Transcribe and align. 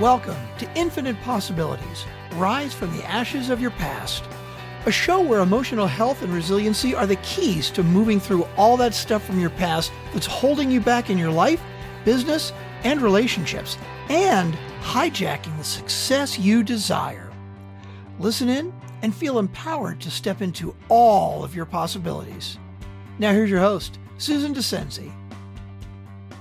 Welcome 0.00 0.38
to 0.58 0.68
Infinite 0.74 1.20
Possibilities 1.20 2.06
Rise 2.36 2.72
from 2.72 2.96
the 2.96 3.04
Ashes 3.04 3.50
of 3.50 3.60
Your 3.60 3.70
Past, 3.72 4.24
a 4.86 4.90
show 4.90 5.20
where 5.20 5.40
emotional 5.40 5.86
health 5.86 6.22
and 6.22 6.32
resiliency 6.32 6.94
are 6.94 7.06
the 7.06 7.16
keys 7.16 7.70
to 7.72 7.82
moving 7.82 8.18
through 8.18 8.48
all 8.56 8.78
that 8.78 8.94
stuff 8.94 9.22
from 9.22 9.38
your 9.38 9.50
past 9.50 9.92
that's 10.14 10.26
holding 10.26 10.70
you 10.70 10.80
back 10.80 11.10
in 11.10 11.18
your 11.18 11.30
life, 11.30 11.60
business, 12.06 12.54
and 12.84 13.02
relationships, 13.02 13.76
and 14.08 14.56
hijacking 14.80 15.56
the 15.58 15.62
success 15.62 16.38
you 16.38 16.62
desire. 16.62 17.30
Listen 18.18 18.48
in 18.48 18.72
and 19.02 19.14
feel 19.14 19.38
empowered 19.38 20.00
to 20.00 20.10
step 20.10 20.40
into 20.40 20.74
all 20.88 21.44
of 21.44 21.54
your 21.54 21.66
possibilities. 21.66 22.58
Now, 23.18 23.32
here's 23.32 23.50
your 23.50 23.60
host, 23.60 23.98
Susan 24.16 24.54
DeCenzi. 24.54 25.12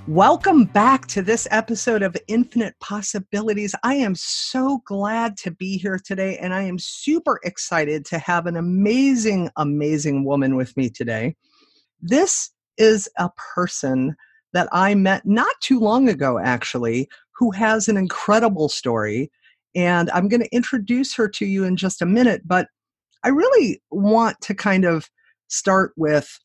Welcome 0.07 0.65
back 0.65 1.05
to 1.07 1.21
this 1.21 1.47
episode 1.51 2.01
of 2.01 2.17
Infinite 2.27 2.73
Possibilities. 2.79 3.75
I 3.83 3.93
am 3.93 4.15
so 4.15 4.81
glad 4.85 5.37
to 5.37 5.51
be 5.51 5.77
here 5.77 5.99
today, 6.03 6.39
and 6.39 6.55
I 6.55 6.63
am 6.63 6.79
super 6.79 7.39
excited 7.43 8.03
to 8.05 8.17
have 8.17 8.47
an 8.47 8.57
amazing, 8.57 9.51
amazing 9.57 10.25
woman 10.25 10.55
with 10.55 10.75
me 10.75 10.89
today. 10.89 11.35
This 12.01 12.49
is 12.77 13.07
a 13.19 13.29
person 13.53 14.15
that 14.53 14.67
I 14.71 14.95
met 14.95 15.23
not 15.27 15.53
too 15.61 15.79
long 15.79 16.09
ago, 16.09 16.39
actually, 16.39 17.07
who 17.35 17.51
has 17.51 17.87
an 17.87 17.95
incredible 17.95 18.69
story. 18.69 19.31
And 19.75 20.09
I'm 20.11 20.27
going 20.27 20.41
to 20.41 20.55
introduce 20.55 21.15
her 21.15 21.29
to 21.29 21.45
you 21.45 21.63
in 21.63 21.77
just 21.77 22.01
a 22.01 22.07
minute, 22.07 22.41
but 22.43 22.67
I 23.23 23.29
really 23.29 23.83
want 23.91 24.41
to 24.41 24.55
kind 24.55 24.83
of 24.83 25.11
start 25.47 25.93
with 25.95 26.39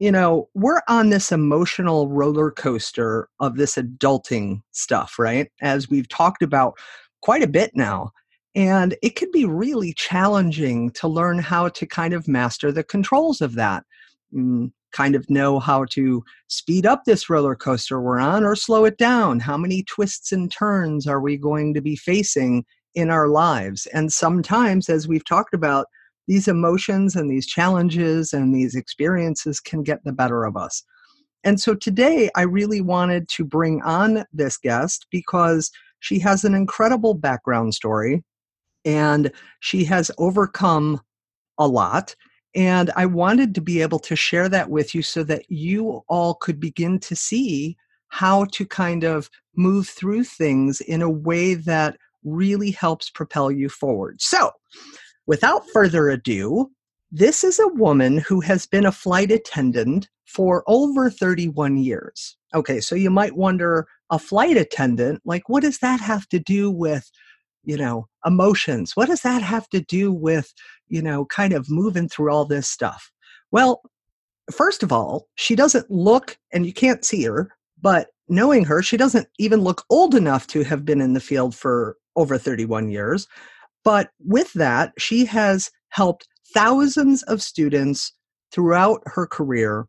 you 0.00 0.10
know, 0.10 0.48
we're 0.54 0.80
on 0.88 1.10
this 1.10 1.30
emotional 1.30 2.08
roller 2.08 2.50
coaster 2.50 3.28
of 3.38 3.56
this 3.56 3.76
adulting 3.76 4.62
stuff, 4.72 5.18
right? 5.18 5.52
As 5.60 5.90
we've 5.90 6.08
talked 6.08 6.42
about 6.42 6.78
quite 7.20 7.42
a 7.42 7.46
bit 7.46 7.72
now. 7.76 8.10
And 8.54 8.96
it 9.02 9.14
can 9.14 9.30
be 9.30 9.44
really 9.44 9.92
challenging 9.92 10.90
to 10.92 11.06
learn 11.06 11.38
how 11.38 11.68
to 11.68 11.86
kind 11.86 12.14
of 12.14 12.26
master 12.26 12.72
the 12.72 12.82
controls 12.82 13.42
of 13.42 13.54
that. 13.54 13.84
Mm, 14.34 14.72
kind 14.90 15.14
of 15.14 15.28
know 15.28 15.60
how 15.60 15.84
to 15.84 16.24
speed 16.48 16.86
up 16.86 17.04
this 17.04 17.30
roller 17.30 17.54
coaster 17.54 18.00
we're 18.00 18.18
on 18.18 18.42
or 18.42 18.56
slow 18.56 18.86
it 18.86 18.96
down. 18.96 19.38
How 19.38 19.56
many 19.56 19.84
twists 19.84 20.32
and 20.32 20.50
turns 20.50 21.06
are 21.06 21.20
we 21.20 21.36
going 21.36 21.74
to 21.74 21.80
be 21.82 21.94
facing 21.94 22.64
in 22.94 23.10
our 23.10 23.28
lives? 23.28 23.86
And 23.92 24.10
sometimes, 24.12 24.88
as 24.88 25.06
we've 25.06 25.24
talked 25.24 25.54
about, 25.54 25.86
these 26.28 26.48
emotions 26.48 27.16
and 27.16 27.30
these 27.30 27.46
challenges 27.46 28.32
and 28.32 28.54
these 28.54 28.74
experiences 28.74 29.60
can 29.60 29.82
get 29.82 30.04
the 30.04 30.12
better 30.12 30.44
of 30.44 30.56
us. 30.56 30.82
And 31.42 31.58
so 31.60 31.74
today 31.74 32.30
I 32.36 32.42
really 32.42 32.80
wanted 32.80 33.28
to 33.30 33.44
bring 33.44 33.80
on 33.82 34.24
this 34.32 34.56
guest 34.56 35.06
because 35.10 35.70
she 36.00 36.18
has 36.20 36.44
an 36.44 36.54
incredible 36.54 37.14
background 37.14 37.74
story 37.74 38.22
and 38.84 39.30
she 39.60 39.84
has 39.84 40.10
overcome 40.18 41.00
a 41.58 41.66
lot. 41.66 42.14
And 42.54 42.90
I 42.96 43.06
wanted 43.06 43.54
to 43.54 43.60
be 43.60 43.80
able 43.80 44.00
to 44.00 44.16
share 44.16 44.48
that 44.48 44.70
with 44.70 44.94
you 44.94 45.02
so 45.02 45.22
that 45.24 45.44
you 45.48 46.02
all 46.08 46.34
could 46.34 46.58
begin 46.58 46.98
to 47.00 47.14
see 47.14 47.76
how 48.08 48.46
to 48.46 48.66
kind 48.66 49.04
of 49.04 49.30
move 49.56 49.88
through 49.88 50.24
things 50.24 50.80
in 50.80 51.00
a 51.00 51.10
way 51.10 51.54
that 51.54 51.96
really 52.24 52.70
helps 52.70 53.08
propel 53.08 53.50
you 53.50 53.68
forward. 53.68 54.20
So, 54.20 54.50
Without 55.30 55.62
further 55.70 56.08
ado, 56.08 56.72
this 57.12 57.44
is 57.44 57.60
a 57.60 57.68
woman 57.68 58.18
who 58.18 58.40
has 58.40 58.66
been 58.66 58.84
a 58.84 58.90
flight 58.90 59.30
attendant 59.30 60.08
for 60.26 60.64
over 60.66 61.08
31 61.08 61.76
years. 61.76 62.36
Okay, 62.52 62.80
so 62.80 62.96
you 62.96 63.10
might 63.10 63.36
wonder 63.36 63.86
a 64.10 64.18
flight 64.18 64.56
attendant, 64.56 65.22
like, 65.24 65.48
what 65.48 65.62
does 65.62 65.78
that 65.78 66.00
have 66.00 66.28
to 66.30 66.40
do 66.40 66.68
with, 66.68 67.08
you 67.62 67.76
know, 67.76 68.08
emotions? 68.26 68.96
What 68.96 69.06
does 69.06 69.20
that 69.20 69.40
have 69.40 69.68
to 69.68 69.80
do 69.82 70.12
with, 70.12 70.52
you 70.88 71.00
know, 71.00 71.26
kind 71.26 71.52
of 71.52 71.70
moving 71.70 72.08
through 72.08 72.32
all 72.32 72.44
this 72.44 72.68
stuff? 72.68 73.12
Well, 73.52 73.82
first 74.50 74.82
of 74.82 74.90
all, 74.92 75.28
she 75.36 75.54
doesn't 75.54 75.88
look, 75.92 76.38
and 76.52 76.66
you 76.66 76.72
can't 76.72 77.04
see 77.04 77.22
her, 77.22 77.52
but 77.80 78.08
knowing 78.28 78.64
her, 78.64 78.82
she 78.82 78.96
doesn't 78.96 79.28
even 79.38 79.60
look 79.60 79.84
old 79.90 80.16
enough 80.16 80.48
to 80.48 80.64
have 80.64 80.84
been 80.84 81.00
in 81.00 81.12
the 81.12 81.20
field 81.20 81.54
for 81.54 81.98
over 82.16 82.36
31 82.36 82.90
years. 82.90 83.28
But 83.90 84.10
with 84.24 84.52
that, 84.52 84.92
she 84.98 85.24
has 85.24 85.68
helped 85.88 86.28
thousands 86.54 87.24
of 87.24 87.42
students 87.42 88.12
throughout 88.52 89.02
her 89.06 89.26
career 89.26 89.88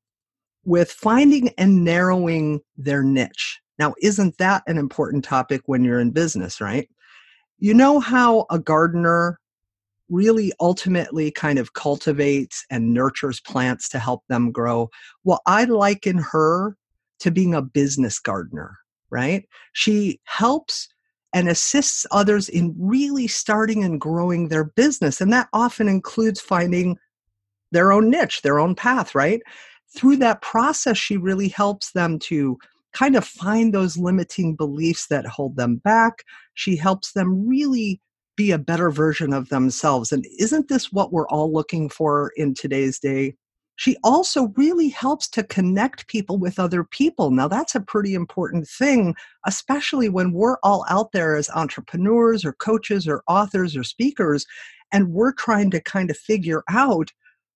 with 0.66 0.92
finding 0.92 1.50
and 1.50 1.84
narrowing 1.84 2.62
their 2.76 3.04
niche. 3.04 3.60
Now, 3.78 3.94
isn't 4.02 4.40
that 4.40 4.64
an 4.66 4.80
important 4.80 5.24
topic 5.24 5.62
when 5.68 5.84
you're 5.84 6.00
in 6.00 6.10
business, 6.10 6.60
right? 6.60 6.90
You 7.60 7.76
know 7.76 8.00
how 8.00 8.48
a 8.50 8.58
gardener 8.58 9.40
really 10.10 10.52
ultimately 10.60 11.30
kind 11.30 11.60
of 11.60 11.74
cultivates 11.74 12.66
and 12.72 12.96
nurtures 12.96 13.40
plants 13.40 13.88
to 13.90 14.00
help 14.00 14.24
them 14.30 14.52
grow? 14.52 14.90
Well, 15.24 15.44
I 15.46 15.66
liken 15.66 16.18
her 16.18 16.76
to 17.20 17.30
being 17.30 17.54
a 17.54 17.62
business 17.62 18.18
gardener, 18.18 18.80
right? 19.12 19.48
She 19.74 20.20
helps 20.24 20.88
and 21.34 21.48
assists 21.48 22.06
others 22.12 22.50
in 22.50 22.76
really 22.78 23.28
starting 23.28 23.84
and 23.84 24.02
growing 24.02 24.48
their 24.48 24.66
business. 24.66 25.22
And 25.22 25.32
that 25.34 25.48
often 25.54 25.88
includes 25.88 26.42
finding 26.42 26.98
their 27.72 27.92
own 27.92 28.10
niche, 28.10 28.42
their 28.42 28.60
own 28.60 28.76
path, 28.76 29.16
right? 29.16 29.42
Through 29.96 30.18
that 30.18 30.42
process, 30.42 30.98
she 30.98 31.18
really 31.18 31.48
helps 31.48 31.92
them 31.92 32.20
to 32.20 32.58
kind 32.94 33.16
of 33.16 33.26
find 33.26 33.74
those 33.74 33.98
limiting 33.98 34.56
beliefs 34.56 35.08
that 35.08 35.26
hold 35.26 35.56
them 35.56 35.78
back. 35.78 36.24
She 36.54 36.76
helps 36.76 37.14
them 37.14 37.48
really 37.48 38.02
be 38.36 38.52
a 38.52 38.58
better 38.58 38.90
version 38.90 39.34
of 39.34 39.50
themselves. 39.50 40.12
And 40.12 40.26
isn't 40.40 40.68
this 40.68 40.92
what 40.92 41.14
we're 41.14 41.28
all 41.28 41.52
looking 41.52 41.90
for 41.90 42.32
in 42.36 42.54
today's 42.54 43.00
day? 43.00 43.36
She 43.82 43.98
also 44.04 44.54
really 44.58 44.90
helps 44.90 45.28
to 45.28 45.42
connect 45.42 46.06
people 46.06 46.38
with 46.38 46.60
other 46.60 46.84
people. 46.84 47.32
Now, 47.32 47.48
that's 47.48 47.74
a 47.74 47.82
pretty 47.82 48.14
important 48.14 48.68
thing, 48.68 49.16
especially 49.48 50.08
when 50.08 50.34
we're 50.34 50.58
all 50.62 50.86
out 50.88 51.14
there 51.14 51.36
as 51.36 51.50
entrepreneurs 51.50 52.46
or 52.46 52.54
coaches 52.54 53.08
or 53.08 53.24
authors 53.28 53.76
or 53.76 53.84
speakers, 53.84 54.46
and 54.92 55.12
we're 55.12 55.32
trying 55.32 55.72
to 55.72 55.82
kind 55.82 56.12
of 56.12 56.18
figure 56.18 56.62
out 56.70 57.12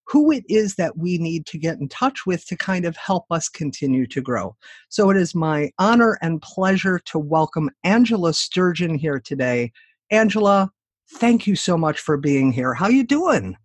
who 0.08 0.32
it 0.32 0.44
is 0.50 0.74
that 0.78 0.98
we 0.98 1.20
need 1.20 1.46
to 1.46 1.60
get 1.60 1.78
in 1.78 1.88
touch 1.90 2.26
with 2.26 2.44
to 2.48 2.58
kind 2.58 2.86
of 2.86 2.98
help 2.98 3.26
us 3.30 3.48
continue 3.48 4.08
to 4.08 4.20
grow. 4.20 4.56
So 4.90 5.12
it 5.12 5.18
is 5.18 5.36
my 5.36 5.70
honor 5.78 6.18
and 6.24 6.42
pleasure 6.42 6.98
to 7.06 7.20
welcome 7.20 7.70
Angela 7.84 8.34
Sturgeon 8.34 8.96
here 8.96 9.20
today. 9.20 9.72
Angela, 10.10 10.72
thank 11.08 11.46
you 11.46 11.56
so 11.56 11.78
much 11.78 12.00
for 12.00 12.18
being 12.18 12.52
here. 12.52 12.74
How 12.74 12.88
you 12.88 13.04
doing? 13.04 13.58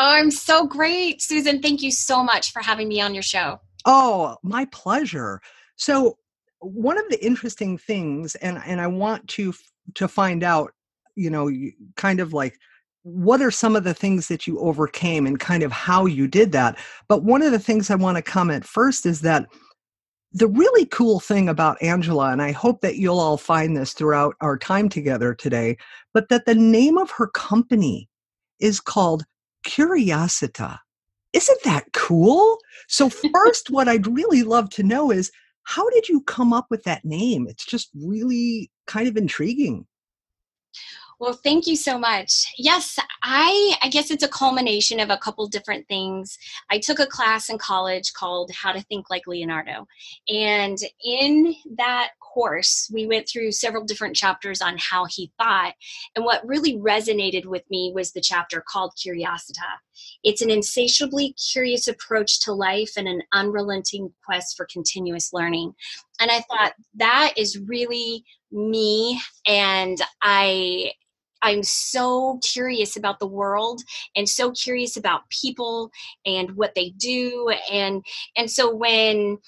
Oh, 0.00 0.12
I'm 0.12 0.30
so 0.30 0.64
great. 0.64 1.20
Susan, 1.20 1.60
thank 1.60 1.82
you 1.82 1.90
so 1.90 2.22
much 2.22 2.52
for 2.52 2.62
having 2.62 2.86
me 2.86 3.00
on 3.00 3.14
your 3.14 3.22
show. 3.24 3.58
Oh, 3.84 4.36
my 4.44 4.64
pleasure. 4.66 5.40
So, 5.74 6.18
one 6.60 6.98
of 6.98 7.08
the 7.08 7.24
interesting 7.24 7.76
things 7.76 8.36
and 8.36 8.60
and 8.64 8.80
I 8.80 8.86
want 8.86 9.26
to 9.30 9.52
to 9.96 10.06
find 10.06 10.44
out, 10.44 10.70
you 11.16 11.30
know, 11.30 11.50
kind 11.96 12.20
of 12.20 12.32
like 12.32 12.56
what 13.02 13.42
are 13.42 13.50
some 13.50 13.74
of 13.74 13.82
the 13.82 13.94
things 13.94 14.28
that 14.28 14.46
you 14.46 14.60
overcame 14.60 15.26
and 15.26 15.40
kind 15.40 15.64
of 15.64 15.72
how 15.72 16.06
you 16.06 16.28
did 16.28 16.52
that. 16.52 16.78
But 17.08 17.24
one 17.24 17.42
of 17.42 17.50
the 17.50 17.58
things 17.58 17.90
I 17.90 17.96
want 17.96 18.16
to 18.18 18.22
comment 18.22 18.64
first 18.64 19.04
is 19.04 19.22
that 19.22 19.46
the 20.32 20.46
really 20.46 20.86
cool 20.86 21.18
thing 21.18 21.48
about 21.48 21.82
Angela, 21.82 22.30
and 22.30 22.40
I 22.40 22.52
hope 22.52 22.82
that 22.82 22.96
you'll 22.98 23.18
all 23.18 23.36
find 23.36 23.76
this 23.76 23.94
throughout 23.94 24.36
our 24.40 24.56
time 24.58 24.88
together 24.88 25.34
today, 25.34 25.76
but 26.14 26.28
that 26.28 26.44
the 26.46 26.54
name 26.54 26.98
of 26.98 27.10
her 27.10 27.26
company 27.26 28.08
is 28.60 28.78
called 28.78 29.24
Curiosita. 29.66 30.78
Isn't 31.32 31.62
that 31.64 31.92
cool? 31.92 32.58
So, 32.88 33.10
first, 33.10 33.70
what 33.70 33.88
I'd 33.88 34.06
really 34.06 34.42
love 34.42 34.70
to 34.70 34.82
know 34.82 35.10
is 35.10 35.30
how 35.64 35.88
did 35.90 36.08
you 36.08 36.22
come 36.22 36.52
up 36.52 36.66
with 36.70 36.84
that 36.84 37.04
name? 37.04 37.46
It's 37.46 37.66
just 37.66 37.90
really 37.94 38.70
kind 38.86 39.06
of 39.08 39.16
intriguing. 39.16 39.86
Well, 41.20 41.32
thank 41.32 41.66
you 41.66 41.74
so 41.74 41.98
much. 41.98 42.46
Yes, 42.58 42.96
I 43.24 43.74
I 43.82 43.88
guess 43.88 44.12
it's 44.12 44.22
a 44.22 44.28
culmination 44.28 45.00
of 45.00 45.10
a 45.10 45.16
couple 45.16 45.48
different 45.48 45.88
things. 45.88 46.38
I 46.70 46.78
took 46.78 47.00
a 47.00 47.06
class 47.06 47.50
in 47.50 47.58
college 47.58 48.12
called 48.12 48.52
How 48.52 48.70
to 48.70 48.80
Think 48.82 49.10
Like 49.10 49.26
Leonardo. 49.26 49.88
And 50.28 50.78
in 51.04 51.56
that 51.76 52.10
course, 52.20 52.88
we 52.94 53.08
went 53.08 53.28
through 53.28 53.50
several 53.50 53.84
different 53.84 54.14
chapters 54.14 54.60
on 54.60 54.76
how 54.78 55.06
he 55.06 55.32
thought. 55.38 55.74
And 56.14 56.24
what 56.24 56.46
really 56.46 56.76
resonated 56.76 57.46
with 57.46 57.68
me 57.68 57.90
was 57.92 58.12
the 58.12 58.20
chapter 58.20 58.62
called 58.68 58.92
Curiosita. 59.02 59.66
It's 60.22 60.42
an 60.42 60.50
insatiably 60.50 61.34
curious 61.52 61.88
approach 61.88 62.38
to 62.42 62.52
life 62.52 62.92
and 62.96 63.08
an 63.08 63.22
unrelenting 63.32 64.12
quest 64.24 64.56
for 64.56 64.68
continuous 64.72 65.32
learning. 65.32 65.74
And 66.20 66.30
I 66.30 66.42
thought 66.42 66.74
that 66.94 67.34
is 67.36 67.58
really 67.58 68.24
me 68.52 69.20
and 69.46 69.98
I 70.22 70.92
I'm 71.42 71.62
so 71.62 72.40
curious 72.42 72.96
about 72.96 73.20
the 73.20 73.26
world 73.26 73.82
and 74.16 74.28
so 74.28 74.50
curious 74.50 74.96
about 74.96 75.28
people 75.30 75.90
and 76.26 76.52
what 76.52 76.74
they 76.74 76.90
do 76.90 77.52
and 77.70 78.04
and 78.36 78.50
so 78.50 78.74
when 78.74 79.38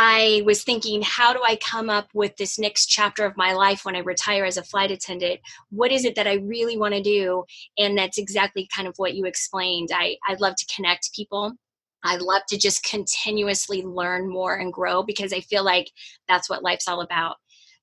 I 0.00 0.42
was 0.44 0.62
thinking, 0.62 1.02
how 1.02 1.32
do 1.32 1.40
I 1.42 1.56
come 1.56 1.90
up 1.90 2.08
with 2.14 2.36
this 2.36 2.56
next 2.56 2.86
chapter 2.86 3.24
of 3.24 3.36
my 3.36 3.52
life 3.52 3.84
when 3.84 3.96
I 3.96 4.00
retire 4.00 4.44
as 4.44 4.56
a 4.56 4.62
flight 4.62 4.92
attendant? 4.92 5.40
What 5.70 5.90
is 5.90 6.04
it 6.04 6.14
that 6.14 6.28
I 6.28 6.34
really 6.34 6.78
want 6.78 6.94
to 6.94 7.02
do? 7.02 7.42
And 7.78 7.98
that's 7.98 8.16
exactly 8.16 8.68
kind 8.72 8.86
of 8.86 8.94
what 8.98 9.14
you 9.14 9.24
explained. 9.24 9.88
I, 9.92 10.16
I 10.28 10.36
love 10.38 10.54
to 10.56 10.74
connect 10.74 11.12
people. 11.14 11.52
I 12.04 12.16
love 12.16 12.42
to 12.50 12.56
just 12.56 12.84
continuously 12.84 13.82
learn 13.82 14.28
more 14.28 14.54
and 14.54 14.72
grow 14.72 15.02
because 15.02 15.32
I 15.32 15.40
feel 15.40 15.64
like 15.64 15.90
that's 16.28 16.48
what 16.48 16.62
life's 16.62 16.86
all 16.86 17.00
about. 17.00 17.38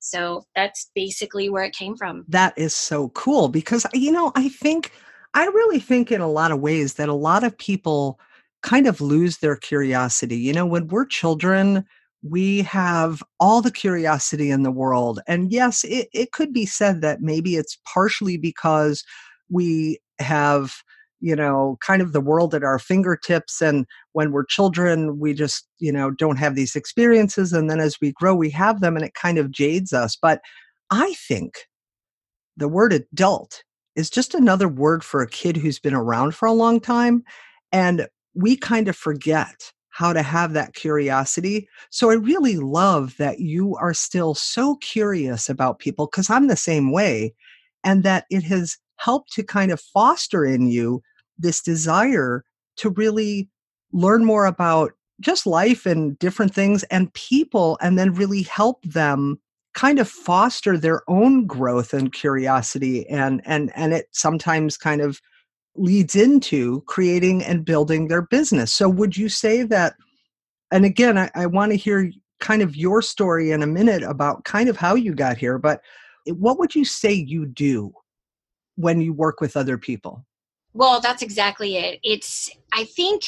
So 0.06 0.46
that's 0.56 0.92
basically 0.94 1.50
where 1.50 1.64
it 1.64 1.74
came 1.74 1.96
from. 1.98 2.26
That 2.28 2.54
is 2.58 2.76
so 2.76 3.10
cool 3.10 3.50
because, 3.50 3.88
you 3.94 4.12
know, 4.12 4.32
I 4.36 4.50
think, 4.50 4.92
I 5.34 5.46
really 5.46 5.80
think 5.80 6.12
in 6.12 6.22
a 6.22 6.30
lot 6.30 6.52
of 6.52 6.60
ways 6.60 6.94
that 6.94 7.10
a 7.10 7.14
lot 7.14 7.44
of 7.44 7.58
people 7.58 8.20
kind 8.62 8.86
of 8.86 9.02
lose 9.02 9.40
their 9.40 9.56
curiosity. 9.56 10.38
You 10.38 10.54
know, 10.54 10.66
when 10.68 10.88
we're 10.90 11.06
children, 11.06 11.86
we 12.22 12.62
have 12.62 13.24
all 13.40 13.62
the 13.62 13.72
curiosity 13.72 14.52
in 14.52 14.62
the 14.62 14.72
world. 14.72 15.22
And 15.28 15.52
yes, 15.52 15.84
it, 15.84 16.08
it 16.14 16.32
could 16.32 16.54
be 16.54 16.68
said 16.68 17.02
that 17.02 17.22
maybe 17.22 17.56
it's 17.56 17.80
partially 17.92 18.38
because 18.38 19.04
we 19.50 20.00
have, 20.20 20.76
you 21.22 21.36
know, 21.36 21.78
kind 21.86 22.02
of 22.02 22.14
the 22.14 22.22
world 22.22 22.54
at 22.54 22.64
our 22.64 22.80
fingertips. 22.80 23.62
And 23.62 23.86
when 24.14 24.32
we're 24.32 24.46
children, 24.46 25.20
we 25.20 25.34
just, 25.34 25.68
you 25.80 25.92
know, 25.92 26.12
don't 26.12 26.38
have 26.38 26.56
these 26.56 26.76
experiences. 26.76 27.54
And 27.54 27.70
then 27.70 27.80
as 27.80 27.98
we 28.02 28.12
grow, 28.12 28.36
we 28.36 28.50
have 28.52 28.82
them 28.82 28.96
and 28.96 29.06
it 29.06 29.14
kind 29.14 29.38
of 29.38 29.52
jades 29.52 29.94
us. 29.94 30.18
But 30.22 30.42
I 30.92 31.14
think 31.14 31.68
the 32.58 32.68
word 32.68 32.94
adult 32.94 33.64
is 33.96 34.10
just 34.10 34.34
another 34.34 34.68
word 34.68 35.04
for 35.04 35.22
a 35.22 35.30
kid 35.30 35.58
who's 35.58 35.80
been 35.80 35.94
around 35.94 36.36
for 36.36 36.48
a 36.48 36.54
long 36.54 36.80
time. 36.80 37.24
And 37.72 38.08
we 38.34 38.58
kind 38.58 38.88
of 38.88 38.96
forget 38.96 39.72
how 39.90 40.12
to 40.12 40.22
have 40.22 40.52
that 40.52 40.74
curiosity. 40.74 41.70
So 41.90 42.12
I 42.12 42.16
really 42.16 42.58
love 42.58 43.16
that 43.18 43.40
you 43.40 43.78
are 43.78 43.94
still 43.94 44.36
so 44.36 44.76
curious 44.76 45.48
about 45.48 45.80
people 45.80 46.08
because 46.08 46.30
I'm 46.30 46.48
the 46.48 46.58
same 46.58 46.92
way. 46.92 47.34
And 47.86 48.04
that 48.04 48.26
it 48.32 48.44
has 48.44 48.78
helped 48.98 49.32
to 49.34 49.44
kind 49.44 49.72
of 49.72 49.80
foster 49.80 50.46
in 50.46 50.68
you 50.68 51.02
this 51.38 51.62
desire 51.62 52.44
to 52.78 52.90
really 52.92 53.50
learn 53.92 54.26
more 54.26 54.46
about 54.46 54.92
just 55.22 55.46
life 55.46 55.86
and 55.86 56.20
different 56.20 56.54
things 56.54 56.84
and 56.84 57.14
people, 57.14 57.78
and 57.82 57.98
then 57.98 58.14
really 58.14 58.44
help 58.44 58.84
them 58.84 59.40
kind 59.74 60.00
of 60.00 60.10
foster 60.10 60.78
their 60.78 61.02
own 61.10 61.46
growth 61.46 61.94
and 61.94 62.14
curiosity 62.14 63.06
and 63.10 63.42
and 63.44 63.74
and 63.76 63.94
it 63.94 64.08
sometimes 64.12 64.78
kind 64.78 65.02
of 65.02 65.20
leads 65.76 66.16
into 66.16 66.82
creating 66.82 67.44
and 67.44 67.66
building 67.66 68.08
their 68.08 68.22
business. 68.22 68.74
So, 68.74 68.90
would 68.90 69.18
you 69.18 69.30
say 69.30 69.64
that? 69.64 69.96
And 70.72 70.86
again, 70.86 71.18
I, 71.18 71.30
I 71.36 71.46
want 71.46 71.72
to 71.72 71.78
hear 71.78 72.12
kind 72.40 72.62
of 72.62 72.76
your 72.76 73.02
story 73.02 73.52
in 73.52 73.62
a 73.64 73.68
minute 73.68 74.04
about 74.04 74.44
kind 74.46 74.70
of 74.70 74.78
how 74.78 74.96
you 74.96 75.14
got 75.14 75.38
here, 75.38 75.58
but 75.58 75.82
what 76.28 76.60
would 76.60 76.76
you 76.76 76.86
say 76.86 77.14
you 77.14 77.46
do 77.46 77.94
when 78.76 79.02
you 79.02 79.14
work 79.14 79.42
with 79.42 79.58
other 79.58 79.78
people? 79.78 80.26
Well, 80.74 81.00
that's 81.00 81.22
exactly 81.22 81.78
it. 81.78 82.00
It's, 82.04 82.50
I 82.74 82.84
think, 82.84 83.24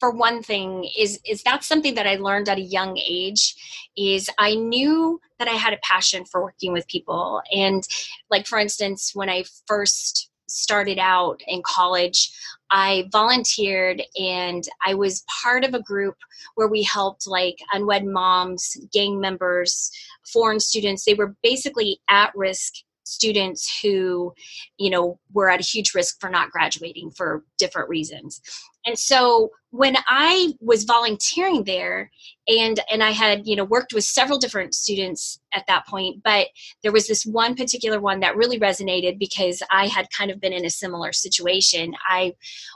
for 0.00 0.12
one 0.12 0.42
thing 0.44 0.88
is 0.96 1.18
is 1.26 1.42
that 1.42 1.64
something 1.64 1.96
that 1.96 2.06
i 2.06 2.14
learned 2.14 2.48
at 2.48 2.56
a 2.56 2.60
young 2.60 2.96
age 2.98 3.56
is 3.96 4.30
i 4.38 4.54
knew 4.54 5.20
that 5.40 5.48
i 5.48 5.54
had 5.54 5.72
a 5.72 5.78
passion 5.82 6.24
for 6.24 6.40
working 6.40 6.72
with 6.72 6.86
people 6.86 7.42
and 7.52 7.82
like 8.30 8.46
for 8.46 8.60
instance 8.60 9.10
when 9.12 9.28
i 9.28 9.42
first 9.66 10.30
started 10.48 10.98
out 10.98 11.40
in 11.46 11.62
college, 11.64 12.32
I 12.70 13.08
volunteered 13.12 14.02
and 14.18 14.66
I 14.84 14.94
was 14.94 15.24
part 15.42 15.64
of 15.64 15.74
a 15.74 15.82
group 15.82 16.16
where 16.54 16.68
we 16.68 16.82
helped 16.82 17.26
like 17.26 17.58
unwed 17.72 18.04
moms, 18.04 18.76
gang 18.92 19.20
members, 19.20 19.90
foreign 20.32 20.60
students. 20.60 21.04
They 21.04 21.14
were 21.14 21.34
basically 21.42 22.00
at 22.08 22.32
risk 22.34 22.74
students 23.08 23.80
who 23.80 24.32
you 24.78 24.90
know 24.90 25.18
were 25.32 25.50
at 25.50 25.60
a 25.60 25.64
huge 25.64 25.94
risk 25.94 26.20
for 26.20 26.30
not 26.30 26.50
graduating 26.50 27.10
for 27.10 27.44
different 27.58 27.88
reasons. 27.88 28.40
And 28.86 28.98
so 28.98 29.50
when 29.70 29.96
i 30.06 30.52
was 30.60 30.84
volunteering 30.84 31.62
there 31.64 32.10
and 32.46 32.80
and 32.90 33.02
i 33.02 33.10
had 33.10 33.46
you 33.46 33.54
know 33.54 33.64
worked 33.64 33.92
with 33.92 34.04
several 34.04 34.38
different 34.38 34.74
students 34.74 35.40
at 35.52 35.66
that 35.66 35.86
point 35.86 36.22
but 36.22 36.46
there 36.82 36.92
was 36.92 37.06
this 37.06 37.26
one 37.26 37.54
particular 37.54 38.00
one 38.00 38.20
that 38.20 38.36
really 38.36 38.58
resonated 38.58 39.18
because 39.18 39.62
i 39.70 39.86
had 39.86 40.10
kind 40.10 40.30
of 40.30 40.40
been 40.40 40.52
in 40.52 40.64
a 40.64 40.70
similar 40.70 41.12
situation. 41.12 41.94
I 42.08 42.34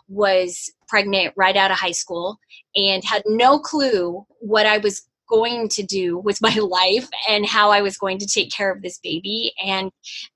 was 0.08 0.70
pregnant 0.88 1.32
right 1.36 1.56
out 1.56 1.70
of 1.70 1.78
high 1.78 1.92
school 1.92 2.38
and 2.76 3.02
had 3.04 3.22
no 3.26 3.58
clue 3.58 4.26
what 4.40 4.66
i 4.66 4.78
was 4.78 5.08
going 5.32 5.68
to 5.70 5.82
do 5.82 6.18
with 6.18 6.40
my 6.42 6.54
life 6.62 7.08
and 7.28 7.46
how 7.46 7.70
I 7.70 7.80
was 7.80 7.96
going 7.96 8.18
to 8.18 8.26
take 8.26 8.52
care 8.52 8.70
of 8.70 8.82
this 8.82 8.98
baby. 8.98 9.52
And 9.64 9.90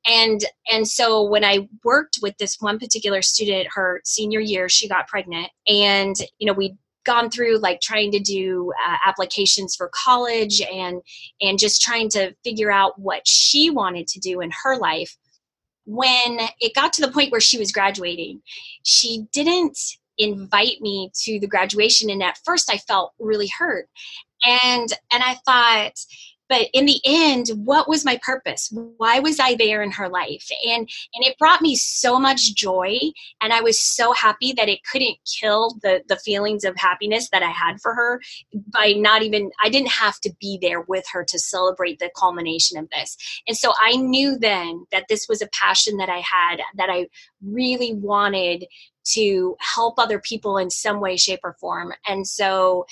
and 0.06 0.40
and 0.70 0.88
so 0.88 1.22
when 1.22 1.44
I 1.44 1.68
worked 1.84 2.18
with 2.22 2.36
this 2.38 2.56
one 2.60 2.78
particular 2.78 3.22
student 3.22 3.68
her 3.74 4.00
senior 4.04 4.40
year 4.40 4.68
she 4.68 4.88
got 4.88 5.06
pregnant. 5.06 5.48
And 5.68 6.16
you 6.38 6.46
know 6.46 6.54
we 6.54 6.76
gone 7.04 7.30
through 7.30 7.58
like 7.58 7.80
trying 7.80 8.10
to 8.10 8.18
do 8.18 8.72
uh, 8.84 8.96
applications 9.06 9.76
for 9.76 9.90
college 9.94 10.60
and 10.62 11.00
and 11.40 11.58
just 11.58 11.82
trying 11.82 12.08
to 12.08 12.34
figure 12.42 12.72
out 12.72 12.98
what 12.98 13.28
she 13.28 13.70
wanted 13.70 14.08
to 14.08 14.18
do 14.18 14.40
in 14.40 14.50
her 14.64 14.76
life. 14.76 15.16
When 15.84 16.40
it 16.58 16.74
got 16.74 16.92
to 16.94 17.02
the 17.02 17.12
point 17.12 17.30
where 17.30 17.40
she 17.40 17.58
was 17.58 17.70
graduating 17.70 18.40
she 18.82 19.26
didn't 19.32 19.78
invite 20.18 20.80
me 20.80 21.10
to 21.24 21.38
the 21.38 21.46
graduation. 21.46 22.08
And 22.10 22.22
at 22.22 22.38
first 22.44 22.70
i 22.72 22.78
felt 22.78 23.12
really 23.20 23.50
hurt 23.58 23.88
and 24.44 24.88
and 25.12 25.22
i 25.22 25.34
thought 25.44 25.92
but 26.48 26.68
in 26.72 26.86
the 26.86 27.00
end 27.04 27.48
what 27.64 27.88
was 27.88 28.04
my 28.04 28.18
purpose? 28.22 28.72
Why 28.96 29.18
was 29.18 29.40
i 29.40 29.54
there 29.54 29.82
in 29.82 29.90
her 29.92 30.08
life? 30.08 30.48
And 30.66 30.88
and 31.14 31.24
it 31.24 31.38
brought 31.38 31.62
me 31.62 31.74
so 31.76 32.18
much 32.18 32.54
joy 32.54 32.98
and 33.40 33.52
i 33.52 33.60
was 33.60 33.80
so 33.80 34.12
happy 34.12 34.52
that 34.52 34.68
it 34.68 34.84
couldn't 34.90 35.16
kill 35.40 35.76
the 35.82 36.02
the 36.08 36.16
feelings 36.16 36.64
of 36.64 36.76
happiness 36.76 37.28
that 37.30 37.42
i 37.42 37.50
had 37.50 37.80
for 37.80 37.94
her 37.94 38.20
by 38.72 38.92
not 38.96 39.22
even 39.22 39.50
i 39.62 39.68
didn't 39.68 39.90
have 39.90 40.20
to 40.20 40.32
be 40.40 40.58
there 40.60 40.82
with 40.82 41.04
her 41.12 41.24
to 41.24 41.38
celebrate 41.38 41.98
the 41.98 42.10
culmination 42.16 42.78
of 42.78 42.88
this. 42.90 43.16
And 43.48 43.56
so 43.56 43.72
i 43.80 43.96
knew 43.96 44.38
then 44.38 44.86
that 44.92 45.06
this 45.08 45.26
was 45.28 45.42
a 45.42 45.48
passion 45.52 45.96
that 45.98 46.08
i 46.08 46.18
had 46.20 46.60
that 46.76 46.90
i 46.90 47.08
really 47.42 47.94
wanted 47.94 48.66
to 49.04 49.56
help 49.60 49.98
other 49.98 50.18
people 50.18 50.58
in 50.58 50.68
some 50.68 51.00
way 51.00 51.16
shape 51.16 51.38
or 51.44 51.54
form. 51.60 51.92
And 52.08 52.26
so 52.26 52.86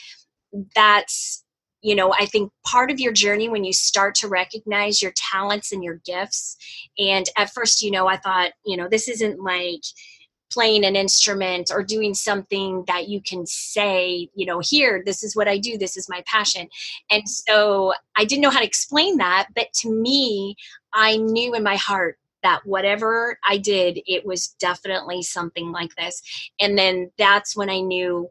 that's 0.74 1.44
you 1.82 1.94
know 1.94 2.12
i 2.18 2.24
think 2.26 2.50
part 2.66 2.90
of 2.90 2.98
your 3.00 3.12
journey 3.12 3.48
when 3.48 3.64
you 3.64 3.72
start 3.72 4.14
to 4.14 4.28
recognize 4.28 5.02
your 5.02 5.12
talents 5.16 5.72
and 5.72 5.84
your 5.84 6.00
gifts. 6.04 6.56
And 6.98 7.26
at 7.36 7.52
first 7.52 7.82
you 7.82 7.90
know 7.90 8.06
i 8.06 8.16
thought 8.16 8.52
you 8.64 8.76
know 8.76 8.88
this 8.88 9.08
isn't 9.08 9.40
like 9.40 9.82
playing 10.52 10.84
an 10.84 10.94
instrument 10.94 11.70
or 11.72 11.82
doing 11.82 12.14
something 12.14 12.84
that 12.86 13.08
you 13.08 13.20
can 13.20 13.44
say 13.46 14.28
you 14.34 14.46
know 14.46 14.60
here 14.60 15.02
this 15.04 15.22
is 15.22 15.36
what 15.36 15.48
i 15.48 15.58
do. 15.58 15.76
This 15.76 15.96
is 15.96 16.08
my 16.08 16.22
passion. 16.26 16.68
And 17.10 17.28
so 17.28 17.92
i 18.16 18.24
didn't 18.24 18.42
know 18.42 18.50
how 18.50 18.60
to 18.60 18.66
explain 18.66 19.18
that 19.18 19.48
but 19.54 19.72
to 19.80 19.92
me 19.92 20.56
i 20.92 21.16
knew 21.16 21.54
in 21.54 21.62
my 21.62 21.76
heart 21.76 22.18
that 22.42 22.60
whatever 22.64 23.38
i 23.44 23.56
did 23.58 24.00
it 24.06 24.24
was 24.24 24.48
definitely 24.60 25.22
something 25.22 25.72
like 25.72 25.94
this. 25.96 26.22
And 26.60 26.78
then 26.78 27.10
that's 27.18 27.56
when 27.56 27.68
i 27.68 27.80
knew 27.80 28.30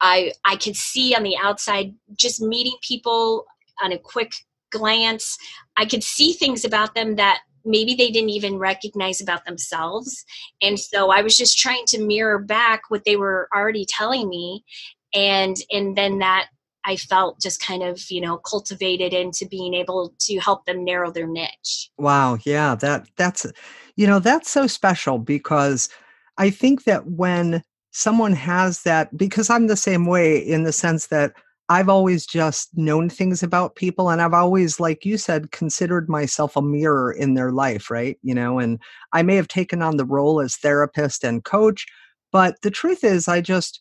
I 0.00 0.32
I 0.44 0.56
could 0.56 0.76
see 0.76 1.14
on 1.14 1.22
the 1.22 1.36
outside 1.36 1.94
just 2.16 2.40
meeting 2.40 2.76
people 2.82 3.46
on 3.82 3.92
a 3.92 3.98
quick 3.98 4.32
glance. 4.70 5.36
I 5.76 5.84
could 5.84 6.04
see 6.04 6.32
things 6.32 6.64
about 6.64 6.94
them 6.94 7.16
that 7.16 7.40
maybe 7.64 7.94
they 7.94 8.10
didn't 8.10 8.30
even 8.30 8.58
recognize 8.58 9.20
about 9.20 9.44
themselves. 9.44 10.24
And 10.62 10.78
so 10.78 11.10
I 11.10 11.22
was 11.22 11.36
just 11.36 11.58
trying 11.58 11.84
to 11.88 12.04
mirror 12.04 12.38
back 12.38 12.82
what 12.88 13.04
they 13.04 13.16
were 13.16 13.48
already 13.54 13.84
telling 13.86 14.28
me 14.28 14.64
and 15.14 15.56
and 15.70 15.96
then 15.96 16.18
that 16.18 16.48
I 16.84 16.96
felt 16.96 17.40
just 17.40 17.60
kind 17.60 17.82
of, 17.82 18.10
you 18.10 18.20
know, 18.20 18.38
cultivated 18.38 19.12
into 19.12 19.46
being 19.46 19.74
able 19.74 20.14
to 20.20 20.38
help 20.38 20.64
them 20.64 20.84
narrow 20.84 21.10
their 21.10 21.26
niche. 21.26 21.90
Wow, 21.98 22.38
yeah, 22.44 22.74
that 22.76 23.08
that's 23.16 23.46
you 23.96 24.06
know, 24.06 24.20
that's 24.20 24.50
so 24.50 24.66
special 24.66 25.18
because 25.18 25.88
I 26.38 26.50
think 26.50 26.84
that 26.84 27.06
when 27.06 27.62
someone 27.90 28.32
has 28.32 28.82
that 28.82 29.16
because 29.16 29.50
I'm 29.50 29.66
the 29.66 29.76
same 29.76 30.06
way 30.06 30.38
in 30.38 30.64
the 30.64 30.72
sense 30.72 31.06
that 31.08 31.32
I've 31.70 31.88
always 31.88 32.26
just 32.26 32.70
known 32.76 33.10
things 33.10 33.42
about 33.42 33.76
people 33.76 34.08
and 34.08 34.22
I've 34.22 34.32
always 34.32 34.80
like 34.80 35.04
you 35.04 35.18
said 35.18 35.52
considered 35.52 36.08
myself 36.08 36.56
a 36.56 36.62
mirror 36.62 37.12
in 37.12 37.34
their 37.34 37.52
life, 37.52 37.90
right? 37.90 38.18
You 38.22 38.34
know, 38.34 38.58
and 38.58 38.78
I 39.12 39.22
may 39.22 39.36
have 39.36 39.48
taken 39.48 39.82
on 39.82 39.98
the 39.98 40.06
role 40.06 40.40
as 40.40 40.56
therapist 40.56 41.24
and 41.24 41.44
coach, 41.44 41.86
but 42.32 42.56
the 42.62 42.70
truth 42.70 43.04
is 43.04 43.28
I 43.28 43.40
just 43.40 43.80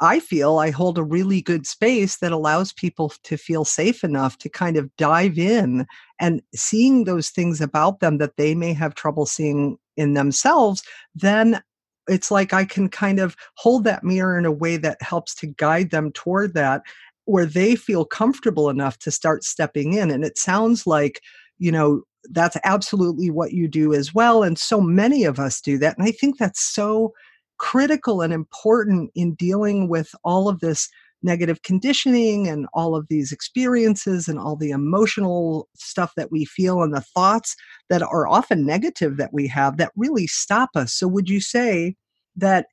I 0.00 0.20
feel 0.20 0.58
I 0.58 0.70
hold 0.70 0.96
a 0.96 1.02
really 1.02 1.42
good 1.42 1.66
space 1.66 2.18
that 2.18 2.30
allows 2.32 2.72
people 2.72 3.12
to 3.24 3.36
feel 3.36 3.64
safe 3.64 4.04
enough 4.04 4.38
to 4.38 4.48
kind 4.48 4.76
of 4.76 4.94
dive 4.96 5.38
in 5.38 5.86
and 6.20 6.40
seeing 6.54 7.04
those 7.04 7.30
things 7.30 7.60
about 7.60 7.98
them 7.98 8.18
that 8.18 8.36
they 8.36 8.54
may 8.54 8.72
have 8.72 8.94
trouble 8.94 9.26
seeing 9.26 9.76
in 9.96 10.14
themselves, 10.14 10.82
then 11.16 11.60
it's 12.08 12.30
like 12.30 12.52
I 12.52 12.64
can 12.64 12.88
kind 12.88 13.20
of 13.20 13.36
hold 13.56 13.84
that 13.84 14.04
mirror 14.04 14.38
in 14.38 14.44
a 14.46 14.52
way 14.52 14.76
that 14.78 15.00
helps 15.02 15.34
to 15.36 15.46
guide 15.46 15.90
them 15.90 16.12
toward 16.12 16.54
that. 16.54 16.82
where 17.28 17.44
they 17.44 17.76
feel 17.76 18.06
comfortable 18.06 18.70
enough 18.70 18.98
to 19.00 19.10
start 19.10 19.44
stepping 19.44 19.92
in. 19.92 20.10
And 20.10 20.24
it 20.24 20.38
sounds 20.38 20.86
like, 20.86 21.20
you 21.58 21.70
know, 21.70 22.02
that's 22.30 22.56
absolutely 22.64 23.30
what 23.30 23.52
you 23.52 23.68
do 23.68 23.92
as 23.92 24.14
well. 24.14 24.42
And 24.42 24.58
so 24.58 24.80
many 24.80 25.24
of 25.24 25.38
us 25.38 25.60
do 25.60 25.76
that. 25.76 25.98
And 25.98 26.08
I 26.08 26.10
think 26.10 26.38
that's 26.38 26.60
so 26.62 27.12
critical 27.58 28.22
and 28.22 28.32
important 28.32 29.10
in 29.14 29.34
dealing 29.34 29.88
with 29.90 30.14
all 30.24 30.48
of 30.48 30.60
this 30.60 30.88
negative 31.22 31.62
conditioning 31.62 32.46
and 32.46 32.66
all 32.72 32.94
of 32.94 33.06
these 33.08 33.32
experiences 33.32 34.28
and 34.28 34.38
all 34.38 34.56
the 34.56 34.70
emotional 34.70 35.68
stuff 35.74 36.12
that 36.16 36.30
we 36.30 36.44
feel 36.44 36.82
and 36.82 36.94
the 36.94 37.00
thoughts 37.00 37.56
that 37.90 38.02
are 38.02 38.28
often 38.28 38.64
negative 38.64 39.16
that 39.16 39.32
we 39.32 39.48
have 39.48 39.76
that 39.76 39.92
really 39.96 40.26
stop 40.26 40.70
us. 40.74 40.92
So, 40.92 41.08
would 41.08 41.28
you 41.28 41.40
say 41.40 41.96
that 42.36 42.66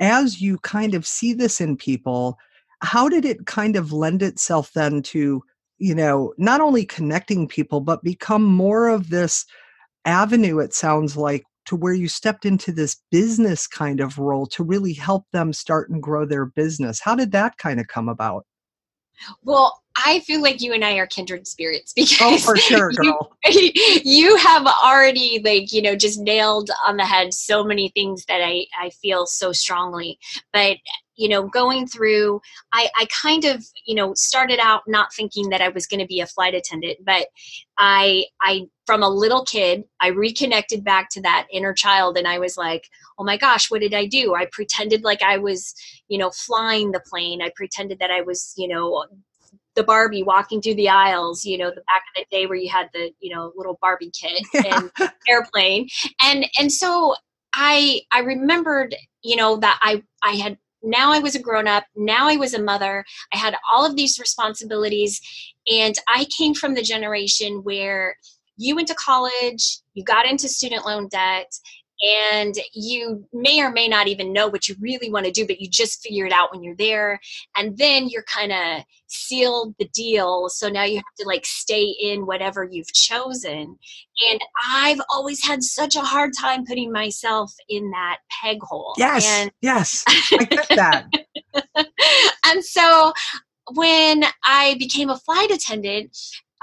as 0.00 0.40
you 0.40 0.58
kind 0.58 0.94
of 0.94 1.06
see 1.06 1.32
this 1.32 1.60
in 1.60 1.76
people, 1.76 2.38
how 2.80 3.08
did 3.08 3.24
it 3.24 3.46
kind 3.46 3.76
of 3.76 3.92
lend 3.92 4.22
itself 4.22 4.72
then 4.74 5.02
to, 5.02 5.42
you 5.78 5.94
know, 5.94 6.32
not 6.38 6.60
only 6.60 6.84
connecting 6.84 7.48
people, 7.48 7.80
but 7.80 8.04
become 8.04 8.44
more 8.44 8.88
of 8.88 9.10
this 9.10 9.44
avenue, 10.04 10.60
it 10.60 10.72
sounds 10.72 11.16
like, 11.16 11.44
to 11.68 11.76
where 11.76 11.92
you 11.92 12.08
stepped 12.08 12.46
into 12.46 12.72
this 12.72 12.96
business 13.10 13.66
kind 13.66 14.00
of 14.00 14.16
role 14.16 14.46
to 14.46 14.64
really 14.64 14.94
help 14.94 15.26
them 15.32 15.52
start 15.52 15.90
and 15.90 16.02
grow 16.02 16.24
their 16.24 16.46
business. 16.46 16.98
How 16.98 17.14
did 17.14 17.30
that 17.32 17.58
kind 17.58 17.78
of 17.78 17.86
come 17.88 18.08
about? 18.08 18.46
Well, 19.42 19.82
I 19.94 20.20
feel 20.20 20.40
like 20.40 20.62
you 20.62 20.72
and 20.72 20.82
I 20.82 20.94
are 20.94 21.06
kindred 21.06 21.46
spirits 21.46 21.92
oh, 21.98 22.02
because 22.02 22.42
oh, 22.42 22.52
for 22.52 22.56
sure, 22.56 22.90
girl. 22.92 23.36
You, 23.44 23.70
you 24.04 24.36
have 24.36 24.66
already 24.66 25.42
like 25.44 25.72
you 25.72 25.82
know 25.82 25.94
just 25.94 26.18
nailed 26.18 26.70
on 26.86 26.96
the 26.96 27.04
head 27.04 27.34
so 27.34 27.62
many 27.62 27.90
things 27.90 28.24
that 28.26 28.40
I 28.42 28.64
I 28.80 28.88
feel 28.90 29.26
so 29.26 29.52
strongly. 29.52 30.18
But 30.52 30.78
you 31.18 31.28
know 31.28 31.46
going 31.46 31.86
through 31.86 32.40
i 32.72 32.88
i 32.96 33.06
kind 33.22 33.44
of 33.44 33.62
you 33.84 33.94
know 33.94 34.14
started 34.14 34.58
out 34.60 34.82
not 34.86 35.12
thinking 35.12 35.50
that 35.50 35.60
i 35.60 35.68
was 35.68 35.86
going 35.86 36.00
to 36.00 36.06
be 36.06 36.20
a 36.20 36.26
flight 36.26 36.54
attendant 36.54 36.96
but 37.04 37.26
i 37.76 38.24
i 38.40 38.62
from 38.86 39.02
a 39.02 39.08
little 39.08 39.44
kid 39.44 39.84
i 40.00 40.08
reconnected 40.08 40.82
back 40.82 41.10
to 41.10 41.20
that 41.20 41.46
inner 41.52 41.74
child 41.74 42.16
and 42.16 42.26
i 42.26 42.38
was 42.38 42.56
like 42.56 42.88
oh 43.18 43.24
my 43.24 43.36
gosh 43.36 43.70
what 43.70 43.80
did 43.80 43.94
i 43.94 44.06
do? 44.06 44.34
I 44.34 44.46
pretended 44.52 45.02
like 45.02 45.22
i 45.22 45.36
was 45.36 45.74
you 46.08 46.18
know 46.18 46.30
flying 46.30 46.92
the 46.92 47.00
plane. 47.00 47.42
I 47.42 47.50
pretended 47.54 47.98
that 47.98 48.10
i 48.10 48.22
was 48.22 48.54
you 48.56 48.68
know 48.68 49.04
the 49.74 49.84
Barbie 49.84 50.24
walking 50.24 50.60
through 50.60 50.74
the 50.74 50.88
aisles, 50.88 51.44
you 51.44 51.56
know, 51.56 51.70
the 51.70 51.82
back 51.82 52.02
of 52.02 52.16
the 52.16 52.36
day 52.36 52.46
where 52.46 52.56
you 52.56 52.68
had 52.68 52.88
the, 52.92 53.12
you 53.20 53.32
know, 53.32 53.52
little 53.54 53.78
Barbie 53.80 54.10
kit 54.10 54.42
and 54.66 54.90
airplane. 55.28 55.88
And 56.20 56.46
and 56.58 56.72
so 56.72 57.14
I 57.54 58.02
I 58.12 58.20
remembered, 58.20 58.96
you 59.22 59.36
know, 59.36 59.56
that 59.58 59.78
I 59.80 60.02
I 60.24 60.32
had 60.32 60.58
now 60.82 61.12
I 61.12 61.18
was 61.18 61.34
a 61.34 61.40
grown 61.40 61.66
up, 61.66 61.84
now 61.96 62.28
I 62.28 62.36
was 62.36 62.54
a 62.54 62.62
mother, 62.62 63.04
I 63.32 63.36
had 63.36 63.56
all 63.72 63.84
of 63.84 63.96
these 63.96 64.18
responsibilities, 64.18 65.20
and 65.66 65.94
I 66.08 66.26
came 66.36 66.54
from 66.54 66.74
the 66.74 66.82
generation 66.82 67.62
where 67.64 68.16
you 68.56 68.74
went 68.74 68.88
to 68.88 68.94
college, 68.94 69.78
you 69.94 70.04
got 70.04 70.26
into 70.26 70.48
student 70.48 70.84
loan 70.84 71.08
debt, 71.08 71.50
and 72.02 72.54
you 72.72 73.24
may 73.32 73.60
or 73.60 73.70
may 73.70 73.88
not 73.88 74.08
even 74.08 74.32
know 74.32 74.48
what 74.48 74.68
you 74.68 74.76
really 74.80 75.10
want 75.10 75.26
to 75.26 75.32
do 75.32 75.46
but 75.46 75.60
you 75.60 75.68
just 75.68 76.02
figure 76.02 76.26
it 76.26 76.32
out 76.32 76.52
when 76.52 76.62
you're 76.62 76.76
there. 76.76 77.20
And 77.56 77.76
then 77.76 78.08
you're 78.08 78.24
kind 78.24 78.52
of 78.52 78.84
sealed 79.06 79.74
the 79.78 79.88
deal. 79.88 80.48
So 80.48 80.68
now 80.68 80.84
you 80.84 80.96
have 80.96 81.04
to 81.18 81.26
like 81.26 81.44
stay 81.46 81.94
in 82.00 82.26
whatever 82.26 82.68
you've 82.70 82.92
chosen. 82.92 83.78
And 84.30 84.40
i've 84.70 85.00
always 85.12 85.44
had 85.44 85.62
such 85.62 85.96
a 85.96 86.00
hard 86.00 86.32
time 86.38 86.64
putting 86.64 86.92
myself 86.92 87.52
in 87.68 87.90
that 87.90 88.18
peg 88.30 88.58
hole. 88.62 88.94
Yes 88.96 89.26
and 89.26 89.50
yes. 89.62 90.04
I 90.08 90.44
get 90.44 90.68
that. 90.76 91.06
And 92.44 92.64
so 92.64 93.12
when 93.74 94.24
i 94.44 94.76
became 94.78 95.10
a 95.10 95.18
flight 95.18 95.50
attendant 95.50 96.16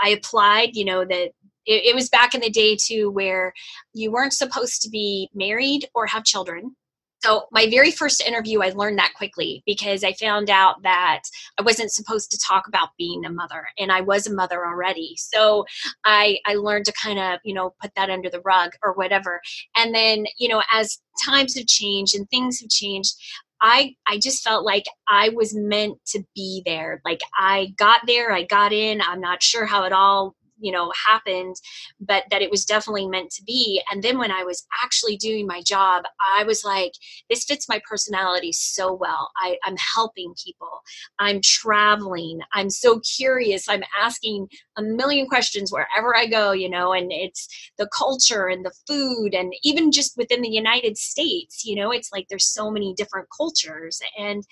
I 0.04 0.10
applied, 0.10 0.75
you 0.75 0.86
know, 0.86 1.06
the 1.06 1.32
it, 1.65 1.86
it 1.86 1.95
was 1.95 2.10
back 2.10 2.34
in 2.34 2.41
the 2.41 2.50
day 2.50 2.77
too 2.79 3.10
where 3.12 3.53
you 3.93 4.12
weren't 4.12 4.34
supposed 4.34 4.81
to 4.81 4.89
be 4.89 5.29
married 5.34 5.88
or 5.93 6.05
have 6.07 6.24
children 6.24 6.75
so 7.24 7.45
my 7.51 7.67
very 7.69 7.91
first 7.91 8.22
interview 8.22 8.62
i 8.62 8.69
learned 8.69 8.98
that 8.98 9.13
quickly 9.15 9.63
because 9.65 10.03
i 10.03 10.13
found 10.13 10.50
out 10.50 10.81
that 10.84 11.22
i 11.57 11.62
wasn't 11.62 11.91
supposed 11.91 12.29
to 12.29 12.39
talk 12.45 12.67
about 12.67 12.89
being 12.98 13.25
a 13.25 13.31
mother 13.31 13.67
and 13.79 13.91
i 13.91 14.01
was 14.01 14.27
a 14.27 14.34
mother 14.34 14.65
already 14.65 15.13
so 15.17 15.65
i 16.03 16.38
i 16.45 16.53
learned 16.53 16.86
to 16.86 16.93
kind 16.93 17.19
of 17.19 17.39
you 17.43 17.53
know 17.53 17.74
put 17.81 17.91
that 17.95 18.10
under 18.10 18.29
the 18.29 18.41
rug 18.41 18.72
or 18.84 18.93
whatever 18.93 19.41
and 19.75 19.93
then 19.93 20.25
you 20.38 20.48
know 20.48 20.62
as 20.72 21.00
times 21.24 21.55
have 21.55 21.67
changed 21.67 22.15
and 22.15 22.29
things 22.29 22.60
have 22.60 22.69
changed 22.69 23.15
I 23.62 23.95
I 24.05 24.19
just 24.19 24.43
felt 24.43 24.65
like 24.65 24.84
I 25.07 25.29
was 25.29 25.55
meant 25.55 25.98
to 26.07 26.22
be 26.36 26.62
there. 26.65 27.01
Like 27.05 27.22
I 27.38 27.74
got 27.77 28.01
there, 28.05 28.34
I 28.34 28.43
got 28.43 28.74
in. 28.74 29.01
I'm 29.01 29.22
not 29.22 29.41
sure 29.41 29.65
how 29.65 29.86
it 29.86 29.93
all 29.93 30.36
you 30.59 30.71
know 30.71 30.91
happened 31.05 31.55
but 32.00 32.24
that 32.31 32.41
it 32.41 32.51
was 32.51 32.65
definitely 32.65 33.07
meant 33.07 33.31
to 33.31 33.43
be. 33.43 33.81
And 33.91 34.03
then 34.03 34.17
when 34.17 34.31
i 34.31 34.43
was 34.43 34.65
actually 34.83 35.17
doing 35.17 35.47
my 35.47 35.62
job 35.62 36.03
i 36.35 36.43
was 36.43 36.63
like 36.63 36.93
this 37.29 37.43
fits 37.43 37.67
my 37.69 37.81
personality 37.88 38.51
so 38.51 38.93
well. 38.93 39.31
I, 39.38 39.57
i'm 39.63 39.77
helping 39.95 40.33
people. 40.43 40.81
I'm 41.19 41.41
traveling. 41.41 42.39
I'm 42.53 42.69
so 42.69 43.00
curious. 43.00 43.67
I'm 43.69 43.83
asking 44.00 44.47
a 44.77 44.81
million 44.81 45.27
questions 45.27 45.71
wherever 45.71 46.15
i 46.15 46.25
go 46.25 46.51
you 46.51 46.69
know 46.69 46.93
and 46.93 47.12
it's 47.12 47.47
the 47.77 47.88
culture 47.88 48.47
and 48.47 48.65
the 48.65 48.74
food 48.88 49.33
and 49.33 49.53
even 49.63 49.91
just 49.91 50.17
within 50.17 50.41
the 50.41 50.50
united 50.50 50.97
states 50.97 51.63
you 51.65 51.75
know 51.75 51.91
it's 51.91 52.12
like 52.12 52.27
there's 52.29 52.45
so 52.45 52.69
many 52.69 52.93
different 52.95 53.27
cultures. 53.35 54.00
And 54.17 54.43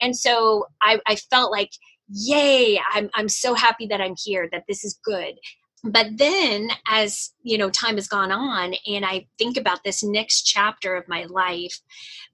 and 0.00 0.16
so 0.16 0.66
i, 0.82 0.98
I 1.06 1.16
felt 1.16 1.50
like 1.50 1.70
yay 2.12 2.78
i'm 2.92 3.08
i'm 3.14 3.28
so 3.28 3.54
happy 3.54 3.86
that 3.86 4.00
i'm 4.00 4.14
here 4.22 4.48
that 4.52 4.64
this 4.68 4.84
is 4.84 4.98
good 5.04 5.34
but 5.84 6.06
then 6.16 6.70
as 6.88 7.32
you 7.42 7.58
know 7.58 7.70
time 7.70 7.96
has 7.96 8.06
gone 8.06 8.30
on 8.30 8.74
and 8.86 9.04
i 9.04 9.26
think 9.38 9.56
about 9.56 9.82
this 9.84 10.02
next 10.02 10.42
chapter 10.42 10.94
of 10.94 11.08
my 11.08 11.24
life 11.24 11.80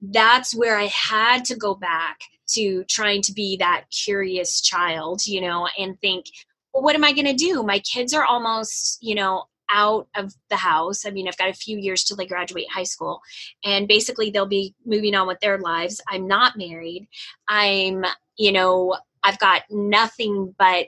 that's 0.01 0.53
where 0.53 0.77
i 0.77 0.85
had 0.85 1.45
to 1.45 1.55
go 1.55 1.73
back 1.73 2.19
to 2.47 2.83
trying 2.85 3.21
to 3.21 3.33
be 3.33 3.57
that 3.57 3.85
curious 3.91 4.61
child 4.61 5.25
you 5.25 5.39
know 5.39 5.67
and 5.77 5.99
think 6.01 6.25
well 6.73 6.83
what 6.83 6.95
am 6.95 7.03
i 7.03 7.13
going 7.13 7.25
to 7.25 7.33
do 7.33 7.63
my 7.63 7.79
kids 7.79 8.13
are 8.13 8.25
almost 8.25 8.97
you 9.01 9.15
know 9.15 9.45
out 9.71 10.07
of 10.15 10.33
the 10.49 10.55
house. 10.55 11.05
I 11.05 11.11
mean, 11.11 11.27
I've 11.27 11.37
got 11.37 11.49
a 11.49 11.53
few 11.53 11.77
years 11.77 12.03
till 12.03 12.17
they 12.17 12.25
graduate 12.25 12.69
high 12.71 12.83
school, 12.83 13.21
and 13.63 13.87
basically 13.87 14.31
they'll 14.31 14.45
be 14.45 14.73
moving 14.85 15.15
on 15.15 15.27
with 15.27 15.39
their 15.41 15.59
lives. 15.59 16.01
I'm 16.07 16.27
not 16.27 16.57
married. 16.57 17.07
I'm, 17.47 18.03
you 18.37 18.51
know, 18.51 18.97
I've 19.23 19.39
got 19.39 19.63
nothing 19.69 20.55
but 20.57 20.87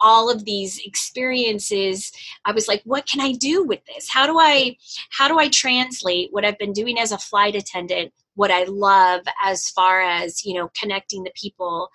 all 0.00 0.30
of 0.30 0.44
these 0.44 0.80
experiences. 0.84 2.12
I 2.44 2.52
was 2.52 2.68
like 2.68 2.82
what 2.84 3.06
can 3.06 3.20
i 3.20 3.32
do 3.32 3.64
with 3.64 3.80
this? 3.86 4.08
How 4.08 4.26
do 4.26 4.38
i 4.38 4.76
how 5.10 5.28
do 5.28 5.38
i 5.38 5.48
translate 5.48 6.28
what 6.32 6.44
i've 6.44 6.58
been 6.58 6.72
doing 6.72 6.98
as 6.98 7.12
a 7.12 7.18
flight 7.18 7.54
attendant 7.54 8.12
what 8.34 8.50
i 8.52 8.62
love 8.64 9.22
as 9.42 9.68
far 9.70 10.00
as 10.00 10.44
you 10.44 10.54
know 10.54 10.70
connecting 10.80 11.24
the 11.24 11.32
people? 11.34 11.90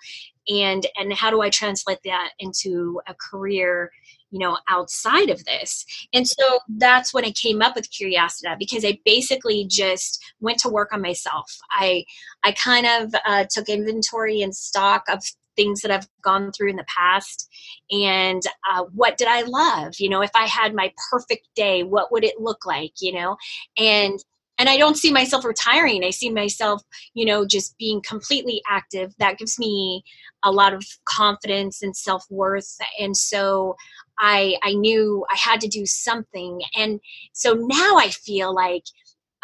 And 0.48 0.86
and 0.96 1.12
how 1.12 1.30
do 1.30 1.40
i 1.40 1.50
translate 1.50 2.00
that 2.04 2.30
into 2.38 3.00
a 3.06 3.14
career 3.14 3.90
you 4.30 4.38
know 4.40 4.58
outside 4.68 5.30
of 5.30 5.44
this? 5.44 5.86
And 6.12 6.28
so 6.28 6.58
that's 6.76 7.14
when 7.14 7.24
i 7.24 7.30
came 7.30 7.62
up 7.62 7.74
with 7.74 7.90
Curiosita 7.90 8.56
because 8.58 8.84
i 8.84 8.98
basically 9.04 9.66
just 9.66 10.22
went 10.40 10.58
to 10.58 10.68
work 10.68 10.92
on 10.92 11.00
myself. 11.00 11.56
I 11.70 12.04
i 12.42 12.52
kind 12.52 12.86
of 12.86 13.14
uh, 13.24 13.46
took 13.50 13.68
inventory 13.68 14.42
and 14.42 14.54
stock 14.54 15.04
of 15.08 15.22
things 15.56 15.80
that 15.82 15.90
I've 15.90 16.08
gone 16.22 16.52
through 16.52 16.70
in 16.70 16.76
the 16.76 16.86
past 16.86 17.48
and 17.90 18.42
uh, 18.70 18.84
what 18.94 19.16
did 19.16 19.28
I 19.28 19.42
love? 19.42 19.94
You 19.98 20.08
know, 20.08 20.22
if 20.22 20.30
I 20.34 20.46
had 20.46 20.74
my 20.74 20.92
perfect 21.10 21.48
day, 21.54 21.82
what 21.82 22.12
would 22.12 22.24
it 22.24 22.40
look 22.40 22.66
like? 22.66 22.92
You 23.00 23.12
know, 23.12 23.36
and 23.78 24.18
and 24.58 24.68
I 24.68 24.76
don't 24.76 24.96
see 24.96 25.10
myself 25.10 25.44
retiring. 25.44 26.04
I 26.04 26.10
see 26.10 26.30
myself, 26.30 26.82
you 27.14 27.24
know, 27.24 27.44
just 27.44 27.76
being 27.76 28.00
completely 28.02 28.62
active. 28.68 29.12
That 29.18 29.38
gives 29.38 29.58
me 29.58 30.04
a 30.44 30.52
lot 30.52 30.72
of 30.72 30.84
confidence 31.06 31.82
and 31.82 31.96
self 31.96 32.24
worth. 32.30 32.76
And 33.00 33.16
so 33.16 33.76
I 34.18 34.56
I 34.62 34.74
knew 34.74 35.24
I 35.30 35.36
had 35.36 35.60
to 35.62 35.68
do 35.68 35.86
something. 35.86 36.60
And 36.76 37.00
so 37.32 37.54
now 37.54 37.96
I 37.96 38.10
feel 38.10 38.54
like 38.54 38.84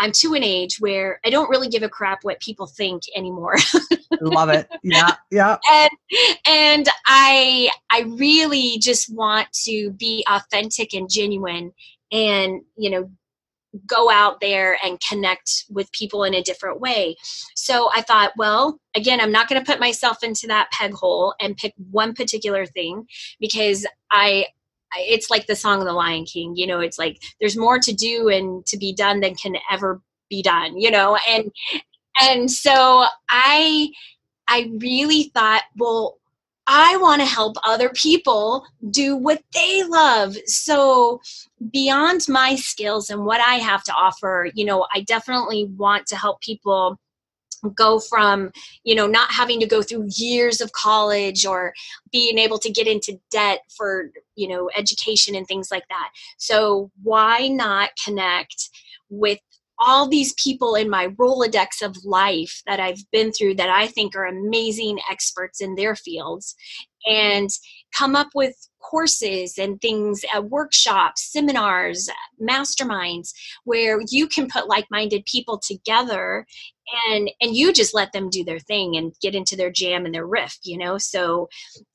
I'm 0.00 0.12
to 0.12 0.35
an 0.35 0.42
age 0.42 0.80
where 0.80 1.21
I 1.25 1.30
don't 1.30 1.50
really 1.50 1.69
give 1.69 1.83
a 1.83 1.88
crap 1.88 2.21
what 2.25 2.40
people 2.40 2.66
think 2.66 3.02
anymore. 3.14 3.57
Love 4.21 4.49
it. 4.49 4.69
Yeah. 4.83 5.14
Yeah. 5.30 5.59
And 5.71 5.90
and 6.47 6.88
I 7.07 7.71
I 7.90 8.00
really 8.16 8.78
just 8.78 9.14
want 9.14 9.52
to 9.64 9.90
be 9.90 10.25
authentic 10.28 10.95
and 10.95 11.09
genuine 11.09 11.73
and, 12.11 12.62
you 12.76 12.90
know, 12.90 13.11
go 13.87 14.11
out 14.11 14.40
there 14.40 14.78
and 14.83 14.99
connect 15.07 15.64
with 15.71 15.92
people 15.92 16.25
in 16.25 16.35
a 16.35 16.42
different 16.42 16.80
way. 16.80 17.14
So 17.54 17.90
I 17.95 18.02
thought, 18.02 18.33
well, 18.37 18.80
again, 18.97 19.21
I'm 19.21 19.30
not 19.30 19.49
going 19.49 19.62
to 19.62 19.71
put 19.71 19.78
myself 19.78 20.25
into 20.25 20.47
that 20.49 20.71
peg 20.73 20.92
hole 20.92 21.35
and 21.40 21.57
pick 21.57 21.75
one 21.90 22.14
particular 22.14 22.66
thing 22.66 23.07
because 23.38 23.87
I 24.11 24.47
it's 24.97 25.30
like 25.30 25.47
the 25.47 25.56
song 25.56 25.80
of 25.80 25.87
the 25.87 25.92
lion 25.92 26.25
king 26.25 26.54
you 26.56 26.66
know 26.66 26.80
it's 26.80 26.99
like 26.99 27.20
there's 27.40 27.56
more 27.56 27.78
to 27.78 27.92
do 27.92 28.28
and 28.28 28.64
to 28.66 28.76
be 28.76 28.92
done 28.92 29.20
than 29.20 29.35
can 29.35 29.56
ever 29.70 30.00
be 30.28 30.42
done 30.42 30.78
you 30.78 30.90
know 30.90 31.18
and 31.28 31.50
and 32.23 32.50
so 32.50 33.04
i 33.28 33.88
i 34.49 34.70
really 34.78 35.25
thought 35.35 35.62
well 35.76 36.16
I 36.73 36.97
want 36.99 37.20
to 37.20 37.26
help 37.26 37.56
other 37.64 37.88
people 37.88 38.64
do 38.92 39.16
what 39.16 39.42
they 39.54 39.82
love. 39.82 40.37
So, 40.47 41.20
beyond 41.73 42.26
my 42.28 42.54
skills 42.54 43.11
and 43.11 43.25
what 43.25 43.40
I 43.40 43.54
have 43.54 43.82
to 43.85 43.92
offer, 43.92 44.49
you 44.54 44.64
know, 44.64 44.87
I 44.94 45.00
definitely 45.00 45.64
want 45.76 46.06
to 46.06 46.16
help 46.16 46.40
people 46.42 46.97
go 47.75 48.00
from 48.00 48.50
you 48.85 48.95
know 48.95 49.07
not 49.07 49.31
having 49.31 49.61
to 49.61 49.67
go 49.67 49.83
through 49.83 50.09
years 50.17 50.61
of 50.61 50.73
college 50.73 51.45
or 51.45 51.73
being 52.12 52.38
able 52.38 52.59
to 52.59 52.71
get 52.71 52.87
into 52.87 53.19
debt 53.31 53.61
for 53.76 54.11
you 54.37 54.49
know 54.49 54.71
education 54.76 55.35
and 55.35 55.47
things 55.47 55.71
like 55.71 55.87
that. 55.88 56.11
So 56.38 56.90
why 57.02 57.49
not 57.49 57.90
connect 58.05 58.71
with 59.09 59.38
all 59.81 60.07
these 60.07 60.35
people 60.35 60.75
in 60.75 60.90
my 60.90 61.09
Rolodex 61.09 61.83
of 61.83 61.97
life 62.05 62.62
that 62.67 62.79
I've 62.79 63.02
been 63.11 63.33
through 63.33 63.55
that 63.55 63.71
I 63.71 63.87
think 63.87 64.14
are 64.14 64.26
amazing 64.26 64.99
experts 65.11 65.61
in 65.61 65.75
their 65.75 65.97
fields 65.97 66.55
and 67.07 67.49
come 67.97 68.14
up 68.14 68.29
with 68.35 68.55
courses 68.81 69.57
and 69.59 69.81
things 69.81 70.23
at 70.35 70.38
uh, 70.38 70.43
workshops 70.43 71.33
seminars 71.33 72.09
masterminds 72.40 73.33
where 73.64 74.00
you 74.11 74.26
can 74.26 74.49
put 74.49 74.69
like-minded 74.69 75.25
people 75.25 75.59
together 75.59 76.47
and 77.09 77.30
and 77.40 77.56
you 77.56 77.73
just 77.73 77.94
let 77.94 78.12
them 78.12 78.30
do 78.30 78.44
their 78.44 78.59
thing 78.59 78.97
and 78.97 79.14
get 79.20 79.35
into 79.35 79.56
their 79.56 79.70
jam 79.70 80.04
and 80.04 80.14
their 80.14 80.26
riff 80.26 80.59
you 80.64 80.78
know? 80.78 80.99
So 80.99 81.49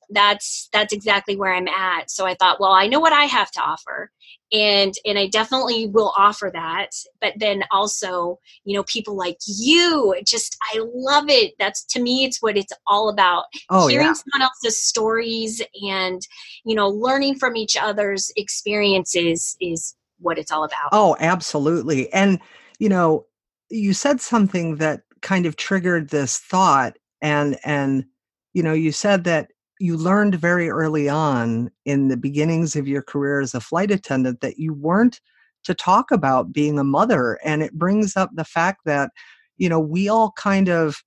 that's 0.09 0.69
that's 0.71 0.93
exactly 0.93 1.35
where 1.35 1.53
i'm 1.53 1.67
at. 1.67 2.11
So 2.11 2.25
i 2.25 2.35
thought 2.35 2.59
well 2.59 2.71
i 2.71 2.87
know 2.87 2.99
what 2.99 3.13
i 3.13 3.25
have 3.25 3.51
to 3.51 3.61
offer 3.61 4.11
and 4.51 4.93
and 5.05 5.17
i 5.17 5.27
definitely 5.27 5.87
will 5.87 6.13
offer 6.17 6.51
that. 6.53 6.89
But 7.19 7.33
then 7.37 7.63
also 7.71 8.39
you 8.63 8.75
know 8.75 8.83
people 8.83 9.15
like 9.15 9.37
you 9.47 10.15
just 10.25 10.57
i 10.73 10.79
love 10.93 11.25
it. 11.29 11.53
That's 11.59 11.83
to 11.85 12.01
me 12.01 12.25
it's 12.25 12.41
what 12.41 12.57
it's 12.57 12.73
all 12.87 13.09
about. 13.09 13.45
Oh, 13.69 13.87
hearing 13.87 14.07
yeah. 14.07 14.13
someone 14.13 14.47
else's 14.47 14.81
stories 14.81 15.61
and 15.83 16.21
you 16.63 16.75
know 16.75 16.89
learning 16.89 17.35
from 17.35 17.55
each 17.55 17.75
other's 17.75 18.31
experiences 18.35 19.57
is 19.59 19.95
what 20.19 20.37
it's 20.37 20.51
all 20.51 20.63
about. 20.63 20.89
Oh 20.91 21.15
absolutely. 21.19 22.11
And 22.13 22.39
you 22.79 22.89
know 22.89 23.25
you 23.69 23.93
said 23.93 24.21
something 24.21 24.77
that 24.77 25.01
kind 25.21 25.45
of 25.45 25.55
triggered 25.55 26.09
this 26.09 26.37
thought 26.37 26.97
and 27.21 27.57
and 27.65 28.05
you 28.53 28.61
know 28.61 28.73
you 28.73 28.91
said 28.91 29.23
that 29.23 29.49
you 29.79 29.97
learned 29.97 30.35
very 30.35 30.69
early 30.69 31.09
on 31.09 31.69
in 31.83 32.07
the 32.07 32.17
beginnings 32.17 32.75
of 32.75 32.87
your 32.87 33.01
career 33.01 33.41
as 33.41 33.53
a 33.53 33.59
flight 33.59 33.91
attendant 33.91 34.41
that 34.41 34.57
you 34.57 34.73
weren't 34.73 35.19
to 35.63 35.73
talk 35.73 36.11
about 36.11 36.53
being 36.53 36.77
a 36.77 36.83
mother 36.83 37.39
and 37.43 37.63
it 37.63 37.73
brings 37.73 38.15
up 38.15 38.29
the 38.35 38.45
fact 38.45 38.81
that 38.85 39.09
you 39.57 39.67
know 39.67 39.79
we 39.79 40.07
all 40.07 40.31
kind 40.37 40.69
of 40.69 41.03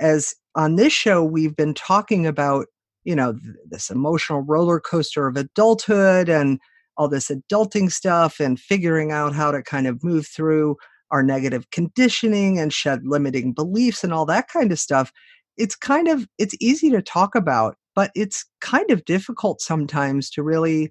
as 0.00 0.34
on 0.54 0.76
this 0.76 0.92
show 0.92 1.22
we've 1.22 1.56
been 1.56 1.74
talking 1.74 2.26
about 2.26 2.66
you 3.04 3.14
know 3.14 3.32
th- 3.32 3.56
this 3.68 3.90
emotional 3.90 4.40
roller 4.40 4.80
coaster 4.80 5.26
of 5.26 5.36
adulthood 5.36 6.28
and 6.28 6.58
all 6.96 7.08
this 7.08 7.30
adulting 7.30 7.90
stuff 7.90 8.40
and 8.40 8.58
figuring 8.58 9.12
out 9.12 9.34
how 9.34 9.50
to 9.50 9.62
kind 9.62 9.86
of 9.86 10.02
move 10.02 10.26
through 10.26 10.76
our 11.10 11.22
negative 11.22 11.70
conditioning 11.70 12.58
and 12.58 12.72
shed 12.72 13.00
limiting 13.04 13.52
beliefs 13.52 14.04
and 14.04 14.12
all 14.12 14.26
that 14.26 14.48
kind 14.48 14.72
of 14.72 14.78
stuff 14.78 15.12
it's 15.56 15.76
kind 15.76 16.08
of 16.08 16.26
it's 16.38 16.54
easy 16.60 16.90
to 16.90 17.02
talk 17.02 17.34
about 17.34 17.76
but 17.94 18.10
it's 18.14 18.44
kind 18.60 18.90
of 18.90 19.04
difficult 19.04 19.60
sometimes 19.60 20.30
to 20.30 20.42
really 20.42 20.90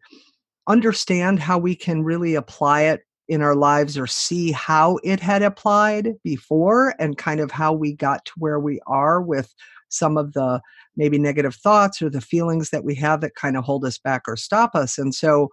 understand 0.67 1.39
how 1.39 1.57
we 1.57 1.75
can 1.75 2.03
really 2.03 2.35
apply 2.35 2.81
it 2.83 3.01
in 3.27 3.41
our 3.41 3.55
lives 3.55 3.97
or 3.97 4.07
see 4.07 4.51
how 4.51 4.97
it 5.03 5.19
had 5.19 5.41
applied 5.41 6.13
before 6.23 6.95
and 6.99 7.17
kind 7.17 7.39
of 7.39 7.51
how 7.51 7.71
we 7.71 7.93
got 7.93 8.25
to 8.25 8.31
where 8.37 8.59
we 8.59 8.79
are 8.87 9.21
with 9.21 9.53
some 9.89 10.17
of 10.17 10.33
the 10.33 10.59
maybe 10.95 11.17
negative 11.17 11.55
thoughts 11.55 12.01
or 12.01 12.09
the 12.09 12.21
feelings 12.21 12.71
that 12.71 12.83
we 12.83 12.95
have 12.95 13.21
that 13.21 13.35
kind 13.35 13.55
of 13.55 13.63
hold 13.63 13.85
us 13.85 13.97
back 13.97 14.23
or 14.27 14.35
stop 14.35 14.75
us. 14.75 14.97
And 14.97 15.13
so 15.13 15.49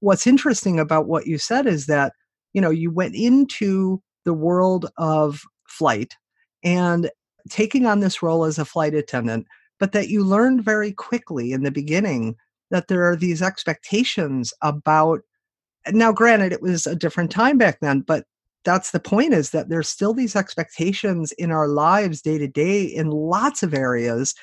what's 0.00 0.26
interesting 0.26 0.80
about 0.80 1.06
what 1.06 1.26
you 1.26 1.38
said 1.38 1.66
is 1.66 1.86
that 1.86 2.12
you 2.52 2.60
know 2.60 2.70
you 2.70 2.90
went 2.90 3.14
into 3.14 4.02
the 4.24 4.34
world 4.34 4.86
of 4.98 5.42
flight 5.66 6.14
and 6.62 7.10
taking 7.48 7.86
on 7.86 8.00
this 8.00 8.22
role 8.22 8.44
as 8.44 8.58
a 8.58 8.64
flight 8.64 8.94
attendant 8.94 9.46
but 9.78 9.92
that 9.92 10.08
you 10.08 10.22
learned 10.22 10.62
very 10.62 10.92
quickly 10.92 11.52
in 11.52 11.62
the 11.62 11.70
beginning 11.70 12.36
that 12.70 12.88
there 12.88 13.08
are 13.08 13.16
these 13.16 13.42
expectations 13.42 14.52
about 14.62 15.20
now 15.88 16.12
granted 16.12 16.52
it 16.52 16.62
was 16.62 16.86
a 16.86 16.96
different 16.96 17.30
time 17.30 17.58
back 17.58 17.78
then 17.80 18.00
but 18.00 18.24
that's 18.62 18.90
the 18.90 19.00
point 19.00 19.32
is 19.32 19.50
that 19.50 19.70
there's 19.70 19.88
still 19.88 20.12
these 20.12 20.36
expectations 20.36 21.32
in 21.32 21.50
our 21.50 21.66
lives 21.66 22.20
day 22.20 22.36
to 22.36 22.46
day 22.46 22.82
in 22.82 23.10
lots 23.10 23.62
of 23.62 23.72
areas 23.72 24.34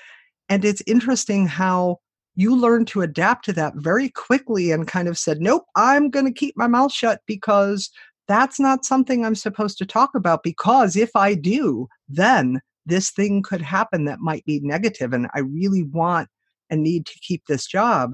and 0.50 0.66
it's 0.66 0.82
interesting 0.88 1.46
how 1.46 1.98
you 2.38 2.56
learn 2.56 2.86
to 2.86 3.02
adapt 3.02 3.46
to 3.46 3.54
that 3.54 3.74
very 3.76 4.10
quickly 4.10 4.72
and 4.72 4.88
kind 4.88 5.08
of 5.08 5.18
said, 5.18 5.42
nope, 5.42 5.66
I'm 5.76 6.12
going 6.12 6.26
to 6.26 6.32
keep 6.32 6.56
my 6.56 6.68
mouth 6.68 6.94
shut 6.94 7.20
because 7.26 7.90
that's 8.28 8.60
not 8.60 8.86
something 8.86 9.26
I'm 9.26 9.36
supposed 9.36 9.80
to 9.80 9.88
talk 9.88 10.12
about. 10.14 10.44
Because 10.44 10.96
if 10.96 11.16
I 11.16 11.34
do, 11.34 11.88
then 12.08 12.62
this 12.86 13.10
thing 13.10 13.42
could 13.42 13.62
happen 13.62 14.06
that 14.06 14.20
might 14.20 14.46
be 14.46 14.60
negative 14.62 15.14
and 15.14 15.28
I 15.34 15.40
really 15.40 15.82
want 15.82 16.30
and 16.70 16.84
need 16.84 17.08
to 17.08 17.20
keep 17.22 17.44
this 17.48 17.66
job. 17.66 18.14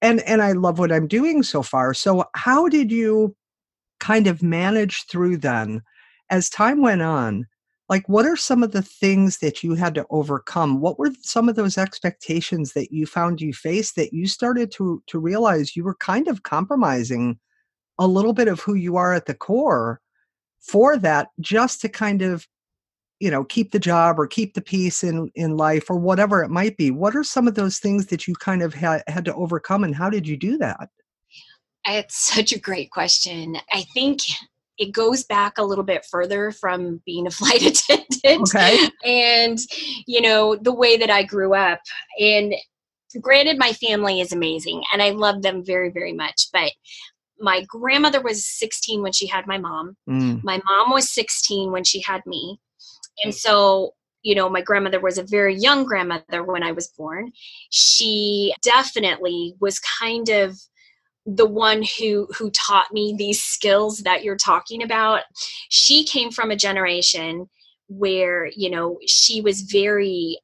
And 0.00 0.22
and 0.22 0.40
I 0.40 0.52
love 0.52 0.78
what 0.78 0.92
I'm 0.92 1.06
doing 1.06 1.42
so 1.42 1.62
far. 1.62 1.92
So 1.92 2.24
how 2.34 2.68
did 2.68 2.90
you 2.90 3.36
kind 4.00 4.26
of 4.26 4.42
manage 4.42 5.04
through 5.10 5.38
then 5.38 5.82
as 6.30 6.48
time 6.48 6.80
went 6.80 7.02
on? 7.02 7.46
Like 7.88 8.06
what 8.08 8.26
are 8.26 8.36
some 8.36 8.62
of 8.62 8.72
the 8.72 8.82
things 8.82 9.38
that 9.38 9.62
you 9.62 9.74
had 9.74 9.94
to 9.94 10.06
overcome? 10.10 10.80
What 10.80 10.98
were 10.98 11.10
some 11.22 11.48
of 11.48 11.56
those 11.56 11.78
expectations 11.78 12.74
that 12.74 12.92
you 12.92 13.06
found 13.06 13.40
you 13.40 13.52
faced 13.54 13.96
that 13.96 14.12
you 14.12 14.26
started 14.26 14.70
to 14.72 15.02
to 15.06 15.18
realize 15.18 15.74
you 15.74 15.84
were 15.84 15.96
kind 15.96 16.28
of 16.28 16.42
compromising 16.42 17.38
a 17.98 18.06
little 18.06 18.32
bit 18.32 18.48
of 18.48 18.60
who 18.60 18.74
you 18.74 18.96
are 18.96 19.14
at 19.14 19.26
the 19.26 19.34
core 19.34 20.00
for 20.60 20.96
that 20.98 21.28
just 21.40 21.80
to 21.80 21.88
kind 21.88 22.20
of 22.22 22.46
you 23.20 23.30
know 23.30 23.44
keep 23.44 23.72
the 23.72 23.78
job 23.78 24.20
or 24.20 24.26
keep 24.26 24.54
the 24.54 24.60
peace 24.60 25.02
in 25.02 25.30
in 25.34 25.56
life 25.56 25.88
or 25.88 25.96
whatever 25.96 26.42
it 26.42 26.50
might 26.50 26.76
be? 26.76 26.90
What 26.90 27.16
are 27.16 27.24
some 27.24 27.48
of 27.48 27.54
those 27.54 27.78
things 27.78 28.06
that 28.06 28.28
you 28.28 28.34
kind 28.34 28.62
of 28.62 28.74
had, 28.74 29.02
had 29.06 29.24
to 29.24 29.34
overcome 29.34 29.82
and 29.82 29.94
how 29.94 30.10
did 30.10 30.28
you 30.28 30.36
do 30.36 30.58
that? 30.58 30.90
It's 31.86 32.18
such 32.18 32.52
a 32.52 32.58
great 32.60 32.90
question. 32.90 33.56
I 33.72 33.84
think 33.94 34.20
it 34.78 34.92
goes 34.92 35.24
back 35.24 35.58
a 35.58 35.64
little 35.64 35.84
bit 35.84 36.06
further 36.10 36.52
from 36.52 37.02
being 37.04 37.26
a 37.26 37.30
flight 37.38 37.62
attendant. 37.62 38.08
Okay. 38.24 38.88
and 39.04 39.58
you 40.06 40.20
know 40.20 40.56
the 40.56 40.74
way 40.74 40.96
that 40.96 41.10
i 41.10 41.22
grew 41.22 41.54
up 41.54 41.80
and 42.20 42.54
granted 43.20 43.58
my 43.58 43.72
family 43.72 44.20
is 44.20 44.32
amazing 44.32 44.82
and 44.92 45.02
i 45.02 45.10
love 45.10 45.42
them 45.42 45.64
very 45.64 45.90
very 45.90 46.12
much 46.12 46.48
but 46.52 46.72
my 47.40 47.64
grandmother 47.68 48.20
was 48.20 48.46
16 48.46 49.02
when 49.02 49.12
she 49.12 49.26
had 49.26 49.46
my 49.46 49.58
mom. 49.58 49.96
Mm. 50.08 50.42
my 50.42 50.60
mom 50.64 50.90
was 50.90 51.10
16 51.10 51.70
when 51.70 51.84
she 51.84 52.00
had 52.02 52.24
me. 52.26 52.58
And 53.24 53.34
so 53.34 53.94
you 54.22 54.34
know 54.34 54.48
my 54.48 54.60
grandmother 54.60 55.00
was 55.00 55.18
a 55.18 55.22
very 55.22 55.54
young 55.56 55.84
grandmother 55.84 56.42
when 56.44 56.62
i 56.62 56.72
was 56.72 56.88
born. 56.98 57.30
She 57.70 58.54
definitely 58.62 59.54
was 59.60 59.78
kind 59.78 60.28
of 60.28 60.58
the 61.36 61.46
one 61.46 61.82
who 61.98 62.26
who 62.36 62.50
taught 62.50 62.92
me 62.92 63.14
these 63.16 63.42
skills 63.42 63.98
that 63.98 64.24
you're 64.24 64.36
talking 64.36 64.82
about 64.82 65.20
she 65.68 66.02
came 66.04 66.30
from 66.30 66.50
a 66.50 66.56
generation 66.56 67.48
where 67.88 68.46
you 68.56 68.70
know 68.70 68.98
she 69.06 69.42
was 69.42 69.60
very 69.62 70.38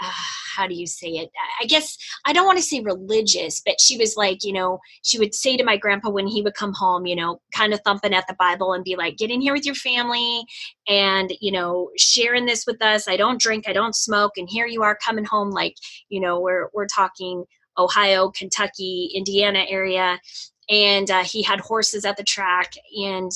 uh, 0.00 0.10
how 0.54 0.66
do 0.66 0.74
you 0.74 0.86
say 0.86 1.08
it? 1.08 1.30
I 1.60 1.64
guess 1.64 1.96
i 2.24 2.32
don't 2.32 2.46
want 2.46 2.58
to 2.58 2.64
say 2.64 2.80
religious 2.80 3.60
but 3.64 3.80
she 3.80 3.98
was 3.98 4.16
like 4.16 4.44
you 4.44 4.52
know 4.52 4.78
she 5.02 5.18
would 5.18 5.34
say 5.34 5.56
to 5.56 5.64
my 5.64 5.76
grandpa 5.76 6.10
when 6.10 6.28
he 6.28 6.40
would 6.40 6.54
come 6.54 6.72
home 6.72 7.04
you 7.04 7.16
know 7.16 7.40
kind 7.52 7.74
of 7.74 7.80
thumping 7.80 8.14
at 8.14 8.26
the 8.28 8.36
bible 8.38 8.74
and 8.74 8.84
be 8.84 8.94
like 8.94 9.16
get 9.16 9.30
in 9.30 9.40
here 9.40 9.52
with 9.52 9.66
your 9.66 9.74
family 9.74 10.44
and 10.86 11.32
you 11.40 11.50
know 11.50 11.90
sharing 11.98 12.46
this 12.46 12.64
with 12.64 12.80
us. 12.80 13.08
I 13.08 13.16
don't 13.16 13.40
drink 13.40 13.68
i 13.68 13.72
don't 13.72 13.96
smoke 13.96 14.32
and 14.36 14.48
here 14.48 14.66
you 14.66 14.84
are 14.84 14.96
coming 15.04 15.24
home 15.24 15.50
like 15.50 15.74
you 16.10 16.20
know 16.20 16.38
we're 16.38 16.68
we're 16.72 16.86
talking 16.86 17.44
Ohio, 17.78 18.30
Kentucky, 18.30 19.10
Indiana 19.14 19.64
area. 19.68 20.20
And 20.70 21.10
uh, 21.10 21.24
he 21.24 21.42
had 21.42 21.60
horses 21.60 22.04
at 22.04 22.16
the 22.16 22.22
track 22.22 22.72
and 22.96 23.30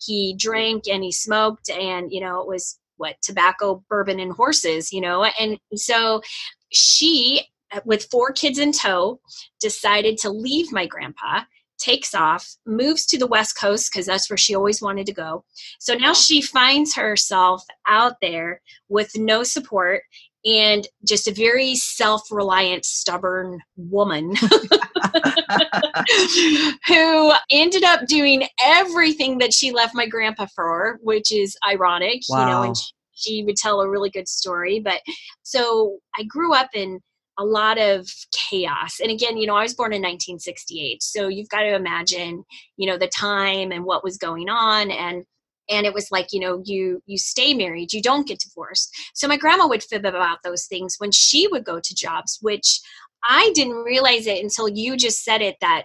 he 0.00 0.34
drank 0.36 0.88
and 0.88 1.04
he 1.04 1.12
smoked 1.12 1.70
and, 1.70 2.12
you 2.12 2.20
know, 2.20 2.40
it 2.40 2.48
was 2.48 2.78
what 2.96 3.16
tobacco, 3.22 3.84
bourbon, 3.88 4.20
and 4.20 4.32
horses, 4.32 4.92
you 4.92 5.00
know. 5.00 5.24
And 5.24 5.58
so 5.74 6.22
she, 6.70 7.42
with 7.84 8.08
four 8.10 8.32
kids 8.32 8.58
in 8.58 8.72
tow, 8.72 9.20
decided 9.60 10.18
to 10.18 10.30
leave 10.30 10.72
my 10.72 10.86
grandpa 10.86 11.42
takes 11.80 12.14
off, 12.14 12.56
moves 12.66 13.06
to 13.06 13.18
the 13.18 13.26
West 13.26 13.58
Coast 13.58 13.90
because 13.90 14.06
that's 14.06 14.30
where 14.30 14.36
she 14.36 14.54
always 14.54 14.80
wanted 14.80 15.06
to 15.06 15.14
go. 15.14 15.44
So 15.78 15.94
now 15.94 16.12
she 16.12 16.42
finds 16.42 16.94
herself 16.94 17.64
out 17.88 18.16
there 18.20 18.60
with 18.88 19.10
no 19.16 19.42
support 19.42 20.02
and 20.44 20.86
just 21.06 21.28
a 21.28 21.32
very 21.32 21.74
self 21.74 22.22
reliant, 22.30 22.84
stubborn 22.84 23.60
woman 23.76 24.34
who 26.86 27.32
ended 27.50 27.84
up 27.84 28.06
doing 28.06 28.46
everything 28.62 29.38
that 29.38 29.52
she 29.52 29.70
left 29.70 29.94
my 29.94 30.06
grandpa 30.06 30.46
for, 30.54 30.98
which 31.02 31.32
is 31.32 31.56
ironic, 31.68 32.22
wow. 32.28 32.40
you 32.40 32.46
know, 32.46 32.62
and 32.62 32.76
she, 32.76 32.92
she 33.14 33.44
would 33.44 33.56
tell 33.56 33.80
a 33.80 33.88
really 33.88 34.10
good 34.10 34.28
story. 34.28 34.80
But 34.80 35.00
so 35.42 35.98
I 36.16 36.24
grew 36.24 36.54
up 36.54 36.70
in 36.74 37.00
a 37.38 37.44
lot 37.44 37.78
of 37.78 38.06
chaos. 38.32 39.00
And 39.00 39.10
again, 39.10 39.38
you 39.38 39.46
know, 39.46 39.56
I 39.56 39.62
was 39.62 39.74
born 39.74 39.92
in 39.92 40.02
1968. 40.02 41.02
So 41.02 41.28
you've 41.28 41.48
got 41.48 41.62
to 41.62 41.74
imagine, 41.74 42.44
you 42.76 42.86
know, 42.86 42.98
the 42.98 43.08
time 43.08 43.72
and 43.72 43.84
what 43.84 44.04
was 44.04 44.18
going 44.18 44.50
on 44.50 44.90
and 44.90 45.24
and 45.70 45.86
it 45.86 45.94
was 45.94 46.10
like 46.10 46.28
you 46.32 46.40
know 46.40 46.62
you 46.64 47.02
you 47.06 47.16
stay 47.18 47.54
married 47.54 47.92
you 47.92 48.02
don't 48.02 48.26
get 48.26 48.40
divorced 48.40 48.94
so 49.14 49.28
my 49.28 49.36
grandma 49.36 49.66
would 49.66 49.82
fib 49.82 50.04
about 50.04 50.38
those 50.44 50.66
things 50.66 50.96
when 50.98 51.10
she 51.12 51.46
would 51.48 51.64
go 51.64 51.80
to 51.80 51.94
jobs 51.94 52.38
which 52.40 52.80
i 53.24 53.50
didn't 53.54 53.84
realize 53.84 54.26
it 54.26 54.42
until 54.42 54.68
you 54.68 54.96
just 54.96 55.24
said 55.24 55.40
it 55.42 55.56
that 55.60 55.84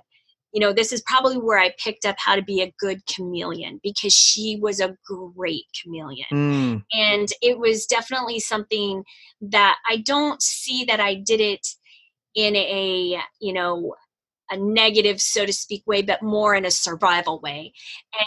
you 0.56 0.62
know, 0.62 0.71
this 0.71 0.93
is 0.93 1.04
probably 1.06 1.36
where 1.36 1.60
I 1.60 1.76
picked 1.78 2.06
up 2.06 2.15
how 2.17 2.38
to 2.38 2.41
be 2.41 2.62
a 2.62 2.74
good 2.80 3.06
chameleon 3.08 3.82
because 3.84 4.13
she 4.13 4.58
was 4.62 4.80
a 4.80 4.95
great 5.06 5.65
chameleon. 5.78 6.28
Mm. 6.32 6.84
And 6.93 7.28
it 7.41 7.60
was 7.60 7.86
definitely 7.86 8.39
something 8.39 9.04
that 9.41 9.76
I 9.89 9.98
don't 9.98 10.41
see 10.41 10.86
that 10.86 11.02
I 11.02 11.15
did 11.15 11.41
it 11.41 11.67
in 12.36 12.56
a, 12.56 13.19
you 13.41 13.52
know, 13.52 13.95
a 14.49 14.58
negative 14.58 15.19
so 15.19 15.45
to 15.45 15.53
speak 15.53 15.84
way 15.86 16.01
but 16.01 16.21
more 16.21 16.55
in 16.55 16.65
a 16.65 16.71
survival 16.71 17.39
way. 17.39 17.73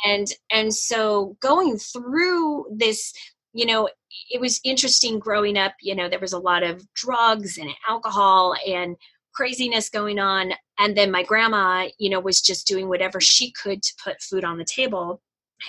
And 0.05 0.27
and 0.53 0.75
so 0.75 1.37
going 1.41 1.79
through 1.79 2.67
this 2.75 3.13
you 3.53 3.67
know 3.67 3.89
it 4.31 4.41
was 4.41 4.61
interesting 4.65 5.19
growing 5.19 5.57
up 5.57 5.73
you 5.81 5.95
know 5.95 6.09
there 6.09 6.19
was 6.19 6.33
a 6.33 6.39
lot 6.39 6.63
of 6.63 6.83
drugs 6.95 7.59
and 7.59 7.71
alcohol 7.89 8.55
and 8.67 8.97
craziness 9.35 9.89
going 9.89 10.19
on. 10.19 10.53
And 10.79 10.97
then 10.97 11.11
my 11.11 11.23
grandma 11.23 11.89
you 11.99 12.11
know 12.11 12.21
was 12.21 12.41
just 12.41 12.67
doing 12.67 12.89
whatever 12.89 13.21
she 13.21 13.53
could 13.53 13.83
to 13.83 13.95
put 14.03 14.23
food 14.23 14.45
on 14.45 14.59
the 14.59 14.65
table. 14.65 15.21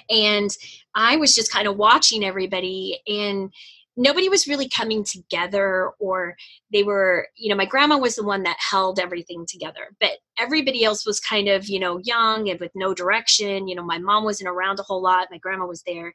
And 0.10 0.52
i 0.96 1.16
was 1.16 1.34
just 1.34 1.52
kind 1.52 1.68
of 1.68 1.78
watching 1.78 2.24
everybody 2.24 3.00
and 3.08 3.52
nobody 4.00 4.30
was 4.30 4.48
really 4.48 4.70
coming 4.70 5.04
together 5.04 5.92
or 6.00 6.36
they 6.72 6.84
were 6.84 7.28
you 7.36 7.50
know 7.50 7.56
my 7.56 7.66
grandma 7.66 7.98
was 7.98 8.16
the 8.16 8.24
one 8.24 8.44
that 8.44 8.58
held 8.58 9.00
everything 9.00 9.46
together 9.46 9.90
but 10.00 10.12
everybody 10.40 10.84
else 10.84 11.06
was 11.06 11.20
kind 11.20 11.50
of 11.50 11.68
you 11.68 11.80
know 11.80 12.00
young 12.04 12.50
and 12.50 12.60
with 12.60 12.72
no 12.76 12.94
direction 12.94 13.68
you 13.68 13.76
know 13.76 13.84
my 13.84 13.98
mom 13.98 14.24
wasn't 14.24 14.50
around 14.50 14.80
a 14.80 14.84
whole 14.84 15.02
lot 15.02 15.28
my 15.30 15.38
grandma 15.38 15.66
was 15.66 15.84
there 15.84 16.14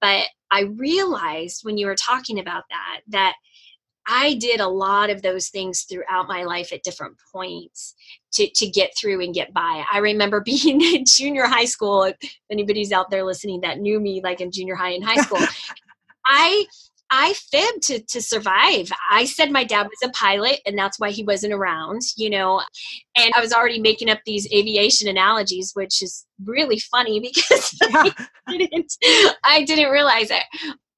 but 0.00 0.26
i 0.50 0.62
realized 0.62 1.60
when 1.62 1.76
you 1.76 1.86
were 1.86 1.94
talking 1.94 2.40
about 2.40 2.64
that 2.70 3.00
that 3.06 3.34
I 4.08 4.34
did 4.34 4.60
a 4.60 4.68
lot 4.68 5.10
of 5.10 5.22
those 5.22 5.48
things 5.48 5.82
throughout 5.82 6.28
my 6.28 6.44
life 6.44 6.72
at 6.72 6.84
different 6.84 7.16
points 7.32 7.96
to, 8.34 8.48
to 8.54 8.70
get 8.70 8.96
through 8.96 9.20
and 9.20 9.34
get 9.34 9.52
by. 9.52 9.84
I 9.92 9.98
remember 9.98 10.40
being 10.44 10.80
in 10.80 11.04
junior 11.04 11.46
high 11.46 11.64
school. 11.64 12.04
If 12.04 12.16
anybody's 12.48 12.92
out 12.92 13.10
there 13.10 13.24
listening 13.24 13.62
that 13.62 13.80
knew 13.80 13.98
me 13.98 14.20
like 14.22 14.40
in 14.40 14.52
junior 14.52 14.76
high 14.76 14.90
and 14.90 15.04
high 15.04 15.22
school, 15.22 15.44
I 16.24 16.66
I 17.10 17.34
fibbed 17.34 17.82
to, 17.84 18.00
to 18.00 18.20
survive. 18.20 18.90
I 19.10 19.26
said 19.26 19.50
my 19.50 19.64
dad 19.64 19.84
was 19.84 20.08
a 20.08 20.12
pilot 20.12 20.60
and 20.66 20.76
that's 20.76 20.98
why 20.98 21.10
he 21.10 21.22
wasn't 21.22 21.52
around, 21.52 22.02
you 22.16 22.30
know. 22.30 22.62
And 23.16 23.32
I 23.36 23.40
was 23.40 23.52
already 23.52 23.80
making 23.80 24.10
up 24.10 24.18
these 24.26 24.50
aviation 24.52 25.08
analogies, 25.08 25.72
which 25.74 26.02
is 26.02 26.26
really 26.44 26.78
funny 26.78 27.20
because 27.34 27.78
yeah. 27.90 28.10
I, 28.48 28.56
didn't, 28.56 28.92
I 29.44 29.64
didn't 29.64 29.90
realize 29.90 30.30
it. 30.30 30.42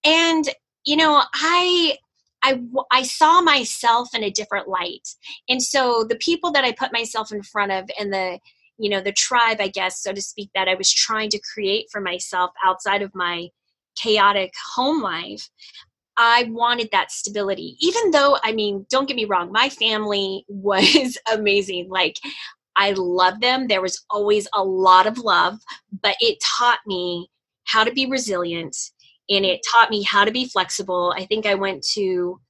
And, 0.05 0.49
you 0.87 0.97
know, 0.97 1.23
I 1.35 1.97
I, 2.42 2.61
I 2.92 3.03
saw 3.03 3.40
myself 3.40 4.14
in 4.14 4.23
a 4.23 4.31
different 4.31 4.68
light. 4.68 5.09
And 5.49 5.61
so 5.61 6.05
the 6.09 6.16
people 6.16 6.53
that 6.53 6.64
I 6.64 6.71
put 6.71 6.92
myself 6.92 7.33
in 7.33 7.42
front 7.42 7.73
of 7.73 7.90
and 7.99 8.12
the, 8.12 8.38
you 8.79 8.88
know, 8.88 9.01
the 9.01 9.12
tribe, 9.12 9.57
I 9.61 9.66
guess, 9.66 10.03
so 10.03 10.12
to 10.12 10.23
speak, 10.23 10.51
that 10.55 10.68
I 10.68 10.77
was 10.77 10.92
trying 10.92 11.31
to 11.31 11.40
create 11.53 11.87
for 11.90 12.01
myself 12.01 12.53
outside 12.64 13.03
of 13.03 13.12
my 13.12 13.49
chaotic 13.97 14.53
home 14.75 15.03
life, 15.03 15.49
I 16.18 16.48
wanted 16.50 16.90
that 16.90 17.12
stability. 17.12 17.76
Even 17.81 18.11
though, 18.11 18.38
I 18.42 18.52
mean, 18.52 18.85
don't 18.90 19.07
get 19.07 19.16
me 19.16 19.24
wrong, 19.24 19.52
my 19.52 19.68
family 19.68 20.44
was 20.48 21.16
amazing. 21.33 21.88
Like, 21.88 22.18
I 22.76 22.92
love 22.96 23.40
them. 23.40 23.68
There 23.68 23.83
was 23.83 24.04
always 24.11 24.46
a 24.54 24.62
lot 24.62 25.07
of 25.07 25.18
love, 25.18 25.59
but 26.02 26.16
it 26.20 26.38
taught 26.59 26.81
me 26.87 27.31
how 27.64 27.85
to 27.85 27.92
be 27.92 28.07
resilient 28.07 28.76
and 29.28 29.44
it 29.44 29.61
taught 29.70 29.90
me 29.90 30.02
how 30.02 30.24
to 30.24 30.31
be 30.31 30.46
flexible. 30.46 31.14
I 31.16 31.26
think 31.26 31.44
I 31.44 31.54
went 31.54 31.83
to, 31.94 32.40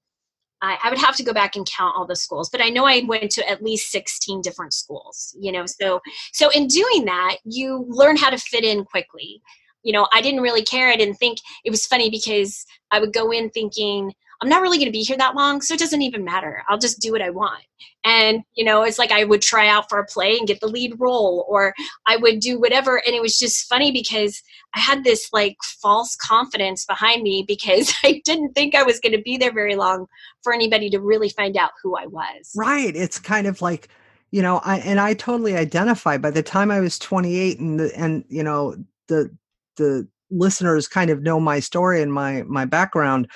I, 0.62 0.78
I, 0.83 0.90
would 0.90 0.98
have 0.98 1.16
to 1.16 1.24
go 1.24 1.33
back 1.33 1.57
and 1.57 1.66
count 1.66 1.94
all 1.96 2.07
the 2.07 2.14
schools, 2.14 2.50
but 2.50 2.62
I 2.62 2.68
know 2.68 2.85
I 2.85 3.02
went 3.07 3.31
to 3.33 3.48
at 3.48 3.62
least 3.62 3.90
16 3.90 4.42
different 4.42 4.74
schools, 4.74 5.35
you 5.40 5.50
know, 5.50 5.64
so, 5.66 6.00
so 6.33 6.50
in 6.50 6.68
doing 6.68 7.04
that, 7.07 7.38
you 7.44 7.85
learn 7.88 8.16
how 8.16 8.31
to 8.31 8.38
fit 8.38 8.64
in 8.64 8.85
quickly. 8.85 9.42
You 9.83 9.93
know, 9.93 10.09
I 10.12 10.21
didn't 10.21 10.41
really 10.41 10.62
care. 10.62 10.88
I 10.88 10.97
didn't 10.97 11.17
think 11.17 11.38
it 11.64 11.71
was 11.71 11.87
funny 11.87 12.11
because 12.11 12.64
I 12.91 13.01
would 13.01 13.12
go 13.12 13.31
in 13.31 13.51
thinking, 13.51 14.12
I'm 14.41 14.49
not 14.49 14.62
really 14.62 14.79
going 14.79 14.87
to 14.88 14.93
be 14.93 15.03
here 15.03 15.17
that 15.17 15.35
long, 15.35 15.61
so 15.61 15.75
it 15.75 15.81
doesn't 15.81 16.03
even 16.03 16.25
matter. 16.25 16.62
I'll 16.69 16.79
just 16.79 17.01
do 17.01 17.11
what 17.11 17.23
I 17.23 17.31
want. 17.31 17.64
And, 18.05 18.43
you 18.55 18.64
know, 18.64 18.83
it's 18.83 18.99
like 18.99 19.11
I 19.11 19.25
would 19.25 19.43
try 19.43 19.67
out 19.67 19.88
for 19.88 19.99
a 19.99 20.07
play 20.07 20.38
and 20.38 20.47
get 20.47 20.61
the 20.61 20.69
lead 20.69 20.95
role, 20.99 21.45
or 21.49 21.75
I 22.07 22.17
would 22.17 22.38
do 22.38 22.61
whatever. 22.61 23.03
And 23.05 23.17
it 23.17 23.23
was 23.23 23.37
just 23.37 23.69
funny 23.69 23.91
because 23.91 24.41
I 24.77 24.81
had 24.81 25.03
this 25.03 25.31
like 25.33 25.57
false 25.83 26.14
confidence 26.14 26.85
behind 26.85 27.23
me 27.23 27.45
because 27.47 27.93
I 28.05 28.23
didn't 28.25 28.53
think 28.53 28.77
I 28.77 28.85
was 28.85 29.01
going 29.01 29.14
to 29.14 29.23
be 29.23 29.37
there 29.37 29.53
very 29.53 29.75
long 29.75 30.07
for 30.43 30.53
anybody 30.53 30.88
to 30.91 31.01
really 31.01 31.31
find 31.31 31.57
out 31.57 31.73
who 31.83 31.97
I 31.97 32.07
was. 32.07 32.53
Right. 32.55 32.95
It's 32.95 33.19
kind 33.19 33.49
of 33.49 33.61
like, 33.61 33.88
you 34.31 34.43
know, 34.43 34.61
I, 34.62 34.79
and 34.79 35.01
I 35.01 35.14
totally 35.14 35.57
identify 35.57 36.17
by 36.17 36.31
the 36.31 36.43
time 36.43 36.71
I 36.71 36.81
was 36.81 36.99
28 36.99 37.59
and, 37.59 37.81
the, 37.81 37.99
and, 37.99 38.25
you 38.29 38.45
know, 38.45 38.77
the, 39.09 39.35
the 39.79 40.07
listeners 40.31 40.87
kind 40.87 41.11
of 41.11 41.23
know 41.23 41.41
my 41.41 41.59
story 41.59 42.03
and 42.03 42.12
my, 42.12 42.43
my 42.43 42.67
background 42.67 43.29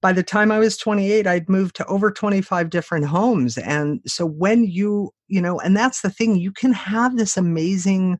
by 0.00 0.12
the 0.12 0.22
time 0.22 0.50
I 0.50 0.58
was 0.58 0.76
28, 0.76 1.26
I'd 1.26 1.48
moved 1.48 1.76
to 1.76 1.86
over 1.86 2.10
25 2.10 2.70
different 2.70 3.06
homes. 3.06 3.58
And 3.58 4.00
so 4.06 4.24
when 4.24 4.64
you, 4.64 5.10
you 5.28 5.40
know, 5.40 5.60
and 5.60 5.76
that's 5.76 6.00
the 6.00 6.10
thing, 6.10 6.36
you 6.36 6.52
can 6.52 6.72
have 6.72 7.16
this 7.16 7.36
amazing 7.36 8.18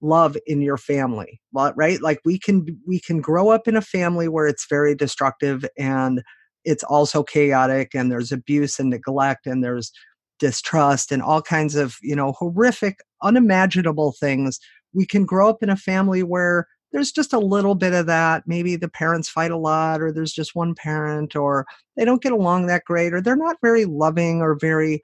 love 0.00 0.36
in 0.46 0.62
your 0.62 0.78
family, 0.78 1.40
right? 1.52 2.00
Like 2.00 2.20
we 2.24 2.38
can 2.38 2.66
we 2.86 2.98
can 2.98 3.20
grow 3.20 3.50
up 3.50 3.68
in 3.68 3.76
a 3.76 3.82
family 3.82 4.26
where 4.26 4.46
it's 4.46 4.66
very 4.68 4.94
destructive 4.94 5.64
and 5.78 6.22
it's 6.64 6.82
also 6.84 7.22
chaotic 7.22 7.94
and 7.94 8.10
there's 8.10 8.32
abuse 8.32 8.78
and 8.78 8.90
neglect 8.90 9.46
and 9.46 9.62
there's 9.62 9.92
distrust 10.38 11.12
and 11.12 11.22
all 11.22 11.42
kinds 11.42 11.76
of, 11.76 11.96
you 12.02 12.16
know, 12.16 12.32
horrific, 12.32 12.96
unimaginable 13.22 14.14
things. 14.18 14.58
We 14.92 15.06
can 15.06 15.24
grow 15.24 15.48
up 15.48 15.62
in 15.62 15.70
a 15.70 15.76
family 15.76 16.22
where 16.22 16.66
there's 16.92 17.12
just 17.12 17.32
a 17.32 17.38
little 17.38 17.74
bit 17.74 17.94
of 17.94 18.06
that. 18.06 18.44
Maybe 18.46 18.76
the 18.76 18.88
parents 18.88 19.28
fight 19.28 19.50
a 19.50 19.56
lot, 19.56 20.00
or 20.00 20.12
there's 20.12 20.32
just 20.32 20.54
one 20.54 20.74
parent, 20.74 21.34
or 21.34 21.66
they 21.96 22.04
don't 22.04 22.22
get 22.22 22.32
along 22.32 22.66
that 22.66 22.84
great, 22.84 23.12
or 23.12 23.20
they're 23.20 23.36
not 23.36 23.56
very 23.62 23.84
loving 23.84 24.40
or 24.40 24.54
very, 24.54 25.00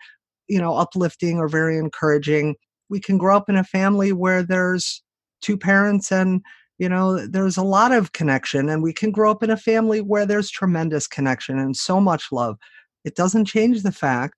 you 0.49 0.61
know, 0.61 0.77
uplifting 0.77 1.39
or 1.39 1.49
very 1.49 1.79
encouraging. 1.79 2.57
We 2.89 3.01
can 3.01 3.19
grow 3.19 3.37
up 3.37 3.49
in 3.49 3.57
a 3.57 3.65
family 3.65 4.13
where 4.13 4.43
there's 4.43 5.03
two 5.41 5.57
parents 5.57 6.11
and 6.11 6.43
you 6.79 6.89
know 6.89 7.27
there's 7.27 7.57
a 7.57 7.63
lot 7.63 7.93
of 7.93 8.13
connection 8.13 8.69
and 8.69 8.83
we 8.83 8.93
can 8.93 9.11
grow 9.11 9.31
up 9.31 9.43
in 9.43 9.51
a 9.51 9.57
family 9.57 10.01
where 10.01 10.27
there's 10.27 10.51
tremendous 10.51 11.07
connection 11.07 11.59
and 11.59 11.77
so 11.77 12.01
much 12.01 12.33
love 12.33 12.57
it 13.05 13.15
doesn't 13.15 13.45
change 13.45 13.83
the 13.83 13.93
fact 13.93 14.35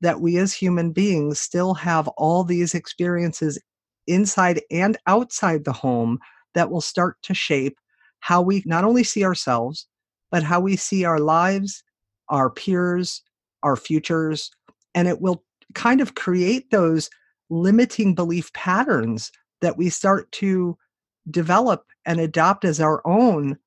that 0.00 0.20
we 0.20 0.38
as 0.38 0.52
human 0.52 0.92
beings 0.92 1.40
still 1.40 1.74
have 1.74 2.08
all 2.16 2.44
these 2.44 2.74
experiences 2.74 3.58
inside 4.06 4.62
and 4.70 4.96
outside 5.06 5.64
the 5.64 5.72
home 5.72 6.18
that 6.54 6.70
will 6.70 6.80
start 6.80 7.16
to 7.22 7.34
shape 7.34 7.78
how 8.20 8.42
we 8.42 8.62
not 8.66 8.84
only 8.84 9.04
see 9.04 9.24
ourselves, 9.24 9.86
but 10.30 10.42
how 10.42 10.60
we 10.60 10.76
see 10.76 11.04
our 11.04 11.20
lives, 11.20 11.82
our 12.28 12.50
peers, 12.50 13.22
our 13.62 13.76
futures. 13.76 14.50
And 14.94 15.08
it 15.08 15.20
will 15.20 15.44
kind 15.74 16.00
of 16.00 16.14
create 16.14 16.70
those 16.70 17.10
limiting 17.50 18.14
belief 18.14 18.52
patterns 18.52 19.30
that 19.60 19.76
we 19.76 19.88
start 19.90 20.30
to 20.32 20.76
develop 21.30 21.86
and 22.04 22.20
adopt 22.20 22.64
as 22.64 22.80
our 22.80 23.06
own, 23.06 23.58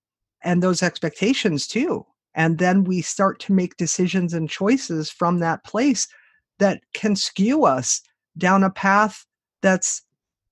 and 0.44 0.64
those 0.64 0.82
expectations 0.82 1.68
too. 1.68 2.06
And 2.34 2.58
then 2.58 2.84
we 2.84 3.02
start 3.02 3.40
to 3.42 3.54
make 3.54 3.78
decisions 3.78 4.34
and 4.34 4.50
choices 4.50 5.10
from 5.10 5.40
that 5.40 5.64
place 5.64 6.08
that 6.60 6.82
can 6.94 7.16
skew 7.16 7.66
us 7.66 8.02
down 8.38 8.64
a 8.64 8.70
path 8.70 9.26
that's, 9.62 10.02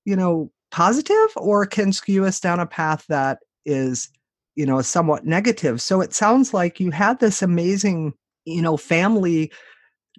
you 0.04 0.14
know, 0.14 0.52
positive 0.70 1.28
or 1.36 1.66
can 1.66 1.92
skew 1.92 2.24
us 2.24 2.40
down 2.40 2.60
a 2.60 2.66
path 2.66 3.04
that 3.08 3.38
is 3.64 4.08
you 4.56 4.66
know 4.66 4.82
somewhat 4.82 5.26
negative? 5.26 5.80
So 5.80 6.00
it 6.00 6.14
sounds 6.14 6.52
like 6.54 6.80
you 6.80 6.90
had 6.90 7.20
this 7.20 7.42
amazing 7.42 8.14
you 8.44 8.62
know 8.62 8.76
family 8.76 9.50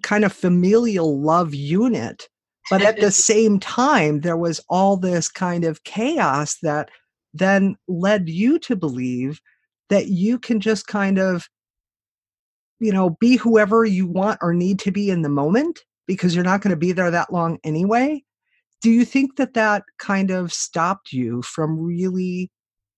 kind 0.02 0.24
of 0.24 0.32
familial 0.32 1.20
love 1.20 1.54
unit 1.54 2.28
but 2.70 2.82
at 2.82 3.00
the 3.00 3.10
same 3.30 3.58
time 3.58 4.20
there 4.20 4.36
was 4.36 4.60
all 4.68 4.96
this 4.96 5.28
kind 5.28 5.64
of 5.64 5.84
chaos 5.84 6.56
that 6.62 6.90
then 7.34 7.76
led 7.88 8.28
you 8.28 8.58
to 8.58 8.76
believe 8.76 9.40
that 9.88 10.08
you 10.08 10.38
can 10.38 10.60
just 10.60 10.86
kind 10.86 11.18
of 11.18 11.48
you 12.80 12.92
know 12.92 13.10
be 13.20 13.36
whoever 13.36 13.84
you 13.84 14.06
want 14.06 14.38
or 14.42 14.54
need 14.54 14.78
to 14.78 14.90
be 14.90 15.10
in 15.10 15.22
the 15.22 15.28
moment 15.28 15.80
because 16.06 16.34
you're 16.34 16.44
not 16.44 16.60
going 16.60 16.70
to 16.70 16.76
be 16.76 16.92
there 16.92 17.10
that 17.10 17.32
long 17.32 17.58
anyway 17.64 18.22
do 18.82 18.90
you 18.90 19.04
think 19.04 19.36
that 19.36 19.54
that 19.54 19.84
kind 19.98 20.30
of 20.30 20.52
stopped 20.52 21.12
you 21.12 21.42
from 21.42 21.78
really 21.78 22.50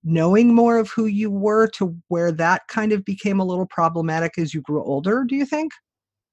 knowing 0.03 0.55
more 0.55 0.79
of 0.79 0.91
who 0.91 1.07
you 1.07 1.31
were 1.31 1.67
to 1.67 1.97
where 2.09 2.31
that 2.31 2.63
kind 2.69 2.93
of 2.93 3.05
became 3.05 3.41
a 3.41 3.45
little 3.45 3.67
problematic 3.67 4.39
as 4.39 4.53
you 4.53 4.61
grew 4.63 4.83
older 4.85 5.25
do 5.25 5.37
you 5.37 5.47
think 5.47 5.73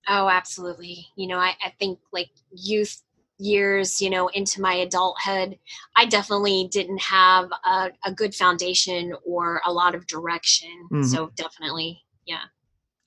Oh, 0.08 0.30
absolutely. 0.30 1.08
You 1.16 1.28
know, 1.28 1.38
I, 1.38 1.54
I 1.64 1.74
think 1.80 2.00
like 2.12 2.30
youth 2.52 3.02
years, 3.38 4.02
you 4.02 4.10
know, 4.10 4.28
into 4.30 4.62
my 4.62 4.74
adulthood, 4.74 5.58
I 5.96 6.06
definitely 6.06 6.70
didn't 6.72 7.02
have 7.02 7.50
a, 7.66 7.92
a 8.06 8.12
good 8.12 8.36
foundation 8.36 9.14
or 9.26 9.62
a 9.66 9.72
lot 9.72 9.96
of 9.96 10.08
direction. 10.08 10.70
Mm-hmm. 10.92 11.04
So 11.04 11.32
definitely, 11.36 12.02
yeah. 12.26 12.44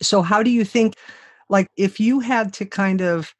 So 0.02 0.22
how 0.22 0.42
do 0.42 0.50
you 0.50 0.64
think, 0.64 0.94
like, 1.48 1.68
if 1.76 2.00
you 2.00 2.20
had 2.20 2.52
to 2.54 2.66
kind 2.66 3.00
of, 3.00 3.32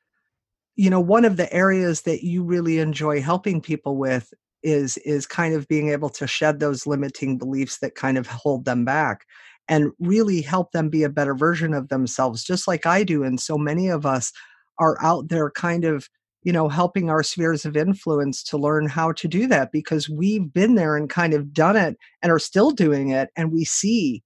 you 0.76 0.90
know, 0.90 1.00
one 1.00 1.24
of 1.24 1.36
the 1.36 1.52
areas 1.52 2.02
that 2.02 2.24
you 2.24 2.42
really 2.42 2.78
enjoy 2.78 3.20
helping 3.20 3.60
people 3.60 3.96
with 3.96 4.32
is 4.62 4.96
is 4.98 5.26
kind 5.26 5.54
of 5.54 5.68
being 5.68 5.90
able 5.90 6.08
to 6.08 6.26
shed 6.26 6.58
those 6.58 6.86
limiting 6.86 7.38
beliefs 7.38 7.78
that 7.78 7.94
kind 7.94 8.18
of 8.18 8.26
hold 8.26 8.64
them 8.64 8.84
back 8.84 9.26
and 9.68 9.92
really 9.98 10.40
help 10.40 10.72
them 10.72 10.88
be 10.88 11.02
a 11.02 11.08
better 11.08 11.34
version 11.34 11.74
of 11.74 11.88
themselves 11.88 12.42
just 12.42 12.66
like 12.66 12.86
I 12.86 13.04
do 13.04 13.22
and 13.22 13.38
so 13.38 13.58
many 13.58 13.88
of 13.88 14.06
us 14.06 14.32
are 14.78 14.96
out 15.02 15.28
there 15.28 15.50
kind 15.50 15.84
of 15.84 16.08
you 16.42 16.52
know 16.52 16.68
helping 16.70 17.10
our 17.10 17.22
spheres 17.22 17.66
of 17.66 17.76
influence 17.76 18.42
to 18.44 18.56
learn 18.56 18.88
how 18.88 19.12
to 19.12 19.28
do 19.28 19.46
that 19.48 19.70
because 19.70 20.08
we've 20.08 20.50
been 20.52 20.76
there 20.76 20.96
and 20.96 21.10
kind 21.10 21.34
of 21.34 21.52
done 21.52 21.76
it 21.76 21.96
and 22.22 22.32
are 22.32 22.38
still 22.38 22.70
doing 22.70 23.10
it 23.10 23.28
and 23.36 23.52
we 23.52 23.64
see 23.66 24.22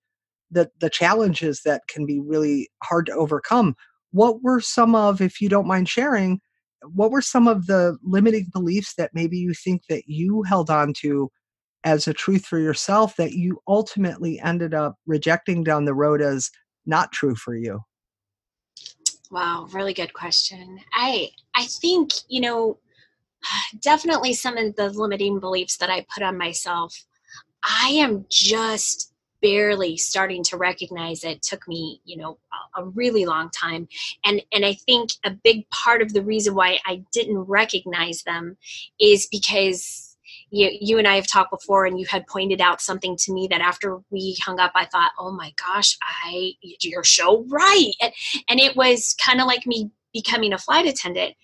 the 0.53 0.71
the 0.81 0.91
challenges 0.91 1.63
that 1.65 1.83
can 1.89 2.07
be 2.07 2.21
really 2.21 2.69
hard 2.85 3.07
to 3.07 3.13
overcome 3.13 3.75
what 4.13 4.43
were 4.43 4.61
some 4.61 4.95
of 4.95 5.21
if 5.21 5.41
you 5.41 5.49
don't 5.49 5.67
mind 5.67 5.89
sharing 5.89 6.41
what 6.93 7.11
were 7.11 7.23
some 7.23 7.49
of 7.49 7.67
the 7.67 7.99
limiting 8.03 8.47
beliefs 8.53 8.95
that 8.97 9.11
maybe 9.13 9.37
you 9.37 9.53
think 9.53 9.83
that 9.89 10.05
you 10.07 10.43
held 10.45 10.71
on 10.71 10.93
to 10.93 11.29
as 11.85 12.07
a 12.07 12.15
truth 12.15 12.45
for 12.45 12.59
yourself 12.59 13.17
that 13.17 13.33
you 13.33 13.59
ultimately 13.67 14.41
ended 14.41 14.75
up 14.75 14.97
rejecting 15.07 15.65
down 15.65 15.85
the 15.85 15.95
road 15.95 16.21
as 16.23 16.51
not 16.87 17.13
true 17.13 17.35
for 17.35 17.55
you 17.55 17.81
Wow, 19.31 19.69
really 19.73 19.93
good 19.93 20.15
question. 20.15 20.79
I 20.95 21.31
I 21.55 21.65
think, 21.67 22.13
you 22.29 22.41
know, 22.41 22.79
definitely 23.81 24.33
some 24.33 24.57
of 24.57 24.75
the 24.77 24.91
limiting 24.91 25.39
beliefs 25.41 25.77
that 25.79 25.91
I 25.91 26.07
put 26.13 26.23
on 26.23 26.39
myself, 26.39 27.05
I 27.63 27.89
am 27.89 28.25
just 28.31 29.13
barely 29.41 29.97
starting 29.97 30.43
to 30.45 30.57
recognize 30.57 31.25
it 31.25 31.43
took 31.43 31.67
me 31.69 32.01
you 32.05 32.17
know 32.17 32.39
a, 32.77 32.85
really 32.85 33.27
long 33.27 33.51
time. 33.51 33.89
And 34.25 34.43
and 34.53 34.65
i 34.65 34.75
think 34.75 35.11
a 35.25 35.31
big 35.31 35.69
part 35.71 36.03
of 36.03 36.13
the 36.13 36.23
reason 36.23 36.55
why 36.55 36.79
i 36.87 37.03
didn't 37.13 37.39
recognize 37.39 38.23
them 38.23 38.57
is 38.99 39.27
because 39.31 40.09
you, 40.51 40.71
you 40.81 40.99
and 40.99 41.07
I 41.07 41.17
have 41.17 41.27
talked 41.27 41.51
before, 41.51 41.85
and 41.87 41.99
you 41.99 42.07
had 42.07 42.27
pointed 42.27 42.61
out 42.61 42.81
something 42.81 43.17
to 43.19 43.33
me 43.33 43.49
that 43.51 43.61
after 43.61 43.99
we 44.11 44.37
hung 44.43 44.59
up, 44.61 44.73
I 44.75 44.87
thought, 44.87 45.13
oh 45.19 45.31
my 45.31 45.53
gosh, 45.57 45.97
I 46.03 46.53
you're 46.63 47.05
so 47.05 47.45
right, 47.49 47.93
and, 48.01 48.13
and 48.49 48.61
it 48.61 48.77
was 48.77 49.15
kind 49.23 49.41
of 49.41 49.47
like 49.47 49.67
me 49.67 49.91
becoming 50.13 50.53
a 50.53 50.59
flight 50.59 50.87
attendant. 50.87 51.35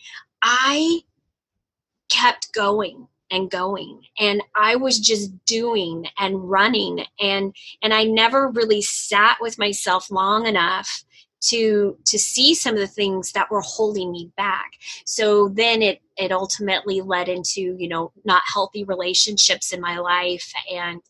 I 0.43 1.01
kept 2.09 2.53
going 2.53 3.09
and 3.35 3.51
going. 3.51 4.01
And 4.19 4.43
i 4.55 4.77
was 4.77 4.99
just 4.99 5.33
doing 5.45 6.07
and 6.19 6.49
running. 6.49 7.05
And 7.21 7.55
and 7.83 7.93
i 7.93 8.05
never 8.05 8.49
really 8.49 8.83
sat 8.83 9.39
with 9.41 9.59
myself 9.59 10.11
long 10.11 10.47
enough 10.47 11.05
to 11.49 11.97
to 12.07 12.19
see 12.19 12.55
some 12.55 12.75
of 12.75 12.81
the 12.81 12.87
things 12.87 13.33
that 13.33 13.51
were 13.51 13.61
holding 13.61 14.11
me 14.13 14.31
back. 14.37 14.73
So 15.05 15.49
then 15.49 15.83
it 15.83 16.01
it 16.17 16.33
ultimately 16.33 17.01
led 17.01 17.29
into 17.29 17.77
you 17.79 17.89
know 17.89 18.13
not 18.25 18.43
healthy 18.53 18.85
relationships 18.85 19.73
in 19.73 19.81
my 19.81 19.99
life. 19.99 20.51
And 20.73 21.01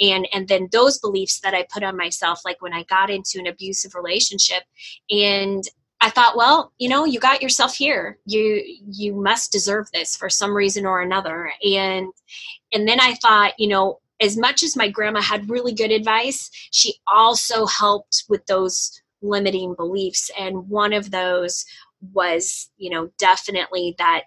and 0.00 0.28
and 0.32 0.48
then 0.48 0.68
those 0.72 0.98
beliefs 0.98 1.40
that 1.40 1.54
i 1.54 1.66
put 1.72 1.82
on 1.82 1.96
myself 1.96 2.40
like 2.44 2.60
when 2.60 2.74
i 2.74 2.82
got 2.84 3.08
into 3.08 3.38
an 3.38 3.46
abusive 3.46 3.94
relationship 3.94 4.62
and 5.10 5.64
I 6.02 6.10
thought, 6.10 6.36
well, 6.36 6.72
you 6.78 6.88
know, 6.88 7.04
you 7.04 7.20
got 7.20 7.40
yourself 7.40 7.76
here. 7.76 8.18
You 8.26 8.62
you 8.90 9.14
must 9.14 9.52
deserve 9.52 9.86
this 9.92 10.16
for 10.16 10.28
some 10.28 10.54
reason 10.54 10.84
or 10.84 11.00
another. 11.00 11.52
And 11.64 12.12
and 12.72 12.88
then 12.88 13.00
I 13.00 13.14
thought, 13.14 13.52
you 13.58 13.68
know, 13.68 14.00
as 14.20 14.36
much 14.36 14.62
as 14.62 14.76
my 14.76 14.88
grandma 14.88 15.22
had 15.22 15.48
really 15.48 15.72
good 15.72 15.92
advice, 15.92 16.50
she 16.72 16.94
also 17.06 17.66
helped 17.66 18.24
with 18.28 18.44
those 18.46 19.00
limiting 19.22 19.74
beliefs 19.74 20.30
and 20.38 20.68
one 20.68 20.92
of 20.92 21.10
those 21.10 21.64
was 22.12 22.68
you 22.76 22.90
know 22.90 23.08
definitely 23.18 23.94
that 23.98 24.24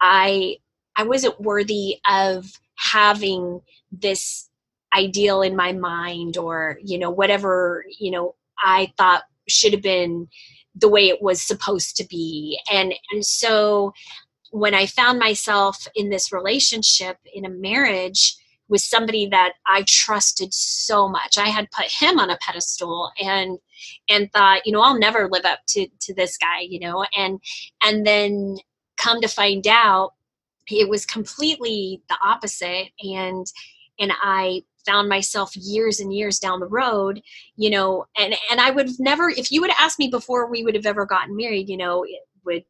i 0.00 0.56
i 0.96 1.04
wasn't 1.04 1.40
worthy 1.40 1.98
of 2.10 2.44
having 2.74 3.60
this 3.92 4.50
ideal 4.96 5.42
in 5.42 5.54
my 5.54 5.72
mind 5.72 6.36
or 6.36 6.78
you 6.82 6.98
know 6.98 7.10
whatever 7.10 7.84
you 8.00 8.10
know 8.10 8.34
i 8.58 8.92
thought 8.96 9.22
should 9.48 9.72
have 9.72 9.82
been 9.82 10.26
the 10.74 10.88
way 10.88 11.08
it 11.08 11.22
was 11.22 11.40
supposed 11.40 11.96
to 11.96 12.04
be 12.04 12.58
and 12.72 12.94
and 13.12 13.24
so 13.24 13.92
when 14.50 14.74
i 14.74 14.86
found 14.86 15.18
myself 15.18 15.86
in 15.94 16.10
this 16.10 16.32
relationship 16.32 17.18
in 17.32 17.44
a 17.44 17.50
marriage 17.50 18.36
with 18.68 18.80
somebody 18.80 19.26
that 19.26 19.54
I 19.66 19.84
trusted 19.86 20.54
so 20.54 21.08
much. 21.08 21.36
I 21.36 21.48
had 21.48 21.70
put 21.70 21.86
him 21.86 22.18
on 22.18 22.30
a 22.30 22.38
pedestal 22.40 23.10
and 23.20 23.58
and 24.08 24.32
thought, 24.32 24.66
you 24.66 24.72
know, 24.72 24.80
I'll 24.80 24.98
never 24.98 25.28
live 25.28 25.44
up 25.44 25.60
to 25.68 25.86
to 26.00 26.14
this 26.14 26.36
guy, 26.36 26.60
you 26.60 26.80
know, 26.80 27.04
and 27.16 27.40
and 27.82 28.06
then 28.06 28.56
come 28.96 29.20
to 29.20 29.28
find 29.28 29.66
out 29.66 30.12
it 30.70 30.88
was 30.88 31.04
completely 31.04 32.02
the 32.08 32.16
opposite 32.24 32.88
and 33.02 33.46
and 33.98 34.12
I 34.22 34.62
found 34.86 35.08
myself 35.08 35.56
years 35.56 36.00
and 36.00 36.12
years 36.14 36.38
down 36.38 36.60
the 36.60 36.66
road, 36.66 37.20
you 37.56 37.70
know, 37.70 38.06
and 38.16 38.34
and 38.50 38.60
I 38.60 38.70
would 38.70 38.86
have 38.88 39.00
never 39.00 39.28
if 39.30 39.50
you 39.50 39.60
would 39.60 39.70
have 39.70 39.84
asked 39.84 39.98
me 39.98 40.08
before 40.08 40.50
we 40.50 40.62
would 40.62 40.74
have 40.74 40.86
ever 40.86 41.06
gotten 41.06 41.36
married, 41.36 41.68
you 41.68 41.76
know, 41.76 42.04
would 42.44 42.64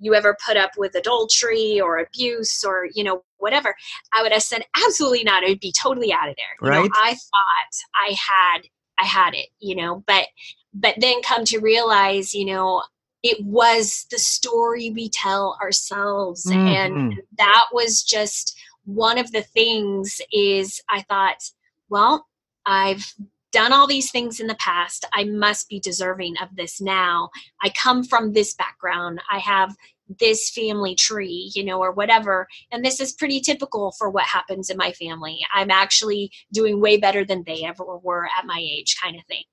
you 0.00 0.14
ever 0.14 0.36
put 0.44 0.56
up 0.56 0.70
with 0.76 0.94
adultery 0.94 1.80
or 1.80 1.98
abuse 1.98 2.64
or 2.64 2.88
you 2.94 3.04
know 3.04 3.22
whatever 3.36 3.74
i 4.14 4.22
would 4.22 4.32
have 4.32 4.42
said 4.42 4.62
absolutely 4.84 5.22
not 5.22 5.44
i'd 5.44 5.60
be 5.60 5.72
totally 5.80 6.12
out 6.12 6.28
of 6.28 6.34
there 6.36 6.68
you 6.68 6.68
right. 6.68 6.84
know 6.84 6.90
i 6.94 7.10
thought 7.10 7.72
i 7.94 8.08
had 8.08 8.62
i 8.98 9.04
had 9.04 9.34
it 9.34 9.48
you 9.60 9.76
know 9.76 10.02
but 10.06 10.26
but 10.74 10.94
then 10.98 11.22
come 11.22 11.44
to 11.44 11.58
realize 11.58 12.34
you 12.34 12.44
know 12.44 12.82
it 13.22 13.44
was 13.44 14.06
the 14.10 14.18
story 14.18 14.90
we 14.90 15.08
tell 15.10 15.58
ourselves 15.60 16.46
mm-hmm. 16.46 16.58
and 16.58 17.22
that 17.36 17.66
was 17.72 18.02
just 18.02 18.58
one 18.84 19.18
of 19.18 19.30
the 19.32 19.42
things 19.42 20.20
is 20.32 20.80
i 20.88 21.02
thought 21.02 21.50
well 21.90 22.26
i've 22.66 23.12
done 23.52 23.72
all 23.72 23.86
these 23.86 24.10
things 24.10 24.40
in 24.40 24.46
the 24.46 24.54
past. 24.56 25.04
I 25.12 25.24
must 25.24 25.68
be 25.68 25.80
deserving 25.80 26.36
of 26.40 26.54
this 26.54 26.80
now. 26.80 27.30
I 27.62 27.70
come 27.70 28.04
from 28.04 28.32
this 28.32 28.54
background. 28.54 29.20
I 29.30 29.38
have 29.38 29.74
this 30.18 30.50
family 30.50 30.94
tree, 30.94 31.52
you 31.54 31.64
know, 31.64 31.80
or 31.80 31.92
whatever. 31.92 32.48
And 32.72 32.84
this 32.84 33.00
is 33.00 33.12
pretty 33.12 33.40
typical 33.40 33.92
for 33.98 34.10
what 34.10 34.24
happens 34.24 34.68
in 34.68 34.76
my 34.76 34.92
family. 34.92 35.38
I'm 35.54 35.70
actually 35.70 36.32
doing 36.52 36.80
way 36.80 36.96
better 36.96 37.24
than 37.24 37.44
they 37.46 37.64
ever 37.64 37.84
were 37.98 38.28
at 38.36 38.46
my 38.46 38.58
age, 38.58 38.96
kind 39.00 39.16
of 39.16 39.24
thing. 39.26 39.44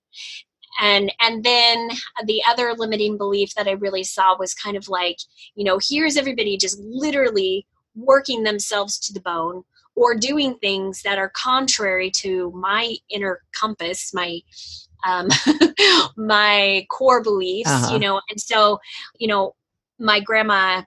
And 0.79 1.11
and 1.21 1.43
then 1.43 1.89
the 2.25 2.41
other 2.47 2.73
limiting 2.77 3.17
belief 3.17 3.53
that 3.55 3.67
I 3.67 3.71
really 3.71 4.03
saw 4.03 4.37
was 4.37 4.53
kind 4.53 4.77
of 4.77 4.89
like, 4.89 5.17
you 5.55 5.63
know, 5.63 5.79
here's 5.87 6.17
everybody 6.17 6.57
just 6.57 6.79
literally 6.79 7.65
working 7.95 8.43
themselves 8.43 8.99
to 8.99 9.13
the 9.13 9.21
bone 9.21 9.63
or 9.97 10.13
doing 10.13 10.53
things 10.59 11.01
that 11.01 11.17
are 11.17 11.29
contrary 11.29 12.11
to 12.11 12.51
my 12.51 12.95
inner 13.09 13.41
compass, 13.51 14.13
my 14.13 14.39
um, 15.05 15.27
my 16.17 16.85
core 16.89 17.23
beliefs, 17.23 17.69
uh-huh. 17.69 17.93
you 17.93 17.99
know. 17.99 18.21
And 18.29 18.39
so, 18.39 18.79
you 19.17 19.27
know, 19.27 19.55
my 19.99 20.19
grandma, 20.19 20.83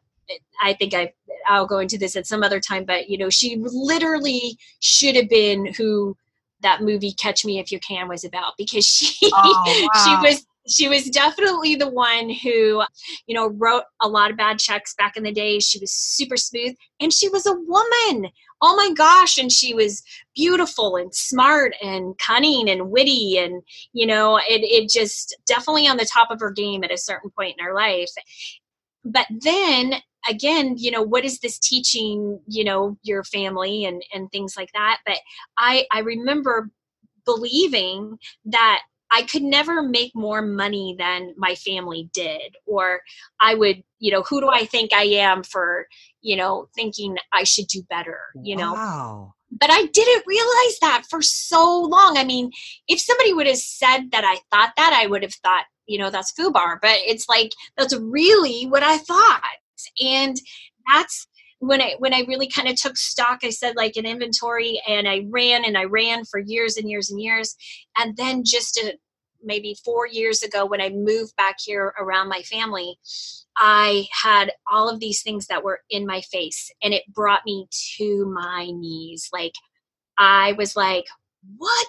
I 0.63 0.75
think 0.75 0.95
I 0.95 1.13
I'll 1.49 1.67
go 1.67 1.79
into 1.79 1.99
this 1.99 2.15
at 2.15 2.27
some 2.27 2.45
other 2.45 2.61
time, 2.61 2.85
but 2.85 3.11
you 3.11 3.19
know, 3.19 3.31
she 3.31 3.57
literally 3.61 4.57
should 4.79 5.17
have 5.17 5.29
been 5.29 5.75
who 5.75 6.17
that 6.63 6.83
movie 6.83 7.13
Catch 7.13 7.45
Me 7.45 7.59
If 7.59 7.73
You 7.73 7.81
Can 7.81 8.07
was 8.07 8.25
about 8.25 8.53
because 8.57 8.87
she 8.87 9.31
oh, 9.35 9.89
wow. 9.95 10.05
she 10.05 10.29
was 10.29 10.47
she 10.69 10.89
was 10.89 11.07
definitely 11.07 11.75
the 11.75 11.89
one 11.89 12.31
who 12.31 12.83
you 13.27 13.35
know 13.35 13.49
wrote 13.49 13.85
a 14.03 14.09
lot 14.09 14.31
of 14.31 14.37
bad 14.37 14.59
checks 14.59 14.95
back 14.95 15.17
in 15.17 15.23
the 15.23 15.33
day 15.33 15.59
she 15.59 15.79
was 15.79 15.91
super 15.91 16.37
smooth 16.37 16.75
and 17.01 17.13
she 17.13 17.29
was 17.31 17.47
a 17.47 17.55
woman 17.55 18.31
oh 18.63 18.77
my 18.77 18.93
gosh 18.95 19.39
and 19.39 19.51
she 19.51 19.75
was 19.75 20.03
beautiful 20.35 20.97
and 20.97 21.15
smart 21.15 21.75
and 21.83 22.17
cunning 22.19 22.69
and 22.69 22.91
witty 22.91 23.39
and 23.39 23.63
you 23.93 24.07
know 24.07 24.37
it, 24.37 24.63
it 24.63 24.91
just 24.91 25.37
definitely 25.47 25.87
on 25.87 25.97
the 25.97 26.05
top 26.13 26.31
of 26.31 26.41
her 26.41 26.51
game 26.51 26.85
at 26.85 26.93
a 26.93 26.99
certain 26.99 27.31
point 27.31 27.57
in 27.59 27.65
her 27.65 27.75
life. 27.75 28.11
But 29.05 29.27
then 29.31 29.95
again 30.29 30.75
you 30.77 30.91
know 30.91 31.03
what 31.03 31.25
is 31.25 31.41
this 31.41 31.59
teaching 31.59 32.41
you 32.47 32.63
know 32.65 32.97
your 33.03 33.25
family 33.25 33.85
and 33.85 34.03
and 34.13 34.31
things 34.31 34.55
like 34.57 34.71
that? 34.75 34.99
But 35.07 35.19
i 35.59 35.87
i 35.93 36.01
remember 36.01 36.71
believing 37.25 38.19
that 38.47 38.83
I 39.11 39.23
could 39.23 39.43
never 39.43 39.83
make 39.83 40.13
more 40.15 40.43
money 40.43 40.95
than 40.99 41.35
my 41.37 41.55
family 41.55 42.09
did. 42.13 42.57
Or 42.67 43.01
I 43.41 43.55
would, 43.55 43.83
you 43.99 44.13
know, 44.13 44.23
who 44.23 44.41
do 44.41 44.49
I 44.49 44.65
think 44.65 44.93
I 44.93 45.05
am 45.05 45.43
for, 45.43 45.87
you 46.21 46.37
know, 46.37 46.69
thinking 46.75 47.17
I 47.33 47.45
should 47.45 47.67
do 47.67 47.83
better, 47.89 48.19
you 48.43 48.57
know? 48.57 48.73
Wow. 48.75 49.35
But 49.51 49.71
I 49.71 49.87
didn't 49.87 50.25
realize 50.27 50.79
that 50.81 51.03
for 51.11 51.23
so 51.23 51.83
long. 51.83 52.17
I 52.17 52.25
mean, 52.25 52.53
if 52.87 53.01
somebody 53.01 53.33
would 53.33 53.49
have 53.49 53.57
said 53.59 54.11
that 54.13 54.25
I 54.25 54.37
thought 54.51 54.73
that, 54.77 54.93
I 54.93 55.07
would 55.07 55.23
have 55.23 55.35
thought, 55.35 55.65
you 55.91 55.99
know 55.99 56.09
that's 56.09 56.33
foobar 56.33 56.79
but 56.81 56.97
it's 57.05 57.29
like 57.29 57.51
that's 57.77 57.97
really 57.97 58.65
what 58.67 58.83
i 58.83 58.97
thought 58.97 59.43
and 60.01 60.37
that's 60.93 61.27
when 61.61 61.81
I 61.81 61.95
when 61.99 62.15
I 62.15 62.25
really 62.27 62.49
kind 62.49 62.69
of 62.69 62.77
took 62.77 62.97
stock, 62.97 63.41
I 63.43 63.51
said 63.51 63.77
like 63.77 63.97
an 63.97 64.07
inventory, 64.07 64.81
and 64.89 65.07
I 65.07 65.27
ran 65.29 65.65
and 65.65 65.79
I 65.79 65.85
ran 65.85 66.25
for 66.25 66.41
years 66.41 66.77
and 66.77 66.91
years 66.91 67.11
and 67.11 67.21
years, 67.21 67.55
and 67.97 68.17
then 68.17 68.43
just 68.45 68.79
a, 68.79 68.99
maybe 69.43 69.77
four 69.85 70.07
years 70.07 70.43
ago 70.43 70.67
when 70.67 70.81
I 70.81 70.89
moved 70.91 71.37
back 71.37 71.57
here 71.65 71.95
around 71.99 72.29
my 72.29 72.43
family, 72.43 72.99
I 73.57 74.07
had 74.11 74.53
all 74.71 74.89
of 74.89 75.01
these 75.01 75.23
things 75.23 75.47
that 75.47 75.63
were 75.63 75.81
in 75.91 76.07
my 76.07 76.23
face, 76.23 76.71
and 76.83 76.95
it 76.95 77.05
brought 77.13 77.43
me 77.45 77.67
to 77.99 78.25
my 78.35 78.71
knees. 78.71 79.29
Like 79.33 79.53
I 80.19 80.53
was 80.53 80.77
like, 80.77 81.05
what? 81.57 81.89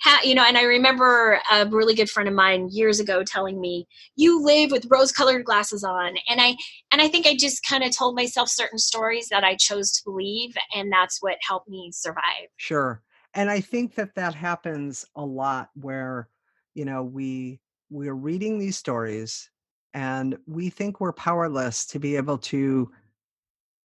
How, 0.00 0.22
you 0.22 0.34
know 0.34 0.44
and 0.44 0.58
i 0.58 0.62
remember 0.62 1.40
a 1.52 1.66
really 1.66 1.94
good 1.94 2.10
friend 2.10 2.28
of 2.28 2.34
mine 2.34 2.68
years 2.70 3.00
ago 3.00 3.22
telling 3.22 3.60
me 3.60 3.86
you 4.16 4.42
live 4.42 4.70
with 4.70 4.86
rose 4.90 5.12
colored 5.12 5.44
glasses 5.44 5.84
on. 5.84 6.14
And 6.28 6.40
i 6.40 6.56
and 6.92 7.00
i 7.00 7.08
think 7.08 7.26
i 7.26 7.36
just 7.36 7.62
kind 7.66 7.84
of 7.84 7.96
told 7.96 8.14
myself 8.14 8.48
certain 8.48 8.78
stories 8.78 9.28
that 9.28 9.44
i 9.44 9.56
chose 9.56 9.90
to 9.92 10.02
believe 10.04 10.54
and 10.74 10.92
that's 10.92 11.18
what 11.20 11.36
helped 11.46 11.68
me 11.68 11.90
survive. 11.92 12.48
Sure 12.56 13.02
and 13.34 13.50
i 13.50 13.60
think 13.60 13.94
that 13.94 14.14
that 14.14 14.34
happens 14.34 15.04
a 15.16 15.24
lot 15.24 15.70
where 15.74 16.28
you 16.74 16.84
know 16.84 17.02
we 17.02 17.60
we're 17.90 18.14
reading 18.14 18.58
these 18.58 18.76
stories 18.76 19.50
and 19.94 20.36
we 20.46 20.70
think 20.70 21.00
we're 21.00 21.12
powerless 21.12 21.84
to 21.86 21.98
be 21.98 22.16
able 22.16 22.38
to 22.38 22.90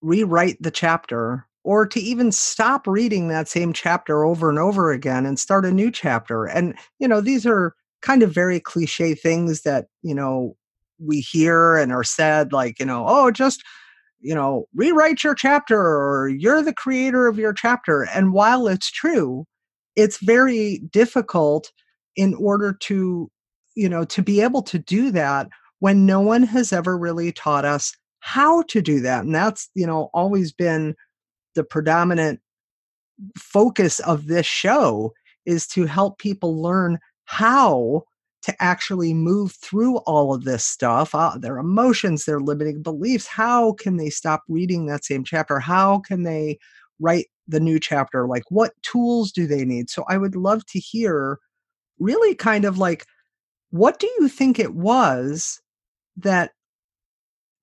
rewrite 0.03 0.63
the 0.63 0.71
chapter 0.71 1.47
or 1.65 1.87
to 1.87 1.99
even 1.99 2.31
stop 2.31 2.87
reading 2.87 3.29
that 3.29 3.49
same 3.49 3.73
chapter 3.73 4.25
over 4.25 4.51
and 4.51 4.59
over 4.59 4.93
again 4.93 5.25
and 5.27 5.41
start 5.41 5.65
a 5.65 5.73
new 5.73 5.91
chapter. 5.91 6.45
And, 6.45 6.75
you 6.99 7.09
know, 7.09 7.21
these 7.21 7.47
are 7.47 7.75
kind 8.03 8.23
of 8.23 8.33
very 8.33 8.61
cliche 8.61 9.15
things 9.15 9.63
that, 9.63 9.87
you 10.03 10.15
know, 10.15 10.57
we 10.99 11.21
hear 11.21 11.77
and 11.77 11.91
are 11.91 12.05
said, 12.05 12.53
like, 12.53 12.79
you 12.79 12.87
know, 12.87 13.07
oh, 13.09 13.31
just, 13.31 13.65
you 14.21 14.35
know, 14.35 14.67
rewrite 14.75 15.25
your 15.25 15.35
chapter 15.35 15.81
or 15.81 16.29
you're 16.29 16.63
the 16.63 16.75
creator 16.75 17.27
of 17.27 17.39
your 17.39 17.55
chapter. 17.55 18.03
And 18.15 18.33
while 18.33 18.69
it's 18.69 18.91
true, 18.91 19.47
it's 19.97 20.19
very 20.19 20.83
difficult 20.91 21.73
in 22.15 22.35
order 22.35 22.73
to, 22.73 23.31
you 23.75 23.89
know, 23.89 24.05
to 24.05 24.23
be 24.23 24.41
able 24.41 24.63
to 24.63 24.79
do 24.79 25.11
that 25.13 25.49
when 25.81 26.07
no 26.07 26.21
one 26.21 26.43
has 26.43 26.73
ever 26.73 26.97
really 26.97 27.33
taught 27.33 27.65
us 27.65 27.97
how 28.21 28.63
to 28.63 28.81
do 28.81 29.01
that. 29.01 29.25
And 29.25 29.35
that's, 29.35 29.69
you 29.75 29.87
know, 29.87 30.11
always 30.15 30.53
been 30.53 30.95
the 31.55 31.65
predominant 31.65 32.41
focus 33.39 34.01
of 34.01 34.27
this 34.27 34.47
show 34.47 35.13
is 35.47 35.67
to 35.69 35.85
help 35.87 36.19
people 36.19 36.61
learn 36.61 36.99
how 37.25 38.03
to 38.43 38.55
actually 38.63 39.15
move 39.15 39.53
through 39.53 39.97
all 39.99 40.35
of 40.35 40.45
this 40.45 40.65
stuff 40.65 41.15
uh, 41.15 41.37
their 41.39 41.59
emotions 41.59 42.25
their 42.25 42.41
limiting 42.41 42.83
beliefs 42.83 43.27
how 43.27 43.73
can 43.75 43.97
they 43.97 44.11
stop 44.11 44.43
reading 44.49 44.87
that 44.87 45.05
same 45.05 45.25
chapter? 45.25 45.59
How 45.59 46.01
can 46.01 46.25
they 46.25 46.59
write 47.01 47.27
the 47.49 47.61
new 47.61 47.79
chapter? 47.81 48.27
Like 48.27 48.45
what 48.51 48.73
tools 48.83 49.33
do 49.33 49.47
they 49.47 49.65
need? 49.65 49.91
So 49.91 50.05
i 50.09 50.19
would 50.19 50.37
love 50.37 50.65
to 50.67 50.79
hear 50.79 51.39
really 51.99 52.35
kind 52.35 52.65
of 52.65 52.79
like 52.79 53.05
what 53.71 53.99
do 53.99 54.09
you 54.19 54.29
think 54.29 54.59
it 54.59 54.75
was 54.75 55.61
that 56.17 56.53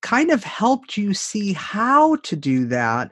kind 0.02 0.32
of 0.32 0.44
helped 0.44 0.98
you 0.98 1.14
see 1.14 1.54
how 1.54 2.16
to 2.18 2.36
do 2.36 2.66
that 2.66 3.12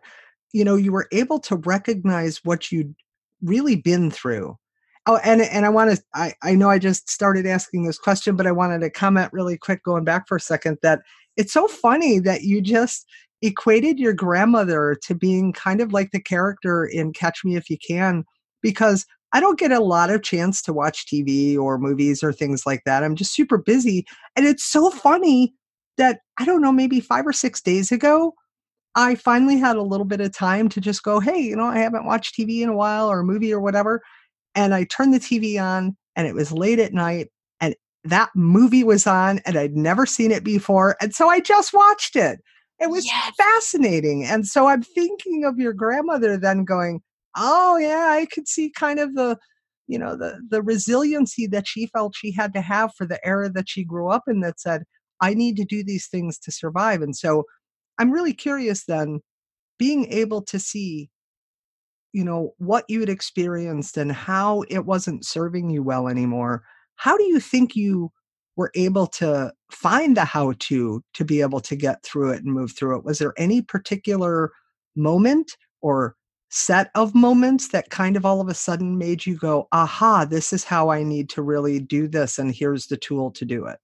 you 0.54 0.64
know 0.64 0.76
you 0.76 0.92
were 0.92 1.08
able 1.12 1.40
to 1.40 1.56
recognize 1.58 2.44
what 2.44 2.72
you'd 2.72 2.96
really 3.42 3.76
been 3.76 4.12
through. 4.12 4.58
Oh 5.06 5.18
and 5.24 5.42
and 5.42 5.66
i 5.66 5.70
want 5.70 5.96
to 5.96 6.04
i 6.14 6.34
i 6.44 6.54
know 6.54 6.70
i 6.70 6.78
just 6.78 7.10
started 7.10 7.48
asking 7.48 7.86
this 7.86 7.98
question 7.98 8.36
but 8.36 8.46
i 8.46 8.52
wanted 8.52 8.82
to 8.82 8.90
comment 8.90 9.32
really 9.32 9.58
quick 9.58 9.82
going 9.82 10.04
back 10.04 10.28
for 10.28 10.36
a 10.36 10.42
second 10.42 10.78
that 10.84 11.02
it's 11.38 11.54
so 11.54 11.68
funny 11.68 12.20
that 12.20 12.44
you 12.44 12.62
just 12.62 13.08
equated 13.42 13.98
your 13.98 14.14
grandmother 14.14 14.98
to 15.04 15.16
being 15.16 15.54
kind 15.54 15.80
of 15.80 15.94
like 15.94 16.12
the 16.12 16.22
character 16.22 16.86
in 16.86 17.14
catch 17.14 17.46
me 17.46 17.56
if 17.56 17.70
you 17.70 17.78
can 17.78 18.26
because 18.62 19.06
i 19.32 19.40
don't 19.40 19.58
get 19.58 19.72
a 19.72 19.80
lot 19.80 20.10
of 20.10 20.22
chance 20.22 20.62
to 20.62 20.74
watch 20.74 21.06
tv 21.08 21.58
or 21.58 21.78
movies 21.78 22.22
or 22.22 22.34
things 22.34 22.66
like 22.66 22.84
that. 22.86 23.04
I'm 23.04 23.16
just 23.16 23.34
super 23.34 23.58
busy 23.58 24.06
and 24.36 24.46
it's 24.46 24.66
so 24.66 24.92
funny 24.92 25.54
that 25.98 26.20
i 26.40 26.46
don't 26.46 26.62
know 26.62 26.74
maybe 26.74 27.00
five 27.00 27.26
or 27.26 27.34
six 27.34 27.62
days 27.62 27.92
ago 27.92 28.34
I 29.00 29.16
finally 29.16 29.58
had 29.58 29.78
a 29.78 29.82
little 29.82 30.06
bit 30.06 30.20
of 30.20 30.36
time 30.36 30.68
to 30.70 30.82
just 30.82 31.04
go, 31.04 31.22
hey, 31.22 31.40
you 31.40 31.56
know, 31.56 31.64
I 31.64 31.78
haven't 31.78 32.06
watched 32.06 32.36
TV 32.36 32.60
in 32.60 32.68
a 32.68 32.76
while 32.76 33.10
or 33.10 33.22
a 33.22 33.24
movie 33.24 33.54
or 33.54 33.62
whatever. 33.62 34.02
And 34.56 34.76
I 34.76 34.84
turned 34.84 35.14
the 35.14 35.20
TV 35.20 35.62
on 35.62 35.96
and 36.18 36.28
it 36.28 36.36
was 36.36 36.52
late 36.52 36.80
at 36.80 36.92
night 36.92 37.30
and 37.62 37.76
that 38.04 38.30
movie 38.36 38.84
was 38.84 39.08
on 39.08 39.40
and 39.46 39.56
I'd 39.56 39.78
never 39.78 40.06
seen 40.06 40.32
it 40.32 40.44
before. 40.44 40.98
And 41.02 41.16
so 41.16 41.30
I 41.30 41.40
just 41.40 41.72
watched 41.74 42.18
it. 42.18 42.42
It 42.78 42.90
was 42.90 43.06
yes. 43.06 43.32
fascinating. 43.38 44.26
And 44.26 44.46
so 44.46 44.68
I'm 44.68 44.84
thinking 44.84 45.46
of 45.46 45.58
your 45.58 45.72
grandmother 45.72 46.36
then 46.36 46.66
going, 46.66 47.00
oh, 47.38 47.78
yeah, 47.78 48.10
I 48.10 48.26
could 48.26 48.50
see 48.50 48.70
kind 48.70 49.00
of 49.00 49.16
the, 49.16 49.38
you 49.88 49.98
know, 49.98 50.18
the, 50.18 50.42
the 50.50 50.62
resiliency 50.62 51.48
that 51.48 51.70
she 51.70 51.86
felt 51.88 52.18
she 52.18 52.34
had 52.34 52.54
to 52.54 52.62
have 52.62 52.94
for 52.98 53.06
the 53.06 53.26
era 53.26 53.50
that 53.52 53.70
she 53.70 53.86
grew 53.86 54.10
up 54.10 54.24
in 54.28 54.42
that 54.42 54.60
said, 54.60 54.84
I 55.22 55.36
need 55.36 55.56
to 55.56 55.64
do 55.64 55.86
these 55.86 56.08
things 56.08 56.38
to 56.40 56.52
survive. 56.52 57.02
And 57.02 57.16
so 57.16 57.46
I'm 58.00 58.12
really 58.12 58.34
curious 58.34 58.86
then, 58.86 59.22
being 59.78 60.12
able 60.12 60.42
to 60.44 60.60
see, 60.60 61.10
you 62.14 62.24
know, 62.24 62.54
what 62.58 62.86
you'd 62.88 63.10
experienced 63.10 63.98
and 63.98 64.12
how 64.12 64.64
it 64.70 64.86
wasn't 64.86 65.26
serving 65.26 65.70
you 65.70 65.84
well 65.84 66.08
anymore. 66.08 66.64
How 66.96 67.18
do 67.18 67.24
you 67.24 67.40
think 67.40 67.76
you 67.76 68.12
were 68.56 68.72
able 68.76 69.08
to 69.08 69.54
find 69.72 70.18
the 70.18 70.26
how 70.26 70.54
to 70.60 71.04
to 71.14 71.26
be 71.26 71.42
able 71.42 71.62
to 71.62 71.76
get 71.76 72.04
through 72.04 72.32
it 72.32 72.44
and 72.44 72.54
move 72.54 72.72
through 72.74 72.98
it? 72.98 73.06
Was 73.06 73.20
there 73.20 73.34
any 73.38 73.62
particular 73.62 74.52
moment 74.96 75.56
or 75.82 76.16
set 76.50 76.90
of 76.96 77.14
moments 77.16 77.70
that 77.70 77.90
kind 77.92 78.18
of 78.18 78.26
all 78.26 78.42
of 78.42 78.50
a 78.50 78.54
sudden 78.56 78.98
made 78.98 79.26
you 79.26 79.38
go, 79.38 79.68
aha, 79.72 80.26
this 80.26 80.52
is 80.52 80.64
how 80.64 80.90
I 80.90 81.04
need 81.04 81.30
to 81.32 81.42
really 81.44 81.80
do 81.80 82.08
this, 82.08 82.40
and 82.40 82.54
here's 82.54 82.88
the 82.88 82.98
tool 82.98 83.32
to 83.32 83.46
do 83.46 83.66
it? 83.66 83.80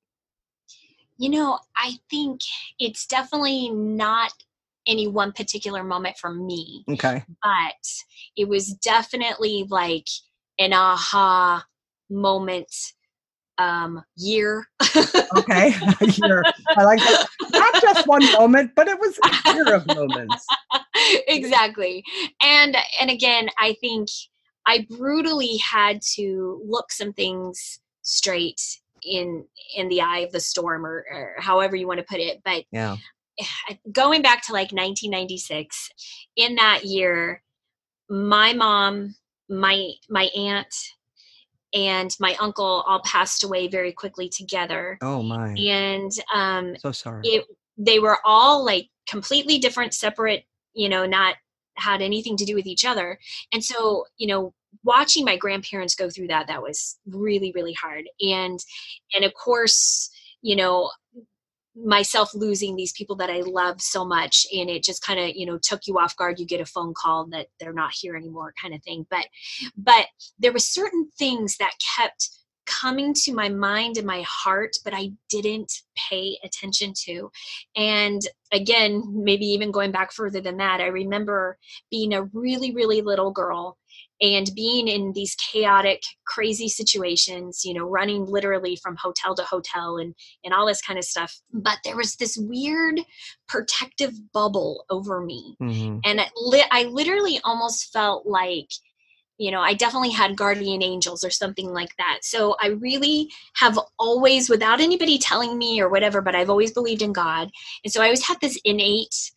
You 1.18 1.30
know, 1.30 1.60
I 1.78 1.94
think 2.10 2.42
it's 2.80 3.06
definitely 3.06 3.70
not 3.70 4.32
any 4.88 5.08
one 5.08 5.32
particular 5.32 5.84
moment 5.84 6.18
for 6.18 6.34
me. 6.34 6.84
Okay. 6.90 7.24
But 7.42 7.88
it 8.38 8.48
was 8.48 8.74
definitely 8.74 9.66
like 9.70 10.08
an 10.60 10.74
aha 10.74 11.66
moment 12.10 12.74
um 13.58 14.04
year. 14.18 14.68
okay. 15.38 15.74
year. 16.02 16.44
I 16.78 16.84
like 16.84 17.00
that. 17.00 17.26
Not 17.52 17.82
just 17.82 18.08
one 18.08 18.26
moment, 18.34 18.72
but 18.76 18.88
it 18.88 19.00
was 19.00 19.18
a 19.24 19.54
year 19.54 19.74
of 19.74 19.88
moments. 19.88 20.46
exactly. 21.28 22.04
And 22.42 22.76
and 23.00 23.10
again, 23.10 23.50
I 23.58 23.76
think 23.80 24.10
I 24.66 24.86
brutally 24.90 25.58
had 25.58 26.02
to 26.16 26.62
look 26.66 26.92
some 26.92 27.14
things 27.14 27.80
straight 28.02 28.62
in 29.06 29.46
in 29.76 29.90
the 29.90 30.02
eye 30.02 30.20
of 30.20 30.32
the 30.32 30.40
storm 30.40 30.86
or, 30.86 31.06
or 31.12 31.36
however 31.40 31.76
you 31.76 31.88
want 31.88 32.00
to 32.00 32.06
put 32.06 32.20
it 32.20 32.42
but 32.44 32.64
yeah. 32.72 32.96
going 33.92 34.22
back 34.22 34.46
to 34.46 34.54
like 34.54 34.72
1996 34.72 35.90
in 36.36 36.56
that 36.56 36.86
year 36.86 37.42
my 38.10 38.54
mom 38.54 39.16
my 39.50 39.92
my 40.10 40.26
aunt 40.36 40.74
and 41.74 42.16
my 42.20 42.36
uncle 42.40 42.84
all 42.88 43.02
passed 43.04 43.44
away 43.44 43.68
very 43.68 43.92
quickly 43.92 44.30
together 44.30 44.98
oh 45.02 45.22
my. 45.22 45.54
and 45.54 46.12
um 46.34 46.76
so 46.78 46.92
sorry. 46.92 47.22
it 47.24 47.46
they 47.78 48.00
were 48.00 48.18
all 48.24 48.64
like 48.64 48.90
completely 49.08 49.60
different 49.60 49.94
separate 49.94 50.46
you 50.74 50.90
know 50.90 51.06
not 51.06 51.36
had 51.78 52.02
anything 52.02 52.38
to 52.38 52.46
do 52.46 52.56
with 52.56 52.66
each 52.66 52.86
other 52.86 53.20
and 53.52 53.64
so 53.64 54.06
you 54.18 54.28
know 54.28 54.54
watching 54.84 55.26
my 55.26 55.38
grandparents 55.38 55.96
go 55.96 56.10
through 56.10 56.28
that 56.28 56.48
that 56.48 56.62
was 56.62 56.98
really 57.08 57.52
really 57.56 57.74
hard. 57.74 58.06
And 58.22 58.60
and 59.14 59.24
of 59.24 59.34
course 59.34 60.10
you 60.42 60.56
know 60.56 60.92
myself 61.76 62.34
losing 62.34 62.76
these 62.76 62.94
people 62.94 63.16
that 63.18 63.30
I 63.30 63.42
love 63.42 63.82
so 63.82 64.06
much 64.06 64.48
and 64.54 64.70
it 64.70 64.84
just 64.84 65.04
kind 65.04 65.20
of 65.20 65.36
you 65.36 65.46
know 65.46 65.60
took 65.62 65.82
you 65.88 66.00
off 66.00 66.16
guard 66.16 66.40
you 66.40 66.46
get 66.46 66.62
a 66.62 66.66
phone 66.66 66.94
call 66.96 67.28
that 67.28 67.48
they're 67.60 67.74
not 67.74 67.92
here 67.94 68.16
anymore 68.16 68.54
kind 68.62 68.74
of 68.74 68.82
thing. 68.84 69.06
But 69.10 69.26
but 69.78 70.06
there 70.40 70.54
were 70.54 70.60
certain 70.60 71.10
things 71.18 71.58
that 71.58 71.74
kept 71.98 72.30
coming 72.66 73.14
to 73.14 73.34
my 73.34 73.48
mind 73.48 73.98
and 73.98 74.08
my 74.08 74.24
heart 74.28 74.76
but 74.84 74.94
I 74.96 75.12
didn't 75.30 75.72
pay 76.10 76.38
attention 76.44 76.94
to. 77.06 77.30
And 77.76 78.22
again 78.54 79.04
maybe 79.14 79.46
even 79.46 79.72
going 79.72 79.92
back 79.92 80.14
further 80.14 80.40
than 80.40 80.58
that 80.58 80.80
I 80.80 80.88
remember 80.88 81.58
being 81.92 82.14
a 82.14 82.24
really 82.34 82.74
really 82.74 83.02
little 83.02 83.32
girl 83.32 83.78
and 84.22 84.52
being 84.56 84.88
in 84.88 85.12
these 85.14 85.36
chaotic 85.36 86.02
crazy 86.26 86.68
situations 86.68 87.64
you 87.66 87.74
know 87.74 87.86
running 87.86 88.26
literally 88.26 88.76
from 88.76 88.96
hotel 88.96 89.36
to 89.36 89.44
hotel 89.44 89.98
and 89.98 90.16
and 90.44 90.54
all 90.54 90.66
this 90.66 90.82
kind 90.82 90.98
of 90.98 91.06
stuff 91.06 91.42
but 91.54 91.78
there 91.84 91.98
was 91.98 92.16
this 92.16 92.38
weird 92.38 93.00
protective 93.48 94.14
bubble 94.34 94.86
over 94.90 95.22
me 95.22 95.56
mm-hmm. 95.62 96.00
and 96.06 96.22
li- 96.38 96.64
i 96.72 96.84
literally 96.84 97.40
almost 97.44 97.92
felt 97.92 98.26
like 98.26 98.70
you 99.38 99.52
know, 99.52 99.60
I 99.60 99.74
definitely 99.74 100.12
had 100.12 100.38
guardian 100.38 100.82
angels 100.82 101.24
or 101.24 101.30
something 101.30 101.74
like 101.74 101.96
that. 101.98 102.20
So 102.22 102.56
I 102.62 102.68
really 102.68 103.30
have 103.56 103.78
always, 104.00 104.50
without 104.50 104.80
anybody 104.80 105.18
telling 105.18 105.58
me 105.58 105.82
or 105.82 105.90
whatever, 105.90 106.22
but 106.22 106.36
I've 106.36 106.50
always 106.50 106.72
believed 106.72 107.02
in 107.02 107.12
God. 107.12 107.50
And 107.84 107.92
so 107.92 108.02
I 108.02 108.06
always 108.06 108.26
had 108.26 108.40
this 108.40 108.60
innate 108.64 109.32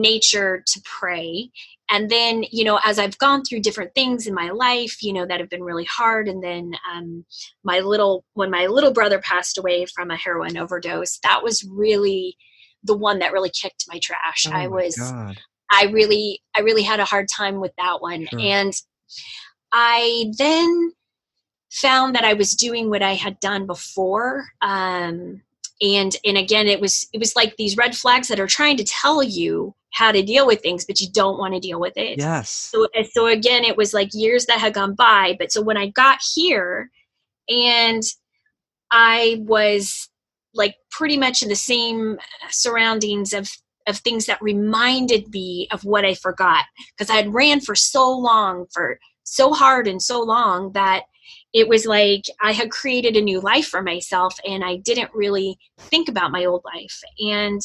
nature 0.00 0.62
to 0.66 0.80
pray. 0.84 1.50
And 1.88 2.10
then, 2.10 2.44
you 2.50 2.64
know, 2.64 2.80
as 2.84 2.98
I've 2.98 3.16
gone 3.18 3.44
through 3.44 3.60
different 3.60 3.94
things 3.94 4.26
in 4.26 4.34
my 4.34 4.50
life, 4.50 5.02
you 5.02 5.12
know, 5.12 5.24
that 5.26 5.38
have 5.38 5.48
been 5.48 5.62
really 5.62 5.84
hard. 5.84 6.28
And 6.28 6.42
then 6.42 6.72
um, 6.92 7.24
my 7.62 7.78
little, 7.78 8.24
when 8.34 8.50
my 8.50 8.66
little 8.66 8.92
brother 8.92 9.20
passed 9.20 9.56
away 9.56 9.86
from 9.86 10.10
a 10.10 10.16
heroin 10.16 10.56
overdose, 10.56 11.18
that 11.22 11.44
was 11.44 11.64
really 11.70 12.36
the 12.82 12.96
one 12.96 13.20
that 13.20 13.32
really 13.32 13.50
kicked 13.50 13.84
my 13.88 14.00
trash. 14.00 14.46
Oh 14.48 14.52
I 14.52 14.66
was, 14.66 14.96
God. 14.96 15.38
I 15.70 15.84
really, 15.84 16.42
I 16.54 16.60
really 16.60 16.82
had 16.82 17.00
a 17.00 17.04
hard 17.04 17.28
time 17.28 17.60
with 17.60 17.72
that 17.78 18.00
one. 18.00 18.26
Sure. 18.26 18.40
And 18.40 18.72
I 19.72 20.32
then 20.38 20.92
found 21.70 22.14
that 22.14 22.24
I 22.24 22.34
was 22.34 22.54
doing 22.54 22.90
what 22.90 23.02
I 23.02 23.14
had 23.14 23.38
done 23.40 23.66
before. 23.66 24.46
Um, 24.60 25.42
and 25.80 26.16
and 26.24 26.36
again, 26.36 26.66
it 26.66 26.80
was 26.80 27.06
it 27.12 27.18
was 27.18 27.36
like 27.36 27.56
these 27.56 27.76
red 27.76 27.94
flags 27.94 28.28
that 28.28 28.40
are 28.40 28.46
trying 28.46 28.76
to 28.78 28.84
tell 28.84 29.22
you 29.22 29.74
how 29.92 30.12
to 30.12 30.22
deal 30.22 30.46
with 30.46 30.60
things, 30.60 30.84
but 30.84 31.00
you 31.00 31.08
don't 31.12 31.38
want 31.38 31.54
to 31.54 31.60
deal 31.60 31.80
with 31.80 31.96
it. 31.96 32.18
Yes. 32.18 32.50
So 32.50 32.86
uh, 32.98 33.04
so 33.10 33.26
again, 33.26 33.64
it 33.64 33.76
was 33.76 33.94
like 33.94 34.10
years 34.12 34.46
that 34.46 34.60
had 34.60 34.74
gone 34.74 34.94
by. 34.94 35.36
But 35.38 35.52
so 35.52 35.62
when 35.62 35.76
I 35.76 35.88
got 35.88 36.18
here, 36.34 36.90
and 37.48 38.02
I 38.90 39.42
was 39.46 40.08
like 40.54 40.76
pretty 40.90 41.16
much 41.16 41.42
in 41.42 41.48
the 41.48 41.56
same 41.56 42.18
surroundings 42.50 43.32
of 43.32 43.50
of 43.86 43.98
things 43.98 44.26
that 44.26 44.42
reminded 44.42 45.32
me 45.32 45.68
of 45.70 45.84
what 45.84 46.04
I 46.04 46.14
forgot 46.14 46.64
because 46.96 47.10
I 47.10 47.16
had 47.16 47.32
ran 47.32 47.60
for 47.60 47.74
so 47.74 48.10
long 48.10 48.66
for 48.72 48.98
so 49.22 49.52
hard 49.52 49.86
and 49.86 50.02
so 50.02 50.22
long 50.22 50.72
that 50.72 51.04
it 51.56 51.68
was 51.68 51.86
like 51.86 52.26
I 52.42 52.52
had 52.52 52.70
created 52.70 53.16
a 53.16 53.22
new 53.22 53.40
life 53.40 53.66
for 53.66 53.80
myself 53.80 54.38
and 54.46 54.62
I 54.62 54.76
didn't 54.76 55.10
really 55.14 55.58
think 55.78 56.06
about 56.06 56.30
my 56.30 56.44
old 56.44 56.62
life. 56.66 57.00
And 57.18 57.62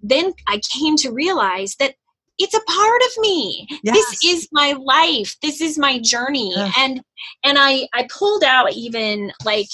then 0.00 0.32
I 0.46 0.60
came 0.72 0.94
to 0.98 1.10
realize 1.10 1.74
that 1.80 1.96
it's 2.38 2.54
a 2.54 2.60
part 2.60 3.02
of 3.02 3.20
me. 3.20 3.66
Yes. 3.82 3.96
This 3.96 4.24
is 4.24 4.48
my 4.52 4.74
life. 4.80 5.34
This 5.42 5.60
is 5.60 5.76
my 5.76 5.98
journey. 5.98 6.54
And 6.78 7.02
and 7.42 7.58
I 7.58 7.88
I 7.92 8.06
pulled 8.16 8.44
out 8.44 8.74
even 8.74 9.32
like 9.44 9.68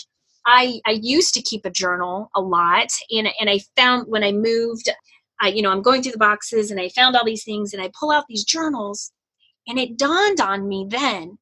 I 0.46 0.80
I 0.86 0.92
used 1.02 1.34
to 1.34 1.42
keep 1.42 1.66
a 1.66 1.70
journal 1.70 2.30
a 2.34 2.40
lot 2.40 2.88
and 3.10 3.28
and 3.38 3.50
I 3.50 3.60
found 3.76 4.06
when 4.08 4.24
I 4.24 4.32
moved 4.32 4.88
I 5.42 5.48
you 5.48 5.60
know 5.60 5.70
I'm 5.70 5.82
going 5.82 6.02
through 6.02 6.12
the 6.12 6.18
boxes 6.18 6.70
and 6.70 6.80
I 6.80 6.88
found 6.88 7.16
all 7.16 7.24
these 7.26 7.44
things 7.44 7.74
and 7.74 7.82
I 7.82 7.90
pull 8.00 8.12
out 8.12 8.24
these 8.30 8.44
journals 8.44 9.12
and 9.66 9.78
it 9.78 9.98
dawned 9.98 10.40
on 10.40 10.66
me 10.66 10.86
then 10.88 11.36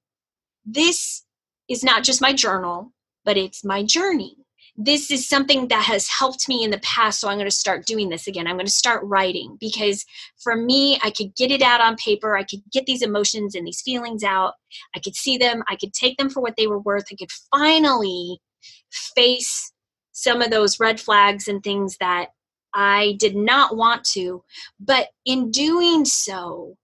this 0.64 1.22
is 1.68 1.84
not 1.84 2.04
just 2.04 2.20
my 2.20 2.32
journal, 2.32 2.92
but 3.24 3.36
it's 3.36 3.64
my 3.64 3.82
journey. 3.82 4.36
This 4.78 5.10
is 5.10 5.26
something 5.26 5.68
that 5.68 5.84
has 5.84 6.06
helped 6.06 6.48
me 6.48 6.62
in 6.62 6.70
the 6.70 6.78
past, 6.78 7.20
so 7.20 7.28
I'm 7.28 7.38
going 7.38 7.48
to 7.48 7.54
start 7.54 7.86
doing 7.86 8.10
this 8.10 8.26
again. 8.26 8.46
I'm 8.46 8.56
going 8.56 8.66
to 8.66 8.72
start 8.72 9.02
writing 9.04 9.56
because 9.58 10.04
for 10.42 10.54
me, 10.54 10.98
I 11.02 11.10
could 11.10 11.34
get 11.34 11.50
it 11.50 11.62
out 11.62 11.80
on 11.80 11.96
paper. 11.96 12.36
I 12.36 12.42
could 12.42 12.60
get 12.72 12.84
these 12.84 13.00
emotions 13.00 13.54
and 13.54 13.66
these 13.66 13.80
feelings 13.80 14.22
out. 14.22 14.54
I 14.94 15.00
could 15.00 15.16
see 15.16 15.38
them. 15.38 15.62
I 15.68 15.76
could 15.76 15.94
take 15.94 16.18
them 16.18 16.28
for 16.28 16.42
what 16.42 16.56
they 16.58 16.66
were 16.66 16.80
worth. 16.80 17.04
I 17.10 17.16
could 17.16 17.32
finally 17.50 18.38
face 19.16 19.72
some 20.12 20.42
of 20.42 20.50
those 20.50 20.78
red 20.78 21.00
flags 21.00 21.48
and 21.48 21.62
things 21.62 21.96
that 22.00 22.28
I 22.74 23.16
did 23.18 23.34
not 23.34 23.76
want 23.76 24.04
to. 24.12 24.44
But 24.78 25.08
in 25.24 25.50
doing 25.50 26.04
so, 26.04 26.76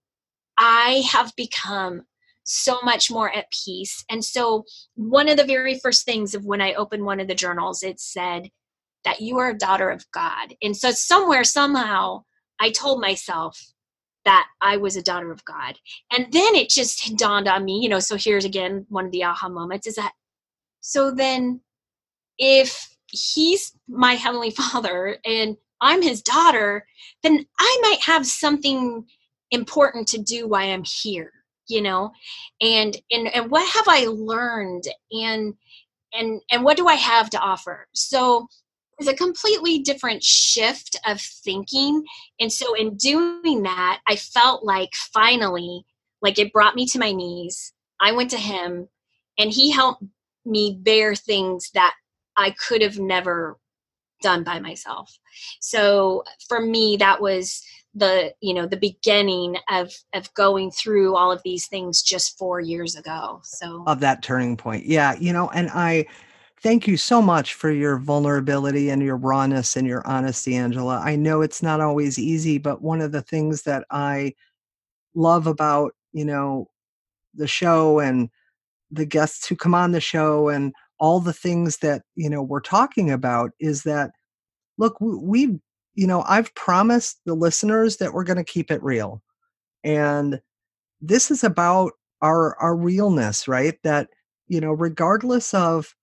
I 0.57 1.03
have 1.11 1.31
become 1.35 2.03
so 2.43 2.79
much 2.83 3.09
more 3.09 3.33
at 3.35 3.51
peace. 3.65 4.03
And 4.09 4.23
so, 4.23 4.65
one 4.95 5.29
of 5.29 5.37
the 5.37 5.45
very 5.45 5.79
first 5.79 6.05
things 6.05 6.33
of 6.35 6.45
when 6.45 6.61
I 6.61 6.73
opened 6.73 7.05
one 7.05 7.19
of 7.19 7.27
the 7.27 7.35
journals, 7.35 7.83
it 7.83 7.99
said 7.99 8.49
that 9.05 9.21
you 9.21 9.37
are 9.39 9.49
a 9.49 9.57
daughter 9.57 9.89
of 9.89 10.05
God. 10.11 10.55
And 10.61 10.75
so, 10.75 10.91
somewhere, 10.91 11.43
somehow, 11.43 12.23
I 12.59 12.71
told 12.71 13.01
myself 13.01 13.73
that 14.25 14.47
I 14.61 14.77
was 14.77 14.95
a 14.95 15.03
daughter 15.03 15.31
of 15.31 15.43
God. 15.45 15.77
And 16.11 16.31
then 16.31 16.55
it 16.55 16.69
just 16.69 17.17
dawned 17.17 17.47
on 17.47 17.65
me, 17.65 17.79
you 17.81 17.89
know, 17.89 17.99
so 17.99 18.15
here's 18.15 18.45
again 18.45 18.85
one 18.89 19.05
of 19.05 19.11
the 19.11 19.23
aha 19.23 19.49
moments 19.49 19.87
is 19.87 19.95
that 19.95 20.13
so 20.79 21.11
then 21.11 21.61
if 22.37 22.95
he's 23.09 23.73
my 23.87 24.13
heavenly 24.13 24.51
father 24.51 25.17
and 25.25 25.57
I'm 25.81 26.01
his 26.01 26.21
daughter, 26.21 26.85
then 27.23 27.45
I 27.59 27.79
might 27.81 28.01
have 28.01 28.25
something 28.25 29.05
important 29.51 30.07
to 30.09 30.21
do 30.21 30.47
while 30.47 30.69
I'm 30.69 30.83
here, 30.83 31.31
you 31.67 31.81
know? 31.81 32.11
And 32.61 32.97
and 33.11 33.27
and 33.33 33.51
what 33.51 33.67
have 33.73 33.85
I 33.87 34.05
learned 34.05 34.83
and 35.11 35.53
and 36.13 36.41
and 36.51 36.63
what 36.63 36.77
do 36.77 36.87
I 36.87 36.95
have 36.95 37.29
to 37.31 37.39
offer? 37.39 37.87
So 37.93 38.47
it's 38.99 39.09
a 39.09 39.15
completely 39.15 39.79
different 39.79 40.23
shift 40.23 40.99
of 41.05 41.19
thinking. 41.19 42.03
And 42.39 42.51
so 42.51 42.73
in 42.75 42.95
doing 42.95 43.63
that, 43.63 44.01
I 44.07 44.15
felt 44.15 44.63
like 44.63 44.93
finally, 45.13 45.83
like 46.21 46.37
it 46.39 46.53
brought 46.53 46.75
me 46.75 46.85
to 46.87 46.99
my 46.99 47.11
knees. 47.11 47.73
I 47.99 48.11
went 48.11 48.29
to 48.31 48.37
him 48.37 48.87
and 49.37 49.51
he 49.51 49.71
helped 49.71 50.03
me 50.45 50.77
bear 50.79 51.15
things 51.15 51.69
that 51.73 51.95
I 52.37 52.51
could 52.51 52.81
have 52.81 52.99
never 52.99 53.57
done 54.21 54.43
by 54.43 54.59
myself. 54.59 55.17
So 55.59 56.23
for 56.47 56.61
me, 56.61 56.97
that 56.97 57.21
was 57.21 57.61
the 57.95 58.33
you 58.41 58.53
know 58.53 58.65
the 58.65 58.77
beginning 58.77 59.57
of 59.69 59.93
of 60.13 60.33
going 60.33 60.71
through 60.71 61.15
all 61.15 61.31
of 61.31 61.41
these 61.43 61.67
things 61.67 62.01
just 62.01 62.37
four 62.37 62.59
years 62.59 62.95
ago. 62.95 63.39
So 63.43 63.83
of 63.87 63.99
that 63.99 64.23
turning 64.23 64.57
point. 64.57 64.85
Yeah, 64.85 65.15
you 65.19 65.31
know, 65.31 65.49
and 65.49 65.69
I 65.69 66.05
thank 66.61 66.87
you 66.87 66.97
so 66.97 67.21
much 67.21 67.53
for 67.53 67.69
your 67.69 67.97
vulnerability 67.97 68.89
and 68.89 69.01
your 69.01 69.17
rawness 69.17 69.75
and 69.75 69.85
your 69.85 70.05
honesty, 70.07 70.55
Angela. 70.55 71.01
I 71.03 71.15
know 71.17 71.41
it's 71.41 71.61
not 71.61 71.81
always 71.81 72.17
easy, 72.17 72.57
but 72.57 72.81
one 72.81 73.01
of 73.01 73.11
the 73.11 73.21
things 73.21 73.63
that 73.63 73.85
I 73.91 74.33
love 75.13 75.45
about, 75.45 75.93
you 76.13 76.23
know, 76.23 76.69
the 77.35 77.47
show 77.47 77.99
and 77.99 78.29
the 78.91 79.05
guests 79.05 79.45
who 79.45 79.55
come 79.55 79.75
on 79.75 79.91
the 79.91 79.99
show 79.99 80.49
and 80.49 80.73
all 80.99 81.19
the 81.19 81.33
things 81.33 81.77
that, 81.77 82.03
you 82.15 82.29
know, 82.29 82.41
we're 82.41 82.61
talking 82.61 83.11
about 83.11 83.51
is 83.59 83.83
that 83.83 84.11
look, 84.77 84.99
we, 85.01 85.15
we 85.15 85.59
you 85.95 86.07
know, 86.07 86.23
I've 86.27 86.53
promised 86.55 87.19
the 87.25 87.35
listeners 87.35 87.97
that 87.97 88.13
we're 88.13 88.23
going 88.23 88.37
to 88.37 88.43
keep 88.43 88.71
it 88.71 88.83
real. 88.83 89.21
And 89.83 90.41
this 91.01 91.29
is 91.29 91.43
about 91.43 91.93
our 92.21 92.57
our 92.57 92.75
realness, 92.75 93.47
right? 93.47 93.77
That, 93.83 94.09
you 94.47 94.61
know, 94.61 94.71
regardless 94.71 95.53
of 95.53 95.95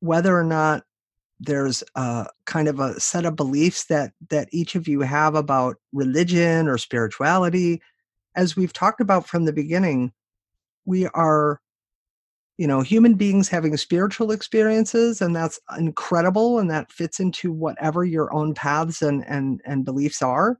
whether 0.00 0.36
or 0.36 0.44
not 0.44 0.84
there's 1.40 1.82
a 1.94 2.26
kind 2.44 2.68
of 2.68 2.80
a 2.80 3.00
set 3.00 3.24
of 3.24 3.36
beliefs 3.36 3.86
that 3.86 4.12
that 4.28 4.48
each 4.52 4.74
of 4.74 4.86
you 4.86 5.00
have 5.00 5.34
about 5.34 5.76
religion 5.92 6.68
or 6.68 6.76
spirituality 6.76 7.80
as 8.36 8.56
we've 8.56 8.74
talked 8.74 9.00
about 9.00 9.26
from 9.26 9.46
the 9.46 9.52
beginning 9.52 10.12
we 10.84 11.06
are 11.08 11.60
you 12.60 12.66
know 12.66 12.82
human 12.82 13.14
beings 13.14 13.48
having 13.48 13.74
spiritual 13.78 14.30
experiences 14.32 15.22
and 15.22 15.34
that's 15.34 15.58
incredible 15.78 16.58
and 16.58 16.70
that 16.70 16.92
fits 16.92 17.18
into 17.18 17.50
whatever 17.50 18.04
your 18.04 18.30
own 18.34 18.52
paths 18.52 19.00
and 19.00 19.24
and 19.26 19.62
and 19.64 19.86
beliefs 19.86 20.20
are. 20.20 20.58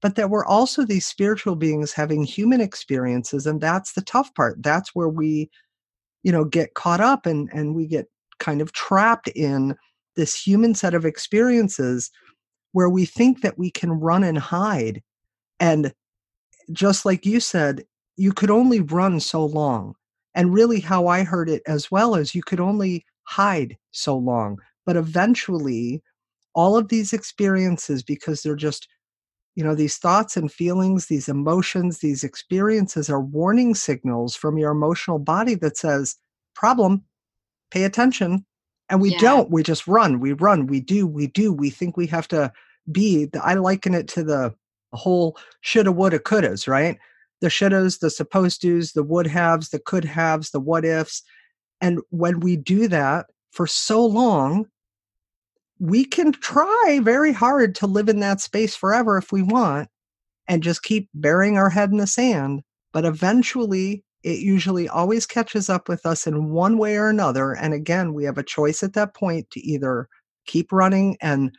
But 0.00 0.14
that 0.14 0.30
we're 0.30 0.46
also 0.46 0.86
these 0.86 1.04
spiritual 1.04 1.54
beings 1.54 1.92
having 1.92 2.24
human 2.24 2.62
experiences 2.62 3.46
and 3.46 3.60
that's 3.60 3.92
the 3.92 4.00
tough 4.00 4.34
part. 4.34 4.62
That's 4.62 4.94
where 4.94 5.10
we 5.10 5.50
you 6.22 6.32
know 6.32 6.46
get 6.46 6.72
caught 6.72 7.02
up 7.02 7.26
and 7.26 7.50
and 7.52 7.74
we 7.74 7.86
get 7.88 8.06
kind 8.38 8.62
of 8.62 8.72
trapped 8.72 9.28
in 9.28 9.76
this 10.16 10.34
human 10.34 10.74
set 10.74 10.94
of 10.94 11.04
experiences 11.04 12.10
where 12.72 12.88
we 12.88 13.04
think 13.04 13.42
that 13.42 13.58
we 13.58 13.70
can 13.70 13.90
run 13.90 14.24
and 14.24 14.38
hide. 14.38 15.02
And 15.60 15.92
just 16.72 17.04
like 17.04 17.26
you 17.26 17.38
said 17.38 17.84
you 18.16 18.32
could 18.32 18.50
only 18.50 18.80
run 18.80 19.20
so 19.20 19.44
long 19.44 19.94
and 20.34 20.52
really, 20.54 20.80
how 20.80 21.06
I 21.06 21.22
heard 21.24 21.48
it 21.48 21.62
as 21.66 21.90
well 21.90 22.14
is 22.14 22.34
you 22.34 22.42
could 22.42 22.60
only 22.60 23.04
hide 23.24 23.76
so 23.92 24.16
long. 24.16 24.58
But 24.86 24.96
eventually, 24.96 26.02
all 26.54 26.76
of 26.76 26.88
these 26.88 27.12
experiences, 27.12 28.02
because 28.02 28.42
they're 28.42 28.56
just, 28.56 28.88
you 29.54 29.64
know, 29.64 29.74
these 29.74 29.96
thoughts 29.98 30.36
and 30.36 30.52
feelings, 30.52 31.06
these 31.06 31.28
emotions, 31.28 31.98
these 31.98 32.24
experiences 32.24 33.08
are 33.08 33.20
warning 33.20 33.74
signals 33.74 34.36
from 34.36 34.58
your 34.58 34.72
emotional 34.72 35.18
body 35.18 35.54
that 35.56 35.76
says, 35.76 36.16
problem, 36.54 37.04
pay 37.70 37.84
attention. 37.84 38.44
And 38.90 39.00
we 39.00 39.10
Yeah. 39.10 39.18
don't. 39.18 39.50
We 39.50 39.62
just 39.62 39.86
run. 39.86 40.20
We 40.20 40.32
run. 40.32 40.66
We 40.66 40.80
do. 40.80 41.06
We 41.06 41.26
do. 41.28 41.52
We 41.52 41.70
think 41.70 41.96
we 41.96 42.06
have 42.08 42.28
to 42.28 42.52
be. 42.92 43.28
I 43.42 43.54
liken 43.54 43.94
it 43.94 44.08
to 44.08 44.22
the 44.22 44.54
whole 44.92 45.36
shoulda, 45.62 45.90
woulda, 45.90 46.18
couldas, 46.18 46.68
right? 46.68 46.98
The 47.44 47.50
shouldas, 47.50 48.00
the 48.00 48.08
supposed 48.08 48.62
tos, 48.62 48.92
the 48.92 49.02
would 49.02 49.26
haves, 49.26 49.68
the 49.68 49.78
could 49.78 50.04
haves, 50.06 50.50
the 50.50 50.58
what 50.58 50.82
ifs. 50.82 51.22
And 51.82 52.00
when 52.08 52.40
we 52.40 52.56
do 52.56 52.88
that 52.88 53.26
for 53.52 53.66
so 53.66 54.04
long, 54.04 54.64
we 55.78 56.06
can 56.06 56.32
try 56.32 57.00
very 57.02 57.32
hard 57.32 57.74
to 57.74 57.86
live 57.86 58.08
in 58.08 58.20
that 58.20 58.40
space 58.40 58.74
forever 58.74 59.18
if 59.18 59.30
we 59.30 59.42
want 59.42 59.90
and 60.48 60.62
just 60.62 60.84
keep 60.84 61.10
burying 61.12 61.58
our 61.58 61.68
head 61.68 61.90
in 61.90 61.98
the 61.98 62.06
sand. 62.06 62.62
But 62.94 63.04
eventually 63.04 64.02
it 64.22 64.38
usually 64.38 64.88
always 64.88 65.26
catches 65.26 65.68
up 65.68 65.86
with 65.86 66.06
us 66.06 66.26
in 66.26 66.48
one 66.48 66.78
way 66.78 66.96
or 66.96 67.10
another. 67.10 67.52
And 67.52 67.74
again, 67.74 68.14
we 68.14 68.24
have 68.24 68.38
a 68.38 68.42
choice 68.42 68.82
at 68.82 68.94
that 68.94 69.14
point 69.14 69.50
to 69.50 69.60
either 69.60 70.08
keep 70.46 70.72
running 70.72 71.18
and 71.20 71.54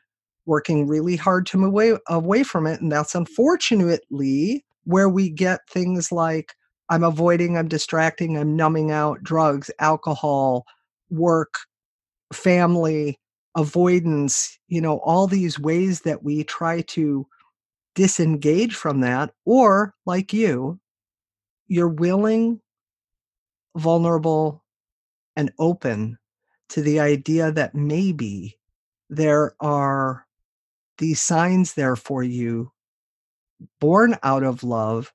working 0.47 0.87
really 0.87 1.15
hard 1.15 1.45
to 1.47 1.59
move 1.59 1.69
away, 1.69 1.95
away 2.07 2.41
from 2.41 2.65
it. 2.65 2.81
And 2.81 2.91
that's 2.91 3.13
unfortunately 3.13 4.64
where 4.85 5.09
we 5.09 5.29
get 5.29 5.67
things 5.69 6.11
like 6.11 6.53
I'm 6.89 7.03
avoiding, 7.03 7.57
I'm 7.57 7.67
distracting, 7.67 8.37
I'm 8.37 8.55
numbing 8.55 8.91
out 8.91 9.23
drugs, 9.23 9.71
alcohol, 9.79 10.65
work, 11.09 11.55
family, 12.31 13.19
avoidance, 13.55 14.57
you 14.67 14.81
know, 14.81 14.99
all 14.99 15.27
these 15.27 15.59
ways 15.59 16.01
that 16.01 16.23
we 16.23 16.43
try 16.43 16.81
to 16.81 17.25
disengage 17.95 18.75
from 18.75 19.01
that. 19.01 19.33
Or, 19.45 19.95
like 20.05 20.33
you, 20.33 20.79
you're 21.67 21.87
willing, 21.87 22.61
vulnerable, 23.75 24.63
and 25.35 25.51
open 25.59 26.17
to 26.69 26.81
the 26.81 26.99
idea 26.99 27.51
that 27.51 27.75
maybe 27.75 28.57
there 29.09 29.55
are 29.59 30.25
these 30.97 31.21
signs 31.21 31.73
there 31.73 31.95
for 31.95 32.23
you 32.23 32.71
born 33.79 34.17
out 34.23 34.43
of 34.43 34.63
love 34.63 35.13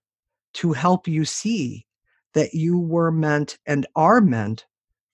to 0.55 0.73
help 0.73 1.07
you 1.07 1.25
see 1.25 1.87
that 2.35 2.55
you 2.55 2.79
were 2.79 3.11
meant 3.11 3.59
and 3.67 3.87
are 3.97 4.21
meant 4.21 4.67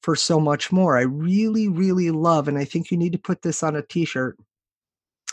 for 0.02 0.14
so 0.14 0.38
much 0.38 0.70
more. 0.70 0.96
I 0.96 1.02
really, 1.02 1.68
really 1.68 2.10
love, 2.10 2.48
and 2.48 2.58
I 2.58 2.64
think 2.64 2.90
you 2.90 2.96
need 2.96 3.12
to 3.12 3.18
put 3.18 3.42
this 3.42 3.62
on 3.62 3.76
a 3.76 3.82
t 3.82 4.04
shirt. 4.04 4.38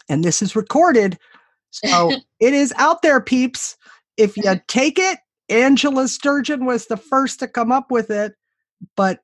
And 0.10 0.24
this 0.24 0.42
is 0.42 0.56
recorded. 0.56 1.18
So 1.70 2.12
it 2.40 2.54
is 2.54 2.74
out 2.78 3.02
there, 3.02 3.22
peeps. 3.22 3.78
If 4.18 4.36
you 4.38 4.60
take 4.68 4.98
it, 4.98 5.20
Angela 5.50 6.08
Sturgeon 6.08 6.66
was 6.66 6.88
the 6.88 6.98
first 6.98 7.40
to 7.40 7.48
come 7.48 7.72
up 7.72 7.92
with 7.92 8.10
it. 8.10 8.34
But 8.96 9.20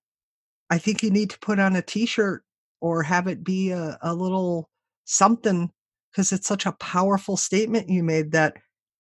I 0.70 0.78
think 0.78 1.02
you 1.02 1.10
need 1.10 1.32
to 1.32 1.40
put 1.40 1.60
on 1.60 1.76
a 1.76 1.82
t 1.82 2.06
shirt 2.06 2.44
or 2.82 3.04
have 3.04 3.28
it 3.28 3.44
be 3.44 3.72
a, 3.72 3.98
a 4.02 4.14
little 4.14 4.70
something 5.06 5.72
because 6.12 6.32
it's 6.32 6.48
such 6.48 6.66
a 6.66 6.74
powerful 6.74 7.38
statement 7.38 7.90
you 7.90 8.04
made 8.04 8.32
that 8.32 8.58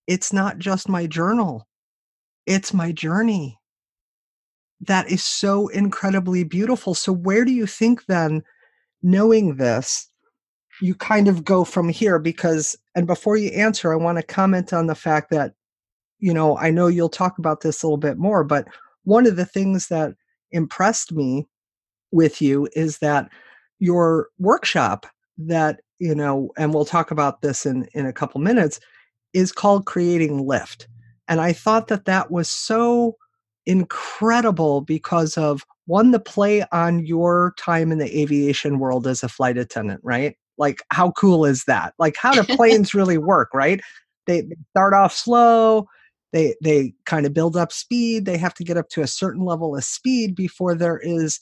it's 0.07 0.33
not 0.33 0.57
just 0.57 0.89
my 0.89 1.05
journal, 1.05 1.67
it's 2.45 2.73
my 2.73 2.91
journey. 2.91 3.59
That 4.81 5.11
is 5.11 5.23
so 5.23 5.67
incredibly 5.67 6.43
beautiful. 6.43 6.93
So, 6.93 7.11
where 7.11 7.45
do 7.45 7.51
you 7.51 7.65
think 7.65 8.05
then, 8.05 8.43
knowing 9.03 9.57
this, 9.57 10.09
you 10.81 10.95
kind 10.95 11.27
of 11.27 11.43
go 11.43 11.63
from 11.63 11.89
here? 11.89 12.17
Because, 12.17 12.75
and 12.95 13.05
before 13.05 13.35
you 13.37 13.49
answer, 13.49 13.91
I 13.91 13.97
want 13.97 14.17
to 14.17 14.23
comment 14.23 14.71
on 14.71 14.87
the 14.87 14.95
fact 14.95 15.31
that, 15.31 15.53
you 16.19 16.33
know, 16.33 16.57
I 16.57 16.71
know 16.71 16.87
you'll 16.87 17.09
talk 17.09 17.37
about 17.39 17.61
this 17.61 17.83
a 17.83 17.85
little 17.85 17.97
bit 17.97 18.17
more, 18.17 18.43
but 18.43 18.67
one 19.03 19.25
of 19.27 19.35
the 19.35 19.45
things 19.45 19.87
that 19.89 20.13
impressed 20.51 21.11
me 21.11 21.47
with 22.11 22.41
you 22.41 22.67
is 22.73 22.99
that 22.99 23.29
your 23.79 24.29
workshop 24.39 25.05
that 25.37 25.81
you 25.99 26.15
know 26.15 26.51
and 26.57 26.73
we'll 26.73 26.85
talk 26.85 27.11
about 27.11 27.41
this 27.41 27.65
in 27.65 27.87
in 27.93 28.05
a 28.05 28.13
couple 28.13 28.41
minutes 28.41 28.79
is 29.33 29.51
called 29.51 29.85
Creating 29.85 30.45
Lift. 30.45 30.87
And 31.27 31.39
I 31.39 31.53
thought 31.53 31.87
that 31.89 32.05
that 32.05 32.31
was 32.31 32.49
so 32.49 33.15
incredible 33.65 34.81
because 34.81 35.37
of 35.37 35.63
one, 35.85 36.11
the 36.11 36.19
play 36.19 36.63
on 36.71 37.05
your 37.05 37.53
time 37.57 37.91
in 37.91 37.97
the 37.99 38.19
aviation 38.19 38.79
world 38.79 39.07
as 39.07 39.23
a 39.23 39.29
flight 39.29 39.57
attendant, 39.57 40.01
right? 40.03 40.35
Like, 40.57 40.81
how 40.91 41.11
cool 41.11 41.45
is 41.45 41.65
that? 41.65 41.93
Like, 41.99 42.15
how 42.17 42.31
do 42.31 42.43
planes 42.55 42.93
really 42.93 43.17
work, 43.17 43.49
right? 43.53 43.79
They, 44.25 44.43
start 44.71 44.93
off 44.93 45.13
slow, 45.13 45.87
they 46.31 46.55
they 46.61 46.93
kind 47.05 47.25
of 47.25 47.33
build 47.33 47.57
up 47.57 47.71
speed 47.71 48.25
they 48.25 48.37
have 48.37 48.53
to 48.53 48.63
get 48.63 48.77
up 48.77 48.87
to 48.89 49.01
a 49.01 49.07
certain 49.07 49.43
level 49.43 49.75
of 49.75 49.83
speed 49.83 50.35
before 50.35 50.75
there 50.75 50.99
is 50.99 51.39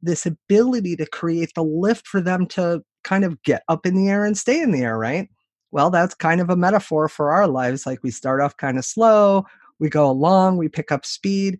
this 0.00 0.24
ability 0.24 0.96
to 0.96 1.04
create 1.04 1.52
the 1.54 1.62
lift 1.62 2.06
for 2.06 2.22
them 2.22 2.46
to 2.46 2.82
kind 3.04 3.24
of 3.24 3.42
get 3.42 3.62
up 3.68 3.86
in 3.86 3.94
the 3.94 4.08
air 4.08 4.24
and 4.24 4.36
stay 4.36 4.60
in 4.60 4.72
the 4.72 4.82
air 4.82 4.98
right 4.98 5.28
well, 5.72 5.90
that's 5.90 6.14
kind 6.14 6.40
of 6.40 6.50
a 6.50 6.56
metaphor 6.56 7.08
for 7.08 7.30
our 7.30 7.46
lives. 7.46 7.86
Like 7.86 8.02
we 8.02 8.10
start 8.10 8.40
off 8.40 8.56
kind 8.56 8.78
of 8.78 8.84
slow, 8.84 9.46
we 9.78 9.88
go 9.88 10.10
along, 10.10 10.56
we 10.56 10.68
pick 10.68 10.90
up 10.90 11.06
speed, 11.06 11.58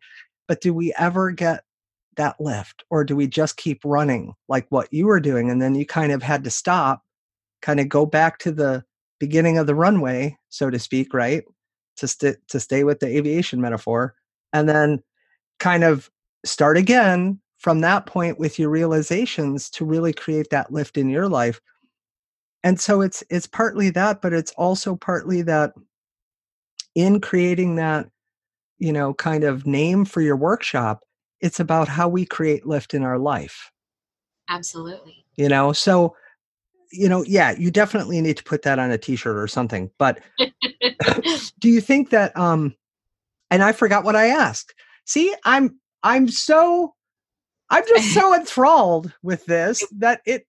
but 0.49 0.61
do 0.61 0.75
we 0.75 0.93
ever 0.99 1.31
get 1.31 1.65
that 2.17 2.41
lift 2.41 2.85
or 2.91 3.05
do 3.05 3.15
we 3.15 3.27
just 3.27 3.57
keep 3.57 3.81
running 3.85 4.35
like 4.49 4.67
what 4.71 4.93
you 4.93 5.07
were 5.07 5.21
doing? 5.21 5.51
And 5.51 5.63
then 5.63 5.75
you 5.75 5.87
kind 5.87 6.13
of 6.13 6.23
had 6.23 6.45
to 6.45 6.51
stop, 6.51 7.03
kind 7.63 7.81
of 7.81 7.89
go 7.89 8.05
back 8.05 8.39
to 8.41 8.53
the 8.53 8.85
beginning 9.21 9.59
of 9.59 9.67
the 9.67 9.75
runway, 9.75 10.37
so 10.49 10.71
to 10.71 10.79
speak, 10.79 11.15
right? 11.15 11.45
To, 11.99 12.09
st- 12.09 12.39
to 12.49 12.59
stay 12.59 12.83
with 12.85 13.01
the 13.01 13.07
aviation 13.07 13.61
metaphor, 13.61 14.15
and 14.53 14.69
then 14.69 15.03
kind 15.59 15.85
of 15.85 16.11
start 16.45 16.79
again 16.79 17.39
from 17.61 17.83
that 17.83 18.07
point 18.07 18.39
with 18.39 18.59
your 18.59 18.71
realizations 18.71 19.69
to 19.69 19.85
really 19.85 20.15
create 20.15 20.49
that 20.49 20.73
lift 20.73 20.97
in 20.97 21.11
your 21.11 21.29
life. 21.29 21.61
And 22.65 22.81
so 22.81 23.03
it's 23.03 23.23
it's 23.31 23.47
partly 23.47 23.91
that 23.91 24.21
but 24.21 24.33
it's 24.33 24.53
also 24.53 24.97
partly 24.97 25.43
that 25.43 25.73
in 26.95 27.21
creating 27.21 27.77
that 27.77 28.09
you 28.79 28.93
know 28.93 29.15
kind 29.15 29.45
of 29.45 29.67
name 29.67 30.05
for 30.05 30.21
your 30.21 30.37
workshop 30.37 31.05
it's 31.41 31.61
about 31.61 31.89
how 31.89 32.09
we 32.09 32.27
create 32.27 32.67
lift 32.67 32.93
in 32.93 33.03
our 33.03 33.19
life. 33.19 33.71
Absolutely. 34.49 35.25
You 35.37 35.49
know 35.49 35.73
so 35.73 36.17
you 36.93 37.09
know 37.09 37.25
yeah 37.25 37.55
you 37.59 37.71
definitely 37.71 38.21
need 38.21 38.39
to 38.39 38.45
put 38.45 38.63
that 38.63 38.79
on 38.79 38.91
a 38.91 38.99
t-shirt 38.99 39.37
or 39.37 39.47
something 39.47 39.91
but 39.97 40.19
do 41.61 41.69
you 41.69 41.81
think 41.81 42.11
that 42.11 42.37
um 42.37 42.75
and 43.51 43.63
i 43.63 43.71
forgot 43.71 44.03
what 44.03 44.17
i 44.17 44.27
asked. 44.27 44.75
See 45.05 45.35
i'm 45.45 45.79
i'm 46.03 46.27
so 46.29 46.95
i'm 47.71 47.85
just 47.89 48.13
so 48.15 48.35
enthralled 48.35 49.13
with 49.23 49.45
this 49.47 49.85
that 49.93 50.21
it 50.27 50.47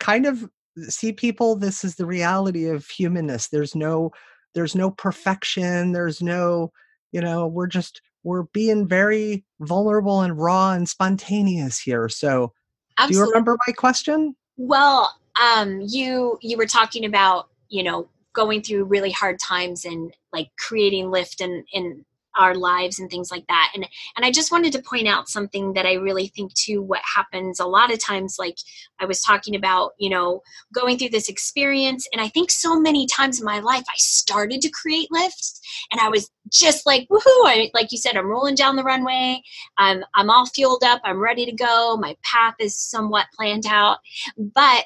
kind 0.00 0.26
of 0.26 0.48
see 0.82 1.12
people 1.12 1.56
this 1.56 1.84
is 1.84 1.96
the 1.96 2.06
reality 2.06 2.66
of 2.66 2.86
humanness. 2.86 3.48
There's 3.48 3.74
no 3.74 4.12
there's 4.54 4.74
no 4.74 4.90
perfection. 4.90 5.92
There's 5.92 6.22
no 6.22 6.72
you 7.12 7.20
know 7.20 7.46
we're 7.46 7.66
just 7.66 8.00
we're 8.22 8.44
being 8.44 8.88
very 8.88 9.44
vulnerable 9.60 10.22
and 10.22 10.38
raw 10.38 10.72
and 10.72 10.88
spontaneous 10.88 11.78
here. 11.78 12.08
So 12.08 12.52
Absolutely. 12.98 13.14
do 13.14 13.18
you 13.18 13.26
remember 13.26 13.56
my 13.66 13.72
question? 13.72 14.36
Well 14.56 15.14
um 15.40 15.80
you 15.86 16.38
you 16.40 16.56
were 16.56 16.66
talking 16.66 17.04
about 17.04 17.48
you 17.68 17.82
know 17.82 18.08
going 18.32 18.62
through 18.62 18.84
really 18.84 19.12
hard 19.12 19.38
times 19.38 19.84
and 19.84 20.12
like 20.32 20.50
creating 20.58 21.10
lift 21.10 21.40
and 21.40 21.64
in 21.72 22.04
our 22.36 22.54
lives 22.54 22.98
and 22.98 23.10
things 23.10 23.30
like 23.30 23.46
that. 23.48 23.70
And 23.74 23.86
and 24.16 24.24
i 24.24 24.30
just 24.30 24.52
wanted 24.52 24.72
to 24.72 24.82
point 24.82 25.08
out 25.08 25.28
something 25.28 25.72
that 25.72 25.86
i 25.86 25.94
really 25.94 26.28
think 26.28 26.52
too 26.54 26.82
what 26.82 27.00
happens 27.14 27.60
a 27.60 27.66
lot 27.66 27.92
of 27.92 27.98
times 27.98 28.36
like 28.38 28.56
i 29.00 29.04
was 29.04 29.20
talking 29.20 29.54
about 29.54 29.92
you 29.98 30.10
know 30.10 30.40
going 30.74 30.98
through 30.98 31.08
this 31.08 31.28
experience 31.28 32.06
and 32.12 32.20
i 32.20 32.28
think 32.28 32.50
so 32.50 32.78
many 32.78 33.06
times 33.06 33.40
in 33.40 33.44
my 33.44 33.60
life 33.60 33.84
i 33.88 33.96
started 33.96 34.60
to 34.60 34.70
create 34.70 35.08
lifts 35.10 35.60
and 35.90 36.00
i 36.00 36.08
was 36.08 36.30
just 36.50 36.86
like 36.86 37.08
woohoo! 37.08 37.22
I, 37.46 37.70
like 37.74 37.92
you 37.92 37.98
said 37.98 38.16
i'm 38.16 38.26
rolling 38.26 38.54
down 38.54 38.76
the 38.76 38.82
runway 38.82 39.40
i'm 39.78 40.04
i'm 40.14 40.30
all 40.30 40.46
fueled 40.46 40.84
up 40.84 41.00
i'm 41.04 41.18
ready 41.18 41.46
to 41.46 41.52
go 41.52 41.96
my 41.96 42.16
path 42.22 42.54
is 42.58 42.76
somewhat 42.76 43.26
planned 43.34 43.66
out. 43.66 43.98
But 44.36 44.84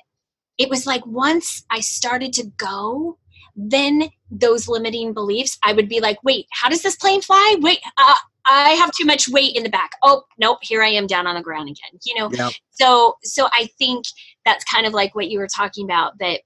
it 0.59 0.69
was 0.69 0.87
like 0.87 1.05
once 1.07 1.65
i 1.71 1.81
started 1.81 2.33
to 2.35 2.45
go 2.57 3.19
then 3.59 4.09
those 4.31 4.69
limiting 4.69 5.13
beliefs, 5.13 5.59
I 5.65 5.73
would 5.73 5.89
be 5.89 6.01
like, 6.01 6.23
wait, 6.23 6.47
how 6.53 6.69
does 6.69 6.83
this 6.83 6.95
plane 6.95 7.21
fly? 7.21 7.57
Wait, 7.61 7.81
uh, 7.97 8.15
I 8.47 8.71
have 8.71 8.93
too 8.93 9.05
much 9.05 9.29
weight 9.29 9.57
in 9.57 9.65
the 9.65 9.69
back. 9.69 9.91
Oh, 10.03 10.23
nope, 10.39 10.59
here 10.63 10.81
I 10.81 10.89
am 10.89 11.09
down 11.09 11.27
on 11.27 11.35
the 11.35 11.43
ground 11.43 11.69
again. 11.69 11.99
You 12.05 12.15
know, 12.19 12.51
so 12.71 13.17
so 13.25 13.49
I 13.53 13.69
think 13.79 14.05
that's 14.45 14.65
kind 14.65 14.87
of 14.87 14.95
like 14.95 15.15
what 15.15 15.29
you 15.29 15.39
were 15.39 15.49
talking 15.49 15.85
about 15.85 16.19
that 16.21 16.41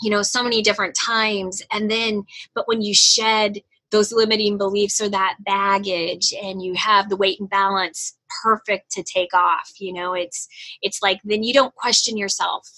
you 0.00 0.10
know 0.10 0.22
so 0.22 0.42
many 0.42 0.60
different 0.60 0.94
times 0.94 1.62
and 1.70 1.90
then 1.90 2.24
but 2.54 2.66
when 2.66 2.82
you 2.82 2.94
shed 2.94 3.60
those 3.90 4.12
limiting 4.12 4.58
beliefs 4.58 5.00
or 5.00 5.08
that 5.08 5.36
baggage 5.44 6.34
and 6.42 6.62
you 6.62 6.74
have 6.74 7.08
the 7.08 7.16
weight 7.16 7.38
and 7.38 7.48
balance 7.48 8.16
perfect 8.42 8.90
to 8.90 9.04
take 9.04 9.32
off 9.32 9.70
you 9.78 9.92
know 9.92 10.12
it's 10.12 10.48
it's 10.82 11.00
like 11.00 11.20
then 11.24 11.44
you 11.44 11.54
don't 11.54 11.74
question 11.76 12.16
yourself 12.16 12.68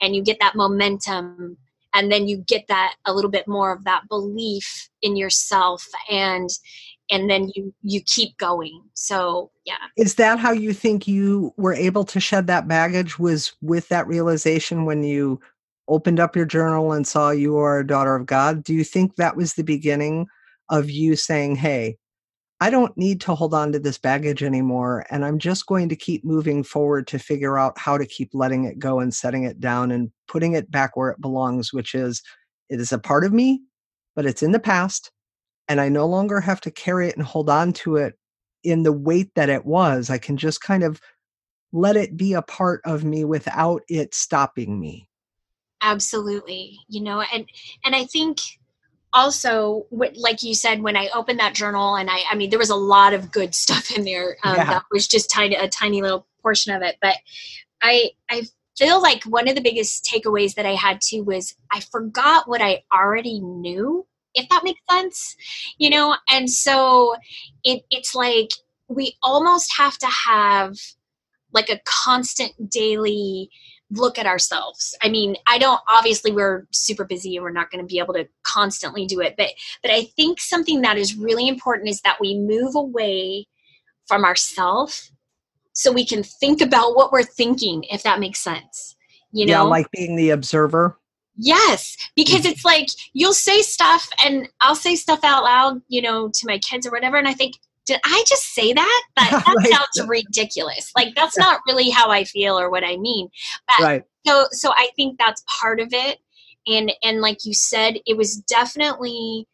and 0.00 0.16
you 0.16 0.22
get 0.22 0.38
that 0.40 0.56
momentum 0.56 1.56
and 1.94 2.10
then 2.10 2.28
you 2.28 2.38
get 2.38 2.66
that 2.68 2.94
a 3.06 3.14
little 3.14 3.30
bit 3.30 3.48
more 3.48 3.72
of 3.72 3.84
that 3.84 4.02
belief 4.08 4.90
in 5.00 5.16
yourself 5.16 5.86
and 6.10 6.50
and 7.10 7.28
then 7.28 7.50
you 7.54 7.72
you 7.82 8.00
keep 8.00 8.36
going. 8.38 8.82
So 8.94 9.50
yeah. 9.64 9.76
Is 9.96 10.14
that 10.16 10.38
how 10.38 10.52
you 10.52 10.72
think 10.72 11.06
you 11.06 11.52
were 11.56 11.74
able 11.74 12.04
to 12.04 12.20
shed 12.20 12.46
that 12.46 12.66
baggage 12.66 13.18
was 13.18 13.54
with 13.60 13.88
that 13.88 14.06
realization 14.06 14.84
when 14.84 15.02
you 15.02 15.40
opened 15.86 16.18
up 16.18 16.34
your 16.34 16.46
journal 16.46 16.92
and 16.92 17.06
saw 17.06 17.30
you 17.30 17.58
are 17.58 17.78
a 17.78 17.86
daughter 17.86 18.14
of 18.14 18.26
god? 18.26 18.64
Do 18.64 18.74
you 18.74 18.84
think 18.84 19.16
that 19.16 19.36
was 19.36 19.54
the 19.54 19.64
beginning 19.64 20.26
of 20.70 20.90
you 20.90 21.14
saying 21.14 21.56
hey 21.56 21.98
I 22.60 22.70
don't 22.70 22.96
need 22.96 23.20
to 23.22 23.34
hold 23.34 23.52
on 23.52 23.72
to 23.72 23.78
this 23.78 23.98
baggage 23.98 24.42
anymore. 24.42 25.04
And 25.10 25.24
I'm 25.24 25.38
just 25.38 25.66
going 25.66 25.88
to 25.88 25.96
keep 25.96 26.24
moving 26.24 26.62
forward 26.62 27.06
to 27.08 27.18
figure 27.18 27.58
out 27.58 27.78
how 27.78 27.98
to 27.98 28.06
keep 28.06 28.30
letting 28.32 28.64
it 28.64 28.78
go 28.78 29.00
and 29.00 29.12
setting 29.12 29.44
it 29.44 29.60
down 29.60 29.90
and 29.90 30.10
putting 30.28 30.54
it 30.54 30.70
back 30.70 30.96
where 30.96 31.10
it 31.10 31.20
belongs, 31.20 31.72
which 31.72 31.94
is 31.94 32.22
it 32.70 32.80
is 32.80 32.92
a 32.92 32.98
part 32.98 33.24
of 33.24 33.32
me, 33.32 33.60
but 34.14 34.24
it's 34.24 34.42
in 34.42 34.52
the 34.52 34.60
past. 34.60 35.10
And 35.68 35.80
I 35.80 35.88
no 35.88 36.06
longer 36.06 36.40
have 36.40 36.60
to 36.62 36.70
carry 36.70 37.08
it 37.08 37.16
and 37.16 37.26
hold 37.26 37.50
on 37.50 37.72
to 37.74 37.96
it 37.96 38.14
in 38.64 38.82
the 38.82 38.92
weight 38.92 39.30
that 39.34 39.48
it 39.48 39.64
was 39.64 40.10
i 40.10 40.18
can 40.18 40.36
just 40.36 40.60
kind 40.60 40.82
of 40.82 41.00
let 41.72 41.96
it 41.96 42.16
be 42.16 42.32
a 42.32 42.42
part 42.42 42.80
of 42.84 43.04
me 43.04 43.24
without 43.24 43.82
it 43.88 44.14
stopping 44.14 44.80
me 44.80 45.06
absolutely 45.82 46.78
you 46.88 47.00
know 47.00 47.22
and 47.32 47.46
and 47.84 47.94
i 47.94 48.04
think 48.04 48.38
also 49.14 49.86
like 49.90 50.42
you 50.42 50.54
said 50.54 50.82
when 50.82 50.96
i 50.96 51.08
opened 51.14 51.38
that 51.38 51.54
journal 51.54 51.96
and 51.96 52.10
i 52.10 52.22
i 52.30 52.34
mean 52.34 52.50
there 52.50 52.58
was 52.58 52.70
a 52.70 52.76
lot 52.76 53.14
of 53.14 53.30
good 53.32 53.54
stuff 53.64 53.96
in 53.96 54.04
there 54.04 54.36
um, 54.44 54.56
yeah. 54.56 54.64
that 54.64 54.84
was 54.90 55.06
just 55.06 55.30
tiny 55.30 55.54
a 55.54 55.68
tiny 55.68 56.02
little 56.02 56.26
portion 56.42 56.74
of 56.74 56.82
it 56.82 56.96
but 57.00 57.16
i 57.82 58.10
i 58.30 58.42
feel 58.76 59.00
like 59.00 59.22
one 59.24 59.48
of 59.48 59.54
the 59.54 59.60
biggest 59.60 60.04
takeaways 60.04 60.54
that 60.54 60.66
i 60.66 60.74
had 60.74 61.00
too 61.00 61.22
was 61.22 61.54
i 61.72 61.80
forgot 61.80 62.48
what 62.48 62.60
i 62.60 62.82
already 62.94 63.40
knew 63.40 64.06
if 64.34 64.48
that 64.48 64.64
makes 64.64 64.80
sense 64.90 65.36
you 65.78 65.88
know 65.88 66.16
and 66.30 66.50
so 66.50 67.14
it, 67.62 67.82
it's 67.90 68.14
like 68.14 68.50
we 68.88 69.16
almost 69.22 69.72
have 69.76 69.96
to 69.96 70.06
have 70.06 70.76
like 71.52 71.70
a 71.70 71.80
constant 71.84 72.52
daily 72.68 73.48
look 73.94 74.18
at 74.18 74.26
ourselves 74.26 74.96
i 75.02 75.08
mean 75.08 75.36
i 75.46 75.58
don't 75.58 75.80
obviously 75.88 76.32
we're 76.32 76.66
super 76.72 77.04
busy 77.04 77.36
and 77.36 77.44
we're 77.44 77.50
not 77.50 77.70
going 77.70 77.82
to 77.82 77.86
be 77.86 77.98
able 77.98 78.14
to 78.14 78.26
constantly 78.42 79.06
do 79.06 79.20
it 79.20 79.34
but 79.36 79.50
but 79.82 79.90
i 79.90 80.04
think 80.16 80.40
something 80.40 80.80
that 80.82 80.96
is 80.96 81.16
really 81.16 81.48
important 81.48 81.88
is 81.88 82.00
that 82.02 82.20
we 82.20 82.38
move 82.38 82.74
away 82.74 83.46
from 84.06 84.24
ourself 84.24 85.10
so 85.72 85.90
we 85.90 86.06
can 86.06 86.22
think 86.22 86.60
about 86.60 86.94
what 86.94 87.12
we're 87.12 87.22
thinking 87.22 87.84
if 87.84 88.02
that 88.02 88.20
makes 88.20 88.38
sense 88.38 88.96
you 89.32 89.46
know 89.46 89.52
yeah, 89.52 89.62
like 89.62 89.90
being 89.90 90.16
the 90.16 90.30
observer 90.30 90.98
Yes, 91.36 91.96
because 92.14 92.44
it's 92.44 92.64
like 92.64 92.86
you'll 93.12 93.34
say 93.34 93.62
stuff 93.62 94.08
and 94.24 94.48
I'll 94.60 94.76
say 94.76 94.94
stuff 94.94 95.24
out 95.24 95.42
loud, 95.42 95.82
you 95.88 96.00
know, 96.00 96.28
to 96.32 96.46
my 96.46 96.58
kids 96.58 96.86
or 96.86 96.92
whatever. 96.92 97.16
And 97.16 97.26
I 97.26 97.34
think, 97.34 97.54
did 97.86 98.00
I 98.04 98.24
just 98.26 98.54
say 98.54 98.72
that? 98.72 99.02
That, 99.16 99.30
that 99.30 99.54
right. 99.56 99.68
sounds 99.68 100.08
ridiculous. 100.08 100.90
Like 100.96 101.14
that's 101.14 101.38
not 101.38 101.60
really 101.68 101.88
how 101.88 102.10
I 102.10 102.24
feel 102.24 102.58
or 102.58 102.68
what 102.68 102.82
I 102.84 102.96
mean. 102.96 103.28
But, 103.66 103.84
right. 103.84 104.04
So, 104.26 104.46
so 104.50 104.72
I 104.76 104.88
think 104.96 105.18
that's 105.18 105.44
part 105.60 105.78
of 105.78 105.88
it. 105.92 106.18
And, 106.66 106.92
and 107.02 107.20
like 107.20 107.44
you 107.44 107.54
said, 107.54 107.98
it 108.06 108.16
was 108.16 108.36
definitely 108.36 109.46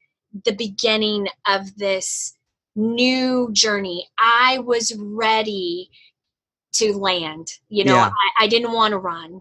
the 0.44 0.52
beginning 0.52 1.28
of 1.46 1.76
this 1.76 2.34
new 2.74 3.50
journey. 3.52 4.08
I 4.18 4.60
was 4.60 4.94
ready 4.96 5.90
to 6.74 6.96
land. 6.96 7.48
You 7.68 7.84
know, 7.84 7.96
yeah. 7.96 8.10
I, 8.38 8.44
I 8.44 8.48
didn't 8.48 8.72
want 8.72 8.92
to 8.92 8.98
run. 8.98 9.40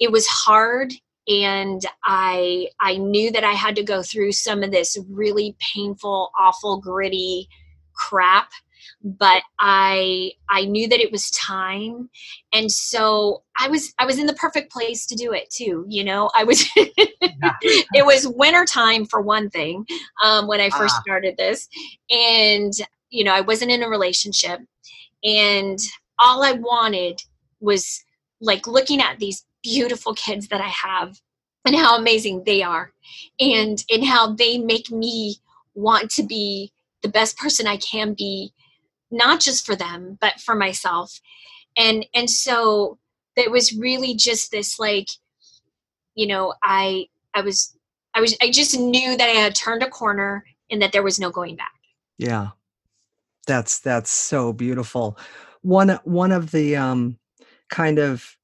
It 0.00 0.10
was 0.10 0.26
hard 0.26 0.92
and 1.28 1.82
i 2.04 2.66
i 2.80 2.96
knew 2.96 3.30
that 3.30 3.44
i 3.44 3.52
had 3.52 3.76
to 3.76 3.82
go 3.82 4.02
through 4.02 4.32
some 4.32 4.62
of 4.62 4.70
this 4.70 4.96
really 5.10 5.54
painful 5.74 6.30
awful 6.38 6.80
gritty 6.80 7.46
crap 8.00 8.50
but 9.02 9.42
i 9.58 10.30
i 10.48 10.64
knew 10.64 10.88
that 10.88 11.00
it 11.00 11.12
was 11.12 11.30
time. 11.30 12.08
And 12.52 12.70
so 12.70 13.42
i 13.58 13.68
was 13.68 13.92
i 13.98 14.06
was 14.06 14.18
in 14.18 14.26
the 14.26 14.34
perfect 14.34 14.72
place 14.72 15.06
to 15.06 15.14
do 15.14 15.32
it 15.32 15.50
too 15.50 15.84
you 15.88 16.04
know? 16.04 16.30
I 16.34 16.44
was 16.44 16.64
it 16.76 18.06
was 18.06 18.26
winter 18.26 18.64
time 18.64 19.04
for 19.06 19.20
one 19.20 19.50
thing 19.50 19.86
um, 20.24 20.46
when 20.48 20.60
i 20.60 20.70
first 20.70 20.96
ah. 20.98 21.02
started 21.02 21.36
this. 21.36 21.68
And 22.10 22.72
you 23.10 23.24
know 23.24 23.34
i 23.34 23.40
wasn't 23.40 23.70
in 23.70 23.82
a 23.82 23.88
relationship. 23.88 24.60
And 25.24 25.78
all 26.18 26.42
i 26.42 26.52
wanted 26.52 27.20
was 27.60 28.04
like 28.40 28.66
looking 28.66 29.00
at 29.00 29.18
these 29.18 29.44
beautiful 29.62 30.14
kids 30.14 30.48
that 30.48 30.60
I 30.60 30.68
have 30.68 31.20
and 31.66 31.76
how 31.76 31.98
amazing 31.98 32.44
they 32.44 32.62
are 32.62 32.92
and 33.38 33.82
and 33.90 34.04
how 34.04 34.34
they 34.34 34.58
make 34.58 34.90
me 34.90 35.36
want 35.74 36.10
to 36.12 36.22
be 36.22 36.72
the 37.02 37.08
best 37.08 37.36
person 37.36 37.66
I 37.66 37.76
can 37.76 38.14
be 38.14 38.52
not 39.10 39.40
just 39.40 39.66
for 39.66 39.74
them 39.74 40.18
but 40.20 40.40
for 40.40 40.54
myself. 40.54 41.20
And 41.76 42.06
and 42.14 42.28
so 42.28 42.98
it 43.36 43.50
was 43.50 43.74
really 43.74 44.14
just 44.14 44.50
this 44.50 44.78
like 44.78 45.08
you 46.14 46.26
know 46.26 46.54
I 46.62 47.06
I 47.34 47.42
was 47.42 47.76
I 48.14 48.20
was 48.20 48.36
I 48.42 48.50
just 48.50 48.78
knew 48.78 49.16
that 49.16 49.28
I 49.28 49.32
had 49.32 49.54
turned 49.54 49.82
a 49.82 49.90
corner 49.90 50.44
and 50.70 50.80
that 50.82 50.92
there 50.92 51.02
was 51.02 51.18
no 51.18 51.30
going 51.30 51.56
back. 51.56 51.72
Yeah. 52.18 52.50
That's 53.46 53.78
that's 53.80 54.10
so 54.10 54.52
beautiful. 54.52 55.18
One 55.62 55.98
one 56.04 56.32
of 56.32 56.50
the 56.50 56.76
um 56.76 57.18
kind 57.68 57.98
of 57.98 58.36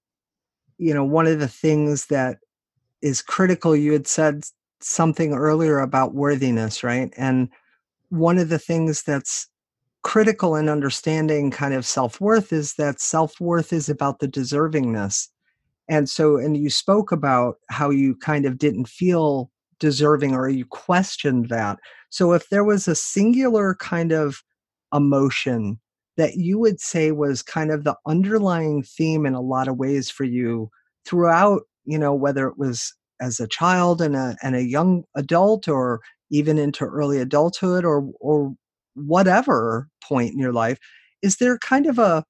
you 0.78 0.94
know 0.94 1.04
one 1.04 1.26
of 1.26 1.38
the 1.40 1.48
things 1.48 2.06
that 2.06 2.38
is 3.02 3.22
critical 3.22 3.76
you 3.76 3.92
had 3.92 4.06
said 4.06 4.44
something 4.80 5.32
earlier 5.32 5.78
about 5.80 6.14
worthiness 6.14 6.82
right? 6.82 7.12
And 7.16 7.48
one 8.10 8.38
of 8.38 8.48
the 8.48 8.58
things 8.58 9.02
that's 9.02 9.48
critical 10.02 10.54
in 10.54 10.68
understanding 10.68 11.50
kind 11.50 11.74
of 11.74 11.84
self-worth 11.84 12.52
is 12.52 12.74
that 12.74 13.00
self-worth 13.00 13.72
is 13.72 13.88
about 13.88 14.20
the 14.20 14.28
deservingness. 14.28 15.28
And 15.88 16.08
so 16.08 16.36
and 16.36 16.56
you 16.56 16.70
spoke 16.70 17.12
about 17.12 17.56
how 17.70 17.90
you 17.90 18.16
kind 18.16 18.44
of 18.44 18.58
didn't 18.58 18.88
feel 18.88 19.50
deserving 19.78 20.34
or 20.34 20.48
you 20.48 20.64
questioned 20.64 21.48
that. 21.48 21.78
So 22.10 22.32
if 22.32 22.48
there 22.48 22.64
was 22.64 22.88
a 22.88 22.94
singular 22.94 23.74
kind 23.74 24.12
of 24.12 24.42
emotion 24.94 25.80
that 26.16 26.36
you 26.36 26.58
would 26.58 26.80
say 26.80 27.12
was 27.12 27.42
kind 27.42 27.70
of 27.70 27.84
the 27.84 27.96
underlying 28.06 28.82
theme 28.82 29.26
in 29.26 29.34
a 29.34 29.40
lot 29.40 29.68
of 29.68 29.76
ways 29.76 30.10
for 30.10 30.24
you 30.24 30.70
throughout 31.04 31.62
you 31.84 31.98
know 31.98 32.14
whether 32.14 32.48
it 32.48 32.58
was 32.58 32.94
as 33.20 33.40
a 33.40 33.48
child 33.48 34.00
and 34.00 34.16
a 34.16 34.36
and 34.42 34.56
a 34.56 34.64
young 34.64 35.04
adult 35.14 35.68
or 35.68 36.00
even 36.30 36.58
into 36.58 36.84
early 36.84 37.18
adulthood 37.18 37.84
or 37.84 38.10
or 38.20 38.54
whatever 38.94 39.88
point 40.02 40.32
in 40.32 40.38
your 40.38 40.52
life 40.52 40.78
is 41.22 41.36
there 41.36 41.58
kind 41.58 41.86
of 41.86 41.98
a 41.98 42.24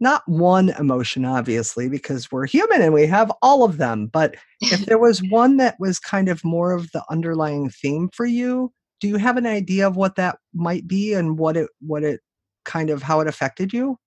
not 0.00 0.22
one 0.26 0.70
emotion 0.70 1.24
obviously 1.24 1.88
because 1.88 2.30
we're 2.30 2.46
human 2.46 2.82
and 2.82 2.92
we 2.92 3.06
have 3.06 3.32
all 3.40 3.64
of 3.64 3.78
them 3.78 4.06
but 4.06 4.34
if 4.60 4.80
there 4.86 4.98
was 4.98 5.22
one 5.30 5.56
that 5.56 5.76
was 5.78 5.98
kind 5.98 6.28
of 6.28 6.44
more 6.44 6.72
of 6.72 6.90
the 6.92 7.02
underlying 7.10 7.70
theme 7.70 8.10
for 8.12 8.26
you 8.26 8.70
do 9.04 9.08
you 9.08 9.16
have 9.16 9.36
an 9.36 9.46
idea 9.46 9.86
of 9.86 9.96
what 9.96 10.16
that 10.16 10.38
might 10.54 10.88
be 10.88 11.12
and 11.12 11.38
what 11.38 11.58
it 11.58 11.68
what 11.80 12.02
it 12.02 12.20
kind 12.64 12.88
of 12.88 13.02
how 13.02 13.20
it 13.20 13.28
affected 13.28 13.72
you? 13.72 13.98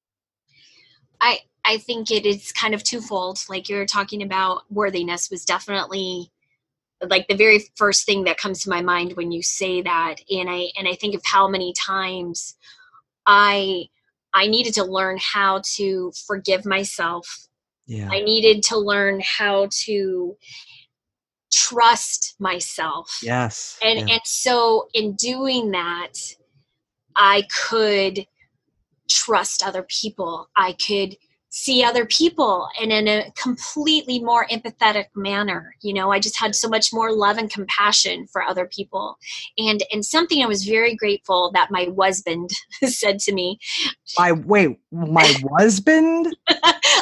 I 1.22 1.40
I 1.66 1.78
think 1.78 2.10
it 2.10 2.26
is 2.26 2.52
kind 2.52 2.74
of 2.74 2.84
twofold. 2.84 3.40
Like 3.48 3.70
you're 3.70 3.86
talking 3.86 4.24
about 4.24 4.64
worthiness 4.72 5.30
was 5.30 5.46
definitely 5.46 6.32
like 7.02 7.28
the 7.28 7.36
very 7.36 7.64
first 7.76 8.06
thing 8.06 8.24
that 8.24 8.38
comes 8.38 8.62
to 8.62 8.70
my 8.70 8.82
mind 8.82 9.14
when 9.14 9.32
you 9.32 9.44
say 9.44 9.82
that 9.82 10.16
and 10.30 10.50
I 10.50 10.72
and 10.78 10.88
I 10.88 10.94
think 10.94 11.16
of 11.16 11.22
how 11.26 11.48
many 11.48 11.74
times 11.74 12.56
I 13.26 13.86
I 14.34 14.48
needed 14.48 14.74
to 14.76 14.84
learn 14.84 15.18
how 15.20 15.62
to 15.76 16.12
forgive 16.26 16.66
myself. 16.66 17.48
Yeah. 17.86 18.10
I 18.12 18.22
needed 18.22 18.64
to 18.64 18.78
learn 18.78 19.22
how 19.24 19.70
to 19.86 20.36
trust 21.52 22.36
myself. 22.40 23.20
Yes. 23.22 23.78
And 23.84 24.08
yeah. 24.08 24.16
and 24.16 24.22
so 24.26 24.88
in 24.94 25.16
doing 25.16 25.72
that 25.72 26.14
I 27.16 27.44
could 27.70 28.26
trust 29.10 29.66
other 29.66 29.84
people. 29.84 30.50
I 30.56 30.74
could 30.74 31.16
see 31.50 31.84
other 31.84 32.06
people 32.06 32.68
and 32.80 32.92
in 32.92 33.08
a 33.08 33.32
completely 33.36 34.20
more 34.20 34.46
empathetic 34.48 35.06
manner. 35.16 35.74
You 35.82 35.94
know 35.94 36.12
i 36.12 36.20
just 36.20 36.40
had 36.40 36.56
so 36.56 36.68
much 36.68 36.94
more 36.94 37.12
love 37.12 37.38
and 37.38 37.50
compassion 37.50 38.28
for 38.32 38.42
other 38.44 38.66
people. 38.68 39.18
And 39.58 39.84
and 39.92 40.06
something 40.06 40.44
i 40.44 40.48
was 40.48 40.66
very 40.66 40.96
grateful 40.96 41.52
that 41.54 41.72
my 41.72 41.90
husband 42.00 42.50
said 42.84 43.20
to 43.20 43.34
me. 43.34 43.60
My 44.18 44.32
wait 44.32 44.80
my 44.92 45.34
husband? 45.58 46.36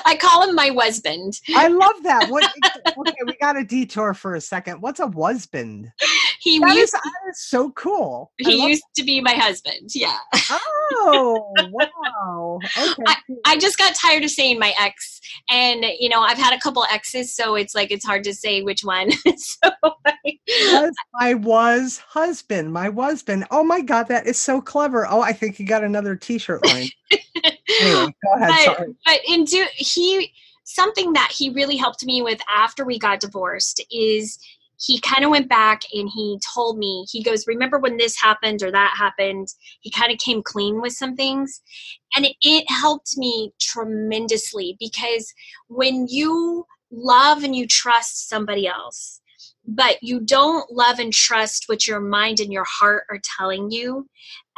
I 0.06 0.18
call 0.20 0.48
him 0.48 0.56
my 0.56 0.72
husband. 0.78 1.40
I 1.56 1.68
love 1.68 2.04
that. 2.04 2.30
What 2.30 2.44
okay 2.98 3.14
we 3.26 3.36
got 3.42 3.58
a 3.58 3.64
detour 3.64 4.14
for 4.14 4.36
a 4.36 4.42
second. 4.42 4.82
What's 4.82 5.00
a 5.00 5.10
husband 5.10 5.92
he 6.40 6.60
that 6.60 6.76
used 6.76 6.84
is, 6.84 6.92
that 6.92 7.30
is 7.30 7.42
so 7.42 7.72
cool. 7.72 8.32
He 8.38 8.68
used 8.68 8.84
that. 8.84 9.02
to 9.02 9.06
be 9.06 9.22
my 9.22 9.34
husband 9.34 9.90
yeah. 9.94 10.18
Oh 10.52 11.54
wow. 11.72 12.60
Okay 12.78 13.04
I, 13.08 13.16
I 13.46 13.58
just 13.58 13.78
got 13.78 13.96
tired 13.96 14.24
of 14.24 14.30
saying 14.30 14.60
my 14.60 14.74
ex 14.80 15.22
and 15.50 15.86
you 16.00 16.10
know 16.10 16.22
i've 16.22 16.38
had 16.38 16.54
a 16.54 16.60
couple 16.60 16.86
exes 16.92 17.36
so 17.36 17.56
it's 17.56 17.76
like 17.76 17.92
it's 17.92 18.06
hard 18.06 18.24
to 18.26 18.34
say 18.34 18.62
which 18.62 18.84
one. 18.84 19.12
So 19.38 19.70
I, 20.06 20.94
my 21.14 21.34
was 21.34 21.98
husband 21.98 22.72
my 22.72 22.90
husband. 22.90 23.46
Oh 23.52 23.64
my 23.64 23.82
god 23.82 24.08
that 24.08 24.28
is 24.28 24.38
so 24.38 24.62
clever. 24.62 25.08
Oh 25.10 25.22
i 25.22 25.34
think 25.34 25.56
he 25.56 25.64
got 25.64 25.84
another 25.84 26.16
t-shirt 26.16 26.66
line. 26.66 26.90
Anyway 27.12 28.14
go 28.24 28.34
ahead 28.36 28.50
but, 28.50 28.66
sorry. 28.66 28.96
but 29.06 29.20
in 29.28 29.46
do 29.46 29.66
he 29.76 30.32
something 30.64 31.14
that 31.14 31.32
he 31.32 31.50
really 31.50 31.78
helped 31.78 32.06
me 32.06 32.22
with 32.22 32.40
after 32.54 32.86
we 32.86 33.00
got 33.00 33.20
divorced 33.20 33.84
is 33.92 34.40
he 34.86 35.00
kind 35.00 35.24
of 35.24 35.32
went 35.32 35.50
back 35.50 35.82
and 35.94 36.10
he 36.14 36.40
told 36.54 36.78
me 36.78 37.06
he 37.10 37.24
goes 37.24 37.48
remember 37.48 37.80
when 37.80 37.98
this 37.98 38.20
happened 38.20 38.62
or 38.62 38.72
that 38.72 38.96
happened? 38.98 39.48
He 39.82 39.90
kind 39.90 40.12
of 40.12 40.20
came 40.20 40.44
clean 40.44 40.82
with 40.82 40.94
some 40.94 41.16
things. 41.16 41.62
And 42.16 42.26
it, 42.26 42.36
it 42.42 42.70
helped 42.70 43.18
me 43.18 43.54
tremendously 43.60 44.78
because 44.80 45.34
when 45.68 46.08
you 46.10 46.66
love 46.92 47.44
and 47.44 47.56
you 47.56 47.68
trust 47.68 48.30
somebody 48.30 48.68
else 48.68 49.22
but 49.68 49.98
you 50.04 50.20
don't 50.20 50.72
love 50.72 51.00
and 51.00 51.12
trust 51.12 51.64
what 51.66 51.88
your 51.88 52.00
mind 52.00 52.40
and 52.40 52.54
your 52.54 52.66
heart 52.68 53.04
are 53.10 53.20
telling 53.38 53.72
you 53.72 54.08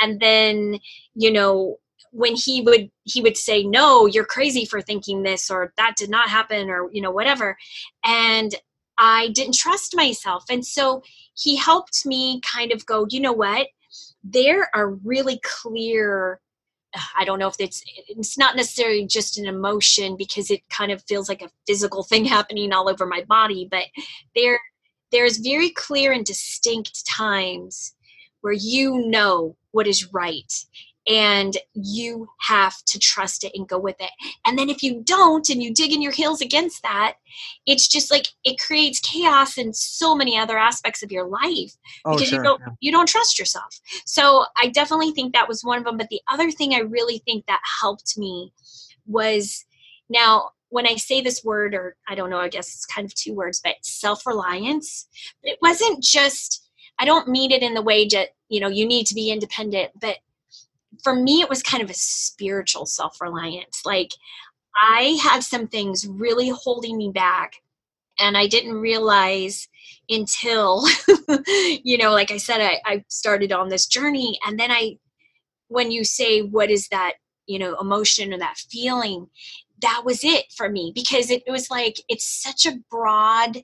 and 0.02 0.20
then 0.20 0.78
you 1.16 1.32
know 1.32 1.78
when 2.12 2.36
he 2.36 2.62
would 2.62 2.90
he 3.04 3.22
would 3.22 3.38
say 3.38 3.64
no 3.64 4.06
you're 4.06 4.26
crazy 4.26 4.66
for 4.66 4.82
thinking 4.82 5.24
this 5.24 5.50
or 5.50 5.74
that 5.78 5.96
did 5.96 6.10
not 6.10 6.30
happen 6.30 6.70
or 6.70 6.90
you 6.92 7.02
know 7.02 7.12
whatever. 7.12 7.58
And 8.04 8.56
i 8.98 9.30
didn't 9.30 9.56
trust 9.56 9.96
myself. 9.96 10.44
And 10.50 10.66
so 10.66 11.04
he 11.36 11.56
helped 11.56 12.06
me 12.06 12.42
kind 12.42 12.72
of 12.72 12.86
go 12.86 13.06
you 13.10 13.20
know 13.20 13.34
what? 13.34 13.68
There 14.24 14.70
are 14.76 14.92
really 14.92 15.40
clear 15.44 16.40
I 17.16 17.26
don't 17.26 17.40
know 17.40 17.48
if 17.48 17.56
it's 17.60 17.84
it's 18.08 18.38
not 18.38 18.56
necessarily 18.56 19.06
just 19.06 19.38
an 19.38 19.46
emotion 19.46 20.16
because 20.18 20.50
it 20.50 20.68
kind 20.70 20.92
of 20.92 21.04
feels 21.04 21.30
like 21.30 21.42
a 21.42 21.52
physical 21.68 22.04
thing 22.04 22.26
happening 22.38 22.74
all 22.74 22.90
over 22.90 23.06
my 23.06 23.24
body, 23.28 23.68
but 23.70 23.86
there 24.36 24.60
there's 25.12 25.38
very 25.38 25.70
clear 25.70 26.12
and 26.12 26.26
distinct 26.26 27.06
times 27.08 27.94
where 28.42 28.54
you 28.54 29.08
know 29.08 29.56
what 29.72 29.88
is 29.88 30.12
right 30.14 30.54
and 31.08 31.58
you 31.74 32.28
have 32.42 32.76
to 32.86 33.00
trust 33.00 33.44
it 33.44 33.54
and 33.56 33.68
go 33.68 33.80
with 33.80 33.96
it. 34.00 34.12
And 34.46 34.58
then 34.58 34.70
if 34.70 34.84
you 34.84 35.02
don't 35.04 35.50
and 35.50 35.64
you 35.64 35.74
dig 35.74 35.94
in 35.94 36.02
your 36.02 36.12
heels 36.12 36.42
against 36.42 36.84
that, 36.84 37.16
it's 37.66 37.88
just 37.88 38.12
like 38.12 38.28
it 38.44 38.60
creates 38.60 39.00
chaos 39.00 39.58
in 39.58 39.74
so 39.74 40.16
many 40.16 40.38
other 40.38 40.58
aspects 40.58 41.02
of 41.02 41.12
your 41.12 41.26
life 41.26 41.76
oh, 42.06 42.14
because 42.14 42.28
sure, 42.28 42.40
you 42.40 42.44
don't 42.44 42.60
yeah. 42.60 42.74
you 42.82 42.92
don't 42.92 43.08
trust 43.08 43.40
yourself. 43.40 43.80
So 44.06 44.46
I 44.58 44.68
definitely 44.68 45.12
think 45.12 45.34
that 45.34 45.48
was 45.48 45.64
one 45.64 45.78
of 45.78 45.86
them. 45.86 45.98
But 45.98 46.10
the 46.10 46.22
other 46.32 46.52
thing 46.52 46.74
I 46.74 46.80
really 46.80 47.20
think 47.20 47.46
that 47.46 47.62
helped 47.82 48.18
me 48.18 48.52
was 49.06 49.66
now 50.10 50.52
when 50.70 50.88
I 50.88 50.96
say 50.96 51.22
this 51.22 51.44
word, 51.44 51.74
or 51.74 51.96
I 52.08 52.16
don't 52.16 52.30
know, 52.30 52.40
I 52.40 52.50
guess 52.50 52.74
it's 52.74 52.86
kind 52.86 53.06
of 53.06 53.14
two 53.14 53.34
words, 53.34 53.62
but 53.64 53.76
self 53.82 54.26
reliance. 54.26 55.08
It 55.44 55.58
wasn't 55.62 56.04
just, 56.04 56.68
I 57.00 57.06
don't 57.06 57.30
mean 57.30 57.52
it 57.52 57.64
in 57.64 57.74
the 57.74 57.82
way 57.82 58.08
that, 58.10 58.30
you 58.50 58.60
know, 58.60 58.68
you 58.68 58.86
need 58.86 59.08
to 59.08 59.16
be 59.16 59.32
independent, 59.32 59.92
but 60.00 60.18
for 61.04 61.16
me, 61.16 61.42
it 61.42 61.50
was 61.50 61.64
kind 61.64 61.84
of 61.84 61.90
a 61.90 61.96
spiritual 61.96 62.86
self 62.86 63.20
reliance. 63.22 63.82
Like 63.86 64.12
I 64.82 65.18
had 65.22 65.44
some 65.44 65.68
things 65.68 66.08
really 66.08 66.50
holding 66.50 66.98
me 66.98 67.12
back, 67.12 67.54
and 68.20 68.38
I 68.38 68.48
didn't 68.48 68.74
realize 68.74 69.68
until, 70.10 70.86
you 71.84 71.98
know, 71.98 72.12
like 72.12 72.32
I 72.32 72.38
said, 72.38 72.62
I, 72.62 72.80
I 72.86 73.04
started 73.08 73.52
on 73.52 73.70
this 73.70 73.86
journey, 73.86 74.40
and 74.46 74.60
then 74.60 74.72
I, 74.72 74.98
when 75.68 75.92
you 75.92 76.04
say, 76.04 76.42
what 76.42 76.70
is 76.70 76.88
that, 76.90 77.14
you 77.46 77.60
know, 77.60 77.76
emotion 77.80 78.34
or 78.34 78.40
that 78.40 78.58
feeling, 78.58 79.28
that 79.82 80.04
was 80.04 80.24
it 80.24 80.46
for 80.56 80.70
me 80.70 80.92
because 80.94 81.30
it, 81.30 81.44
was 81.48 81.70
like 81.70 82.02
it's 82.10 82.26
such 82.26 82.66
a 82.66 82.78
broad 82.90 83.64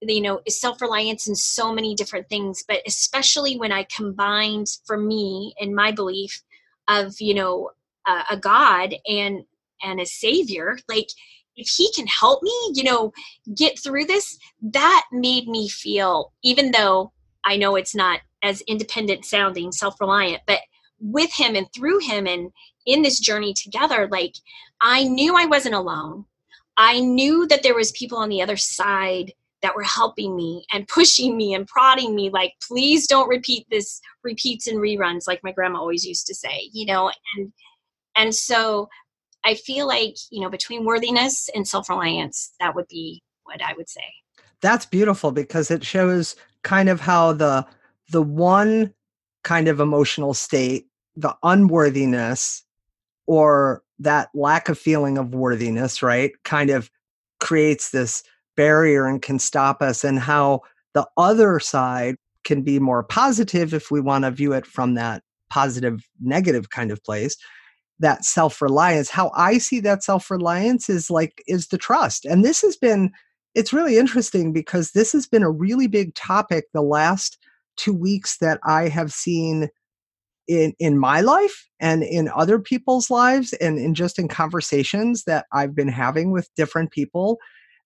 you 0.00 0.20
know 0.20 0.40
self-reliance 0.48 1.26
in 1.26 1.34
so 1.34 1.72
many 1.72 1.94
different 1.94 2.28
things 2.28 2.62
but 2.66 2.82
especially 2.86 3.56
when 3.56 3.72
i 3.72 3.84
combined 3.84 4.66
for 4.84 4.96
me 4.96 5.54
in 5.58 5.74
my 5.74 5.90
belief 5.90 6.42
of 6.88 7.14
you 7.20 7.34
know 7.34 7.70
a, 8.06 8.36
god 8.36 8.94
and 9.06 9.44
and 9.82 10.00
a 10.00 10.06
savior 10.06 10.78
like 10.88 11.08
if 11.56 11.68
he 11.68 11.90
can 11.92 12.06
help 12.06 12.42
me 12.42 12.52
you 12.74 12.84
know 12.84 13.12
get 13.54 13.78
through 13.78 14.04
this 14.04 14.38
that 14.62 15.04
made 15.12 15.48
me 15.48 15.68
feel 15.68 16.32
even 16.42 16.70
though 16.70 17.12
i 17.44 17.56
know 17.56 17.76
it's 17.76 17.94
not 17.94 18.20
as 18.42 18.60
independent 18.62 19.24
sounding 19.24 19.72
self-reliant 19.72 20.42
but 20.46 20.60
with 21.00 21.32
him 21.32 21.56
and 21.56 21.66
through 21.74 21.98
him 21.98 22.26
and 22.26 22.50
in 22.86 23.02
this 23.02 23.18
journey 23.18 23.52
together 23.52 24.08
like 24.10 24.34
i 24.80 25.04
knew 25.04 25.36
i 25.36 25.46
wasn't 25.46 25.74
alone. 25.74 26.24
I 26.76 27.00
knew 27.00 27.46
that 27.48 27.62
there 27.62 27.74
was 27.74 27.90
people 27.92 28.18
on 28.18 28.28
the 28.28 28.42
other 28.42 28.56
side 28.56 29.32
that 29.62 29.74
were 29.74 29.82
helping 29.82 30.36
me 30.36 30.64
and 30.72 30.86
pushing 30.88 31.36
me 31.36 31.54
and 31.54 31.66
prodding 31.66 32.14
me 32.14 32.30
like 32.30 32.52
please 32.66 33.06
don't 33.06 33.28
repeat 33.28 33.66
this 33.70 34.00
repeats 34.22 34.66
and 34.66 34.78
reruns 34.78 35.26
like 35.26 35.40
my 35.42 35.52
grandma 35.52 35.78
always 35.78 36.04
used 36.04 36.26
to 36.26 36.34
say 36.34 36.68
you 36.72 36.86
know 36.86 37.10
and 37.36 37.52
and 38.16 38.34
so 38.34 38.88
i 39.44 39.54
feel 39.54 39.86
like 39.86 40.14
you 40.30 40.40
know 40.40 40.50
between 40.50 40.84
worthiness 40.84 41.48
and 41.54 41.66
self-reliance 41.66 42.52
that 42.60 42.74
would 42.74 42.86
be 42.88 43.22
what 43.44 43.62
i 43.62 43.72
would 43.76 43.88
say. 43.88 44.04
That's 44.60 44.86
beautiful 44.86 45.32
because 45.32 45.70
it 45.70 45.84
shows 45.84 46.34
kind 46.62 46.88
of 46.88 47.00
how 47.00 47.32
the 47.32 47.66
the 48.10 48.22
one 48.22 48.92
kind 49.44 49.68
of 49.68 49.80
emotional 49.80 50.34
state 50.34 50.86
the 51.14 51.36
unworthiness 51.42 52.62
or 53.26 53.82
that 53.98 54.28
lack 54.34 54.68
of 54.68 54.78
feeling 54.78 55.18
of 55.18 55.34
worthiness 55.34 56.02
right 56.02 56.32
kind 56.44 56.70
of 56.70 56.90
creates 57.38 57.90
this 57.90 58.22
barrier 58.56 59.06
and 59.06 59.22
can 59.22 59.38
stop 59.38 59.82
us 59.82 60.04
and 60.04 60.18
how 60.18 60.60
the 60.94 61.06
other 61.16 61.60
side 61.60 62.16
can 62.44 62.62
be 62.62 62.78
more 62.78 63.02
positive 63.02 63.74
if 63.74 63.90
we 63.90 64.00
want 64.00 64.24
to 64.24 64.30
view 64.30 64.52
it 64.52 64.66
from 64.66 64.94
that 64.94 65.22
positive 65.50 66.06
negative 66.20 66.70
kind 66.70 66.90
of 66.90 67.02
place 67.04 67.36
that 67.98 68.24
self-reliance. 68.24 69.10
How 69.10 69.30
i 69.34 69.58
see 69.58 69.80
that 69.80 70.02
self-reliance 70.02 70.88
is 70.88 71.10
like 71.10 71.42
is 71.46 71.68
the 71.68 71.78
trust 71.78 72.24
and 72.24 72.44
this 72.44 72.62
has 72.62 72.76
been 72.76 73.10
it's 73.54 73.72
really 73.72 73.96
interesting 73.96 74.52
because 74.52 74.92
this 74.92 75.12
has 75.12 75.26
been 75.26 75.42
a 75.42 75.50
really 75.50 75.86
big 75.86 76.14
topic 76.14 76.66
the 76.72 76.82
last 76.82 77.38
two 77.76 77.94
weeks 77.94 78.38
that 78.38 78.60
i 78.64 78.88
have 78.88 79.12
seen 79.12 79.68
in 80.48 80.74
in 80.78 80.98
my 80.98 81.20
life 81.20 81.68
and 81.80 82.02
in 82.02 82.28
other 82.34 82.58
people's 82.58 83.10
lives 83.10 83.52
and 83.54 83.78
in 83.78 83.94
just 83.94 84.18
in 84.18 84.28
conversations 84.28 85.24
that 85.24 85.46
i've 85.52 85.74
been 85.74 85.88
having 85.88 86.30
with 86.30 86.54
different 86.54 86.90
people 86.90 87.38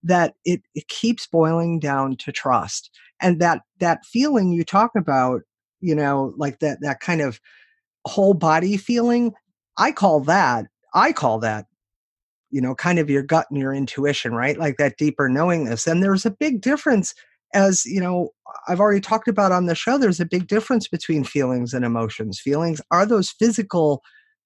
that 0.03 0.35
it, 0.45 0.63
it 0.75 0.89
keeps 0.89 1.27
boiling 1.27 1.79
down 1.79 2.17
to 2.17 2.33
trust 2.33 2.91
and 3.21 3.41
that 3.41 3.63
that 3.79 4.05
feeling 4.05 4.51
you 4.51 4.65
talk 4.65 4.93
about 4.97 5.43
you 5.81 5.95
know 5.95 6.33
like 6.37 6.59
that 6.61 6.79
that 6.81 7.01
kind 7.01 7.21
of 7.21 7.41
whole 8.07 8.35
body 8.35 8.77
feeling 8.77 9.33
i 9.77 9.93
call 9.93 10.21
that 10.21 10.67
i 10.95 11.13
call 11.13 11.39
that 11.39 11.67
you 12.51 12.61
know 12.61 12.75
kind 12.75 12.99
of 12.99 13.09
your 13.09 13.23
gut 13.23 13.47
and 13.51 13.59
your 13.59 13.73
intuition 13.73 14.35
right? 14.35 14.59
Like 14.59 14.77
that 14.77 14.99
deeper 14.99 15.29
knowingness 15.29 15.87
and 15.87 16.03
there's 16.03 16.27
a 16.27 16.31
big 16.31 16.61
difference 16.61 17.15
as 17.53 17.85
you 17.85 18.01
know 18.01 18.31
i've 18.69 18.81
already 18.81 19.01
talked 19.01 19.29
about 19.29 19.53
on 19.53 19.67
the 19.67 19.75
show 19.75 19.99
there's 19.99 20.21
a 20.21 20.27
big 20.27 20.47
difference 20.47 20.89
between 20.89 21.25
feelings 21.25 21.75
and 21.75 21.85
emotions. 21.85 22.41
Feelings 22.41 22.81
are 22.91 23.07
those 23.07 23.31
physical 23.31 24.03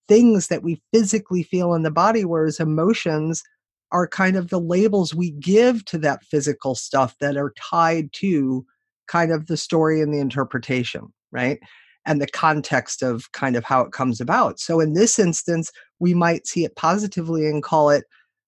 things 0.09 0.48
that 0.48 0.62
we 0.62 0.82
physically 0.92 1.42
feel 1.42 1.74
in 1.74 1.82
the 1.82 1.90
body 1.90 2.24
whereas 2.24 2.61
emotions 2.61 3.42
are 3.95 4.09
kind 4.09 4.36
of 4.36 4.51
the 4.51 4.61
labels 4.61 5.14
we 5.14 5.30
give 5.30 5.84
to 5.84 5.97
that 5.99 6.24
physical 6.24 6.74
stuff 6.74 7.16
that 7.20 7.36
are 7.36 7.55
tied 7.57 8.12
to 8.12 8.66
kind 9.07 9.30
of 9.30 9.47
the 9.47 9.57
story 9.57 10.01
and 10.01 10.12
the 10.12 10.18
interpretation, 10.18 11.12
right? 11.30 11.61
And 12.05 12.20
the 12.20 12.26
context 12.26 13.03
of 13.03 13.30
kind 13.30 13.55
of 13.55 13.62
how 13.62 13.82
it 13.82 13.92
comes 13.92 14.20
about. 14.20 14.59
So 14.59 14.80
in 14.80 14.95
this 14.95 15.18
instance, 15.18 15.70
we 16.01 16.12
might 16.12 16.47
see 16.49 16.64
it 16.64 16.74
positively 16.74 17.47
and 17.47 17.62
call 17.62 17.88
it, 17.88 18.05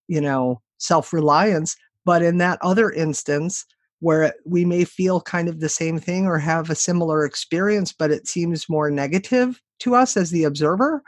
you 0.08 0.20
know, 0.20 0.60
self 0.78 1.12
reliance. 1.12 1.76
But 2.04 2.22
in 2.22 2.38
that 2.38 2.58
other 2.60 2.90
instance, 2.90 3.64
where 4.00 4.34
we 4.44 4.64
may 4.64 4.84
feel 4.84 5.20
kind 5.20 5.48
of 5.48 5.60
the 5.60 5.68
same 5.68 5.98
thing 5.98 6.26
or 6.26 6.38
have 6.38 6.70
a 6.70 6.74
similar 6.74 7.24
experience, 7.24 7.92
but 7.92 8.10
it 8.10 8.26
seems 8.26 8.68
more 8.68 8.90
negative 8.90 9.62
to 9.78 9.94
us 9.94 10.16
as 10.16 10.30
the 10.30 10.44
observer, 10.44 11.02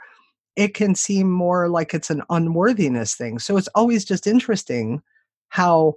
it 0.55 0.73
can 0.73 0.95
seem 0.95 1.31
more 1.31 1.69
like 1.69 1.93
it's 1.93 2.09
an 2.09 2.21
unworthiness 2.29 3.15
thing. 3.15 3.39
So 3.39 3.57
it's 3.57 3.69
always 3.69 4.03
just 4.03 4.27
interesting 4.27 5.01
how 5.49 5.95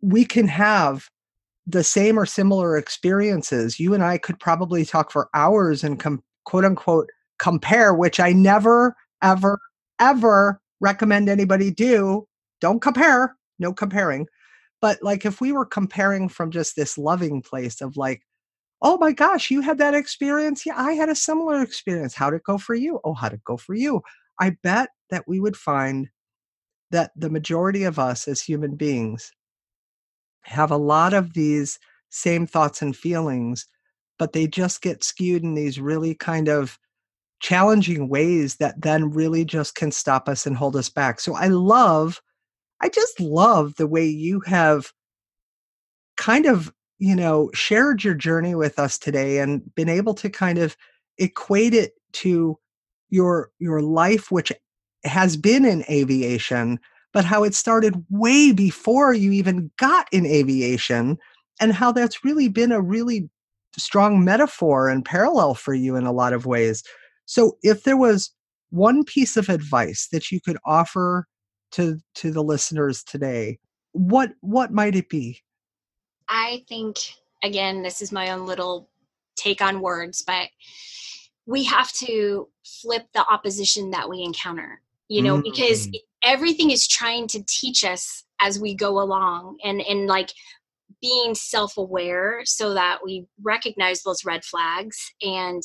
we 0.00 0.24
can 0.24 0.48
have 0.48 1.08
the 1.66 1.82
same 1.82 2.18
or 2.18 2.26
similar 2.26 2.76
experiences. 2.76 3.80
You 3.80 3.94
and 3.94 4.04
I 4.04 4.18
could 4.18 4.38
probably 4.38 4.84
talk 4.84 5.10
for 5.10 5.28
hours 5.34 5.82
and 5.82 5.98
com- 5.98 6.22
quote 6.44 6.64
unquote 6.64 7.10
compare, 7.38 7.94
which 7.94 8.20
I 8.20 8.32
never, 8.32 8.94
ever, 9.22 9.58
ever 9.98 10.60
recommend 10.80 11.28
anybody 11.28 11.70
do. 11.70 12.26
Don't 12.60 12.80
compare, 12.80 13.36
no 13.58 13.72
comparing. 13.72 14.26
But 14.80 15.02
like 15.02 15.24
if 15.24 15.40
we 15.40 15.52
were 15.52 15.66
comparing 15.66 16.28
from 16.28 16.50
just 16.50 16.76
this 16.76 16.96
loving 16.96 17.42
place 17.42 17.80
of 17.80 17.96
like, 17.96 18.22
oh 18.82 18.98
my 18.98 19.12
gosh, 19.12 19.50
you 19.50 19.60
had 19.60 19.78
that 19.78 19.94
experience. 19.94 20.66
Yeah, 20.66 20.74
I 20.76 20.92
had 20.92 21.08
a 21.08 21.14
similar 21.14 21.62
experience. 21.62 22.14
How'd 22.14 22.34
it 22.34 22.44
go 22.44 22.58
for 22.58 22.74
you? 22.74 23.00
Oh, 23.04 23.14
how'd 23.14 23.32
it 23.32 23.44
go 23.44 23.56
for 23.56 23.74
you? 23.74 24.02
I 24.40 24.56
bet 24.62 24.90
that 25.10 25.24
we 25.26 25.40
would 25.40 25.56
find 25.56 26.08
that 26.90 27.10
the 27.16 27.30
majority 27.30 27.84
of 27.84 27.98
us 27.98 28.28
as 28.28 28.40
human 28.40 28.76
beings 28.76 29.32
have 30.42 30.70
a 30.70 30.76
lot 30.76 31.14
of 31.14 31.34
these 31.34 31.78
same 32.10 32.46
thoughts 32.46 32.82
and 32.82 32.96
feelings, 32.96 33.66
but 34.18 34.32
they 34.32 34.46
just 34.46 34.82
get 34.82 35.02
skewed 35.02 35.42
in 35.42 35.54
these 35.54 35.80
really 35.80 36.14
kind 36.14 36.48
of 36.48 36.78
challenging 37.40 38.08
ways 38.08 38.56
that 38.56 38.80
then 38.80 39.10
really 39.10 39.44
just 39.44 39.74
can 39.74 39.90
stop 39.90 40.28
us 40.28 40.46
and 40.46 40.56
hold 40.56 40.76
us 40.76 40.88
back. 40.88 41.20
So 41.20 41.34
I 41.34 41.48
love, 41.48 42.20
I 42.80 42.88
just 42.88 43.20
love 43.20 43.74
the 43.76 43.86
way 43.86 44.06
you 44.06 44.40
have 44.46 44.92
kind 46.16 46.46
of 46.46 46.72
you 46.98 47.14
know, 47.14 47.50
shared 47.54 48.02
your 48.02 48.14
journey 48.14 48.54
with 48.54 48.78
us 48.78 48.98
today 48.98 49.38
and 49.38 49.74
been 49.74 49.88
able 49.88 50.14
to 50.14 50.30
kind 50.30 50.58
of 50.58 50.76
equate 51.18 51.74
it 51.74 51.92
to 52.12 52.58
your 53.08 53.50
your 53.58 53.82
life 53.82 54.30
which 54.30 54.52
has 55.04 55.36
been 55.36 55.64
in 55.64 55.84
aviation 55.88 56.78
but 57.12 57.24
how 57.24 57.44
it 57.44 57.54
started 57.54 58.04
way 58.10 58.52
before 58.52 59.14
you 59.14 59.30
even 59.30 59.70
got 59.78 60.08
in 60.12 60.26
aviation 60.26 61.16
and 61.60 61.72
how 61.72 61.92
that's 61.92 62.24
really 62.24 62.48
been 62.48 62.72
a 62.72 62.80
really 62.80 63.30
strong 63.76 64.24
metaphor 64.24 64.88
and 64.88 65.04
parallel 65.04 65.54
for 65.54 65.72
you 65.72 65.94
in 65.94 66.04
a 66.04 66.12
lot 66.12 66.32
of 66.32 66.46
ways 66.46 66.82
so 67.26 67.58
if 67.62 67.84
there 67.84 67.96
was 67.96 68.32
one 68.70 69.04
piece 69.04 69.36
of 69.36 69.48
advice 69.48 70.08
that 70.12 70.30
you 70.30 70.40
could 70.40 70.58
offer 70.64 71.26
to 71.72 71.98
to 72.14 72.30
the 72.30 72.42
listeners 72.42 73.02
today, 73.02 73.58
what 73.92 74.30
what 74.40 74.72
might 74.72 74.94
it 74.94 75.08
be? 75.08 75.42
I 76.28 76.64
think 76.68 76.98
again, 77.42 77.82
this 77.82 78.02
is 78.02 78.12
my 78.12 78.30
own 78.30 78.46
little 78.46 78.88
take 79.36 79.60
on 79.60 79.80
words, 79.80 80.22
but 80.26 80.48
we 81.46 81.64
have 81.64 81.92
to 81.92 82.48
flip 82.64 83.06
the 83.14 83.24
opposition 83.28 83.90
that 83.90 84.08
we 84.08 84.22
encounter, 84.22 84.80
you 85.08 85.22
know, 85.22 85.38
mm. 85.38 85.44
because 85.44 85.88
everything 86.22 86.70
is 86.70 86.88
trying 86.88 87.28
to 87.28 87.42
teach 87.46 87.84
us 87.84 88.24
as 88.40 88.58
we 88.58 88.74
go 88.74 89.00
along 89.00 89.58
and 89.64 89.80
and 89.82 90.06
like 90.06 90.30
being 91.00 91.34
self-aware 91.34 92.40
so 92.44 92.74
that 92.74 92.98
we 93.04 93.26
recognize 93.42 94.02
those 94.02 94.24
red 94.24 94.44
flags 94.44 95.12
and 95.22 95.62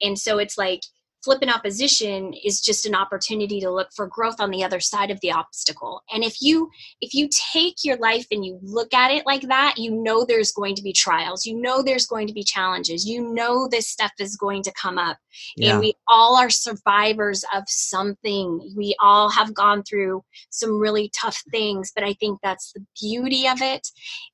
and 0.00 0.18
so 0.18 0.38
it's 0.38 0.56
like 0.56 0.80
flippant 1.22 1.54
opposition 1.54 2.32
is 2.44 2.60
just 2.60 2.86
an 2.86 2.94
opportunity 2.94 3.60
to 3.60 3.70
look 3.70 3.88
for 3.94 4.06
growth 4.06 4.40
on 4.40 4.50
the 4.50 4.64
other 4.64 4.80
side 4.80 5.10
of 5.10 5.20
the 5.20 5.30
obstacle. 5.30 6.02
And 6.12 6.24
if 6.24 6.40
you 6.40 6.70
if 7.00 7.14
you 7.14 7.28
take 7.52 7.84
your 7.84 7.96
life 7.98 8.26
and 8.30 8.44
you 8.44 8.58
look 8.62 8.94
at 8.94 9.10
it 9.10 9.26
like 9.26 9.42
that 9.42 9.74
you 9.76 9.90
know 9.90 10.24
there's 10.24 10.52
going 10.52 10.74
to 10.76 10.82
be 10.82 10.92
trials. 10.92 11.44
You 11.44 11.60
know 11.60 11.82
there's 11.82 12.06
going 12.06 12.26
to 12.26 12.32
be 12.32 12.42
challenges. 12.42 13.06
You 13.06 13.32
know 13.32 13.68
this 13.68 13.88
stuff 13.88 14.12
is 14.18 14.36
going 14.36 14.62
to 14.64 14.72
come 14.80 14.98
up. 14.98 15.18
Yeah. 15.56 15.72
and 15.72 15.80
we 15.80 15.94
all 16.08 16.36
are 16.36 16.50
survivors 16.50 17.44
of 17.54 17.64
something. 17.68 18.72
We 18.76 18.96
all 19.00 19.30
have 19.30 19.54
gone 19.54 19.82
through 19.82 20.24
some 20.50 20.78
really 20.78 21.10
tough 21.14 21.42
things 21.50 21.92
but 21.94 22.04
i 22.04 22.12
think 22.14 22.38
that's 22.42 22.72
the 22.72 22.84
beauty 23.00 23.46
of 23.46 23.60
it. 23.60 23.88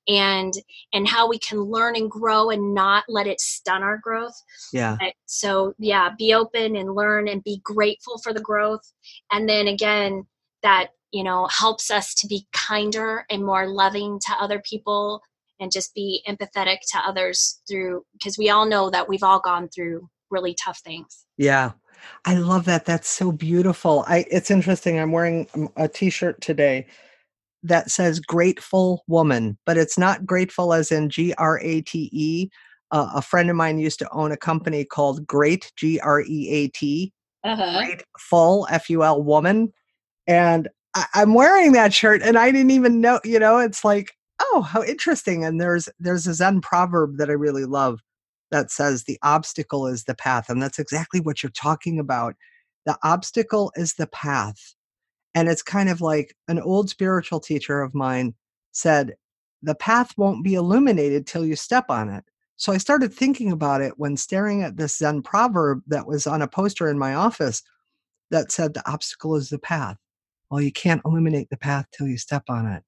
And 0.09 0.53
and 0.93 1.09
how 1.09 1.29
we 1.29 1.39
can 1.39 1.61
learn 1.61 1.97
and 1.97 2.11
grow 2.11 2.51
and 2.51 2.75
not 2.75 3.05
let 3.09 3.27
it 3.27 3.41
stun 3.41 3.83
our 3.83 3.99
growth. 3.99 4.35
Yeah. 4.73 4.97
So 5.27 5.75
yeah 5.79 6.11
be 6.17 6.33
open 6.33 6.76
and 6.77 6.95
learn 6.95 7.29
and 7.29 7.43
be 7.43 7.61
grateful 7.65 8.19
for 8.19 8.33
the 8.33 8.41
growth. 8.41 8.93
And 9.33 9.49
then 9.49 9.67
again 9.67 10.27
that 10.63 10.89
you 11.13 11.23
know 11.23 11.47
helps 11.47 11.91
us 11.91 12.15
to 12.15 12.27
be 12.27 12.47
kinder 12.53 13.25
and 13.31 13.45
more 13.45 13.69
loving 13.69 14.19
to 14.27 14.33
other 14.41 14.61
people 14.69 15.23
and 15.61 15.73
just 15.73 15.95
be 15.95 16.23
empathetic 16.29 16.79
to 16.93 16.99
others 16.99 17.61
through 17.69 18.05
because 18.13 18.37
we 18.37 18.51
all 18.51 18.67
know 18.67 18.91
that 18.91 19.09
we've 19.09 19.23
all 19.23 19.41
gone 19.41 19.69
through 19.69 20.09
really 20.31 20.55
tough 20.55 20.81
things. 20.81 21.25
Yeah. 21.39 21.73
I 22.25 22.35
love 22.35 22.67
that. 22.67 22.85
That's 22.85 23.09
so 23.09 23.33
beautiful. 23.33 24.05
I 24.07 24.27
it's 24.31 24.51
interesting. 24.51 24.99
I'm 24.99 25.13
wearing 25.13 25.47
um, 25.55 25.71
a 25.77 25.89
t-shirt 25.89 26.41
today 26.41 26.87
that 27.63 27.91
says 27.91 28.21
grateful 28.21 29.03
woman 29.09 29.59
but 29.67 29.77
it's 29.77 29.99
not 29.99 30.27
grateful 30.27 30.73
as 30.73 30.93
in 30.93 31.09
g-r-a-t-e 31.09 32.51
uh, 32.91 33.11
a 33.15 33.23
friend 33.23 33.51
of 33.51 33.57
mine 33.57 33.79
used 33.79 33.99
to 33.99 34.11
own 34.13 34.33
a 34.33 34.37
company 34.37 34.85
called 34.85 35.27
Great 35.27 35.73
G 35.77 35.99
R 36.01 36.23
E 36.23 36.49
A 36.51 36.69
T, 36.69 37.13
uh-huh. 37.45 37.85
Grateful 37.85 38.67
F 38.71 38.89
U 38.91 39.03
L 39.03 39.23
Woman, 39.23 39.73
and 40.27 40.69
I, 40.95 41.07
I'm 41.15 41.35
wearing 41.35 41.73
that 41.73 41.93
shirt, 41.93 42.23
and 42.23 42.39
I 42.39 42.51
didn't 42.51 42.71
even 42.71 43.01
know. 43.01 43.21
You 43.25 43.39
know, 43.39 43.59
it's 43.59 43.85
like, 43.85 44.13
oh, 44.41 44.63
how 44.63 44.83
interesting. 44.83 45.45
And 45.45 45.61
there's 45.61 45.89
there's 45.99 46.27
a 46.27 46.35
Zen 46.35 46.61
proverb 46.61 47.19
that 47.19 47.31
I 47.31 47.35
really 47.35 47.65
love 47.65 48.01
that 48.51 48.71
says 48.71 49.05
the 49.05 49.19
obstacle 49.23 49.87
is 49.87 50.05
the 50.05 50.15
path, 50.15 50.49
and 50.49 50.63
that's 50.63 50.79
exactly 50.79 51.21
what 51.21 51.43
you're 51.43 51.51
talking 51.51 51.99
about. 51.99 52.35
The 52.85 52.97
obstacle 53.03 53.73
is 53.75 53.95
the 53.95 54.07
path, 54.07 54.75
and 55.35 55.49
it's 55.49 55.63
kind 55.63 55.89
of 55.89 56.01
like 56.01 56.37
an 56.47 56.61
old 56.61 56.89
spiritual 56.89 57.41
teacher 57.41 57.83
of 57.83 57.95
mine 57.95 58.35
said, 58.73 59.15
the 59.63 59.75
path 59.75 60.13
won't 60.17 60.45
be 60.45 60.55
illuminated 60.55 61.27
till 61.27 61.45
you 61.45 61.57
step 61.57 61.87
on 61.89 62.09
it. 62.09 62.25
So 62.57 62.73
I 62.73 62.79
started 62.79 63.13
thinking 63.13 63.53
about 63.53 63.83
it 63.83 63.95
when 63.99 64.17
staring 64.17 64.63
at 64.63 64.77
this 64.77 64.97
Zen 64.97 65.23
proverb 65.23 65.83
that 65.89 66.07
was 66.07 66.27
on 66.27 66.43
a 66.43 66.49
poster 66.49 66.89
in 66.89 66.99
my 66.99 67.15
office 67.15 67.63
that 68.31 68.51
said, 68.51 68.75
The 68.75 68.91
obstacle 68.91 69.37
is 69.37 69.51
the 69.51 69.59
path. 69.59 69.97
Well, 70.51 70.61
you 70.61 70.73
can't 70.73 71.03
eliminate 71.05 71.51
the 71.51 71.59
path 71.59 71.87
till 71.93 72.09
you 72.09 72.17
step 72.17 72.45
on 72.49 72.67
it. 72.67 72.83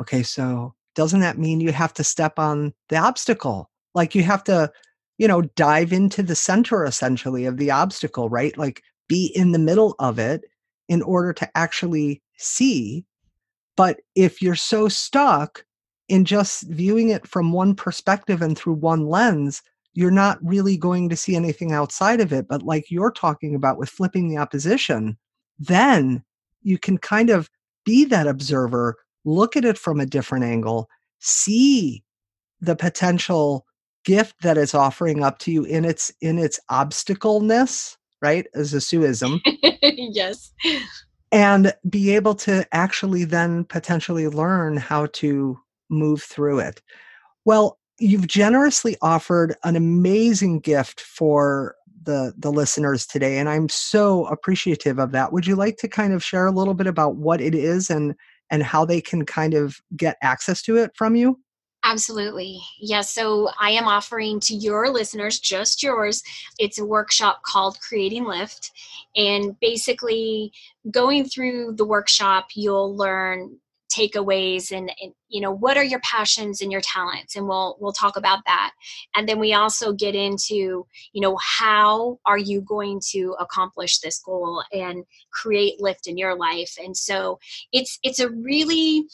Okay, 0.00 0.22
so 0.22 0.74
doesn't 0.94 1.20
that 1.20 1.38
mean 1.38 1.60
you 1.60 1.72
have 1.72 1.92
to 1.94 2.04
step 2.04 2.38
on 2.38 2.72
the 2.88 2.96
obstacle? 2.96 3.70
Like 3.94 4.14
you 4.14 4.22
have 4.22 4.44
to, 4.44 4.72
you 5.18 5.28
know, 5.28 5.42
dive 5.42 5.92
into 5.92 6.22
the 6.22 6.34
center 6.34 6.84
essentially 6.84 7.44
of 7.44 7.58
the 7.58 7.70
obstacle, 7.70 8.30
right? 8.30 8.56
Like 8.56 8.82
be 9.08 9.26
in 9.34 9.52
the 9.52 9.58
middle 9.58 9.94
of 9.98 10.18
it 10.18 10.44
in 10.88 11.02
order 11.02 11.32
to 11.34 11.50
actually 11.56 12.22
see. 12.38 13.04
But 13.76 14.00
if 14.14 14.40
you're 14.40 14.54
so 14.54 14.88
stuck 14.88 15.65
in 16.08 16.24
just 16.24 16.62
viewing 16.68 17.08
it 17.08 17.26
from 17.26 17.52
one 17.52 17.74
perspective 17.74 18.42
and 18.42 18.56
through 18.56 18.74
one 18.74 19.06
lens, 19.06 19.62
you're 19.94 20.10
not 20.10 20.38
really 20.42 20.76
going 20.76 21.08
to 21.08 21.16
see 21.16 21.34
anything 21.34 21.72
outside 21.72 22.20
of 22.20 22.32
it. 22.32 22.46
But 22.48 22.62
like 22.62 22.90
you're 22.90 23.10
talking 23.10 23.54
about 23.54 23.78
with 23.78 23.88
flipping 23.88 24.28
the 24.28 24.36
opposition, 24.36 25.16
then 25.58 26.22
you 26.62 26.78
can 26.78 26.98
kind 26.98 27.30
of 27.30 27.50
be 27.84 28.04
that 28.04 28.26
observer, 28.26 28.96
look 29.24 29.56
at 29.56 29.64
it 29.64 29.78
from 29.78 30.00
a 30.00 30.06
different 30.06 30.44
angle, 30.44 30.88
see 31.18 32.04
the 32.60 32.76
potential 32.76 33.64
gift 34.04 34.42
that 34.42 34.58
it's 34.58 34.74
offering 34.74 35.22
up 35.22 35.38
to 35.40 35.50
you 35.50 35.64
in 35.64 35.84
its 35.84 36.12
in 36.20 36.38
its 36.38 36.60
obstacleness, 36.70 37.96
right? 38.22 38.46
As 38.54 38.74
a 38.74 38.78
suism. 38.78 39.40
yes. 39.82 40.52
And 41.32 41.72
be 41.88 42.14
able 42.14 42.34
to 42.36 42.66
actually 42.72 43.24
then 43.24 43.64
potentially 43.64 44.28
learn 44.28 44.76
how 44.76 45.06
to 45.06 45.58
move 45.88 46.22
through 46.22 46.60
it. 46.60 46.82
Well, 47.44 47.78
you've 47.98 48.26
generously 48.26 48.96
offered 49.02 49.56
an 49.64 49.76
amazing 49.76 50.60
gift 50.60 51.00
for 51.00 51.74
the 52.02 52.32
the 52.38 52.52
listeners 52.52 53.04
today 53.04 53.38
and 53.38 53.48
i'm 53.48 53.68
so 53.68 54.26
appreciative 54.26 54.98
of 54.98 55.10
that 55.10 55.32
would 55.32 55.46
you 55.46 55.56
like 55.56 55.76
to 55.76 55.88
kind 55.88 56.12
of 56.12 56.22
share 56.22 56.46
a 56.46 56.52
little 56.52 56.74
bit 56.74 56.86
about 56.86 57.16
what 57.16 57.40
it 57.40 57.54
is 57.54 57.90
and 57.90 58.14
and 58.48 58.62
how 58.62 58.84
they 58.84 59.00
can 59.00 59.26
kind 59.26 59.54
of 59.54 59.80
get 59.96 60.16
access 60.22 60.62
to 60.62 60.76
it 60.76 60.92
from 60.94 61.16
you 61.16 61.38
Absolutely. 61.84 62.60
Yeah. 62.80 63.02
So 63.02 63.48
I 63.60 63.70
am 63.70 63.86
offering 63.86 64.40
to 64.40 64.54
your 64.54 64.90
listeners, 64.90 65.38
just 65.38 65.84
yours, 65.84 66.20
it's 66.58 66.80
a 66.80 66.84
workshop 66.84 67.42
called 67.44 67.78
Creating 67.80 68.24
Lift. 68.24 68.72
And 69.14 69.54
basically, 69.60 70.50
going 70.90 71.28
through 71.28 71.74
the 71.76 71.84
workshop, 71.84 72.48
you'll 72.56 72.96
learn 72.96 73.60
takeaways 73.94 74.70
and, 74.76 74.90
and, 75.00 75.12
you 75.28 75.40
know 75.40 75.50
what 75.50 75.76
are 75.76 75.84
your 75.84 76.00
passions 76.00 76.60
and 76.60 76.70
your 76.70 76.80
talents? 76.82 77.34
And 77.34 77.48
we'll 77.48 77.76
we'll 77.80 77.92
talk 77.92 78.16
about 78.16 78.40
that. 78.46 78.70
And 79.16 79.28
then 79.28 79.40
we 79.40 79.54
also 79.54 79.92
get 79.92 80.14
into 80.14 80.86
you 81.12 81.20
know 81.20 81.36
how 81.42 82.18
are 82.24 82.38
you 82.38 82.60
going 82.60 83.00
to 83.10 83.34
accomplish 83.40 83.98
this 83.98 84.20
goal 84.20 84.62
and 84.72 85.04
create 85.32 85.80
lift 85.80 86.06
in 86.06 86.16
your 86.16 86.36
life? 86.36 86.76
And 86.82 86.96
so 86.96 87.40
it's 87.72 87.98
it's 88.04 88.20
a 88.20 88.30
really 88.30 89.06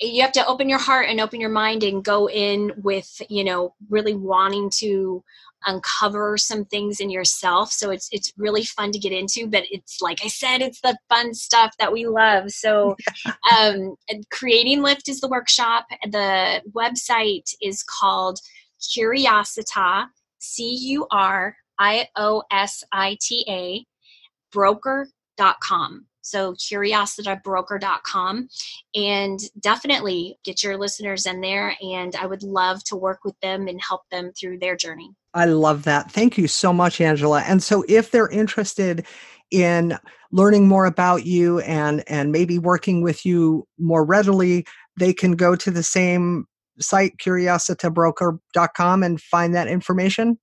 you 0.00 0.22
have 0.22 0.32
to 0.32 0.46
open 0.46 0.68
your 0.68 0.78
heart 0.78 1.06
and 1.08 1.20
open 1.20 1.40
your 1.40 1.50
mind 1.50 1.82
and 1.82 2.02
go 2.04 2.28
in 2.28 2.72
with 2.78 3.20
you 3.28 3.44
know 3.44 3.74
really 3.88 4.14
wanting 4.14 4.70
to 4.78 5.22
uncover 5.66 6.38
some 6.38 6.64
things 6.64 7.00
in 7.00 7.10
yourself. 7.10 7.70
So 7.70 7.90
it's 7.90 8.08
it's 8.12 8.32
really 8.38 8.64
fun 8.64 8.92
to 8.92 8.98
get 8.98 9.12
into 9.12 9.46
but 9.46 9.64
it's 9.70 10.00
like 10.00 10.24
i 10.24 10.28
said 10.28 10.62
it's 10.62 10.80
the 10.80 10.96
fun 11.08 11.34
stuff 11.34 11.74
that 11.78 11.92
we 11.92 12.06
love. 12.06 12.50
So 12.50 12.96
um 13.58 13.94
creating 14.30 14.82
lift 14.82 15.08
is 15.08 15.20
the 15.20 15.28
workshop. 15.28 15.86
The 16.10 16.62
website 16.74 17.54
is 17.62 17.82
called 17.82 18.40
curiosita 18.80 20.08
c-u-r-i-o-s-i-t-a 20.42 21.46
broker.com 24.52 26.06
so 26.22 26.52
curiositabroker.com 26.54 28.48
and 28.94 29.40
definitely 29.60 30.38
get 30.44 30.62
your 30.62 30.76
listeners 30.76 31.26
in 31.26 31.40
there 31.40 31.74
and 31.80 32.14
i 32.16 32.26
would 32.26 32.42
love 32.42 32.82
to 32.84 32.96
work 32.96 33.20
with 33.24 33.38
them 33.40 33.68
and 33.68 33.80
help 33.86 34.02
them 34.10 34.32
through 34.38 34.58
their 34.58 34.76
journey. 34.76 35.10
I 35.32 35.44
love 35.44 35.84
that. 35.84 36.10
Thank 36.10 36.36
you 36.36 36.48
so 36.48 36.72
much 36.72 37.00
angela. 37.00 37.42
And 37.42 37.62
so 37.62 37.84
if 37.88 38.10
they're 38.10 38.28
interested 38.28 39.06
in 39.50 39.96
learning 40.32 40.68
more 40.68 40.86
about 40.86 41.26
you 41.26 41.60
and 41.60 42.04
and 42.06 42.32
maybe 42.32 42.58
working 42.58 43.02
with 43.02 43.26
you 43.26 43.66
more 43.78 44.04
readily 44.04 44.64
they 44.96 45.12
can 45.12 45.32
go 45.32 45.56
to 45.56 45.70
the 45.70 45.82
same 45.82 46.46
site 46.78 47.16
curiositabroker.com 47.18 49.02
and 49.02 49.20
find 49.20 49.54
that 49.54 49.66
information 49.66 50.38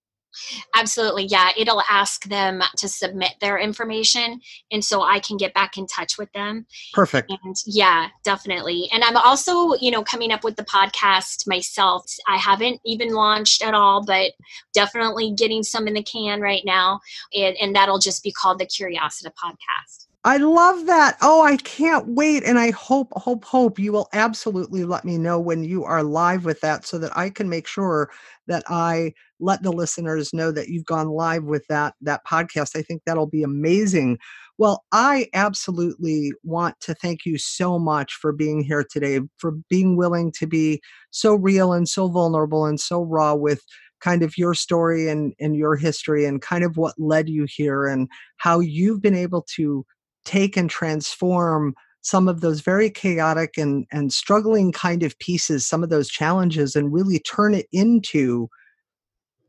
Absolutely. 0.75 1.25
Yeah. 1.25 1.49
It'll 1.57 1.81
ask 1.89 2.25
them 2.25 2.61
to 2.77 2.87
submit 2.87 3.31
their 3.41 3.57
information. 3.57 4.39
And 4.71 4.83
so 4.83 5.01
I 5.01 5.19
can 5.19 5.37
get 5.37 5.53
back 5.53 5.77
in 5.77 5.87
touch 5.87 6.17
with 6.17 6.31
them. 6.33 6.65
Perfect. 6.93 7.31
And 7.31 7.55
yeah, 7.65 8.09
definitely. 8.23 8.89
And 8.91 9.03
I'm 9.03 9.17
also, 9.17 9.73
you 9.79 9.91
know, 9.91 10.03
coming 10.03 10.31
up 10.31 10.43
with 10.43 10.55
the 10.55 10.65
podcast 10.65 11.47
myself. 11.47 12.05
I 12.27 12.37
haven't 12.37 12.81
even 12.85 13.13
launched 13.13 13.63
at 13.63 13.73
all, 13.73 14.05
but 14.05 14.33
definitely 14.73 15.33
getting 15.35 15.63
some 15.63 15.87
in 15.87 15.93
the 15.93 16.03
can 16.03 16.41
right 16.41 16.63
now. 16.65 16.99
And, 17.33 17.55
and 17.57 17.75
that'll 17.75 17.99
just 17.99 18.23
be 18.23 18.31
called 18.31 18.59
the 18.59 18.65
Curiosity 18.65 19.29
Podcast. 19.29 20.06
I 20.27 20.35
love 20.35 20.87
that. 20.87 21.15
Oh, 21.21 21.41
I 21.41 21.55
can't 21.55 22.05
wait. 22.05 22.43
And 22.43 22.59
I 22.59 22.71
hope, 22.71 23.13
hope, 23.13 23.45
hope 23.45 23.79
you 23.79 23.93
will 23.93 24.09
absolutely 24.11 24.83
let 24.83 25.05
me 25.05 25.17
know 25.17 25.39
when 25.39 25.63
you 25.63 25.85
are 25.85 26.03
live 26.03 26.43
with 26.43 26.59
that 26.59 26.85
so 26.85 26.97
that 26.97 27.17
I 27.17 27.29
can 27.29 27.47
make 27.47 27.65
sure 27.65 28.09
that 28.45 28.65
I 28.67 29.13
let 29.39 29.63
the 29.63 29.71
listeners 29.71 30.33
know 30.33 30.51
that 30.51 30.67
you've 30.67 30.83
gone 30.83 31.07
live 31.07 31.45
with 31.45 31.65
that 31.69 31.93
that 32.01 32.25
podcast. 32.27 32.75
I 32.75 32.81
think 32.81 33.03
that'll 33.05 33.27
be 33.27 33.41
amazing. 33.41 34.17
Well, 34.57 34.83
I 34.91 35.29
absolutely 35.33 36.33
want 36.43 36.77
to 36.81 36.93
thank 36.93 37.25
you 37.25 37.37
so 37.37 37.79
much 37.79 38.15
for 38.15 38.33
being 38.33 38.61
here 38.61 38.83
today, 38.83 39.21
for 39.37 39.53
being 39.69 39.95
willing 39.95 40.33
to 40.39 40.45
be 40.45 40.81
so 41.09 41.35
real 41.35 41.71
and 41.71 41.87
so 41.87 42.09
vulnerable 42.09 42.65
and 42.65 42.81
so 42.81 43.01
raw 43.01 43.33
with 43.33 43.61
kind 44.01 44.23
of 44.23 44.37
your 44.37 44.53
story 44.53 45.07
and, 45.07 45.33
and 45.39 45.55
your 45.55 45.77
history 45.77 46.25
and 46.25 46.41
kind 46.41 46.65
of 46.65 46.75
what 46.75 46.93
led 46.99 47.29
you 47.29 47.47
here 47.47 47.87
and 47.87 48.09
how 48.35 48.59
you've 48.59 49.01
been 49.01 49.15
able 49.15 49.45
to 49.55 49.85
take 50.27 50.57
and 50.57 50.69
transform 50.69 51.73
some 52.01 52.27
of 52.27 52.41
those 52.41 52.61
very 52.61 52.89
chaotic 52.89 53.57
and, 53.57 53.85
and 53.91 54.13
struggling 54.13 54.71
kind 54.71 55.03
of 55.03 55.17
pieces, 55.19 55.65
some 55.65 55.83
of 55.83 55.89
those 55.89 56.09
challenges, 56.09 56.75
and 56.75 56.93
really 56.93 57.19
turn 57.19 57.53
it 57.53 57.65
into 57.71 58.47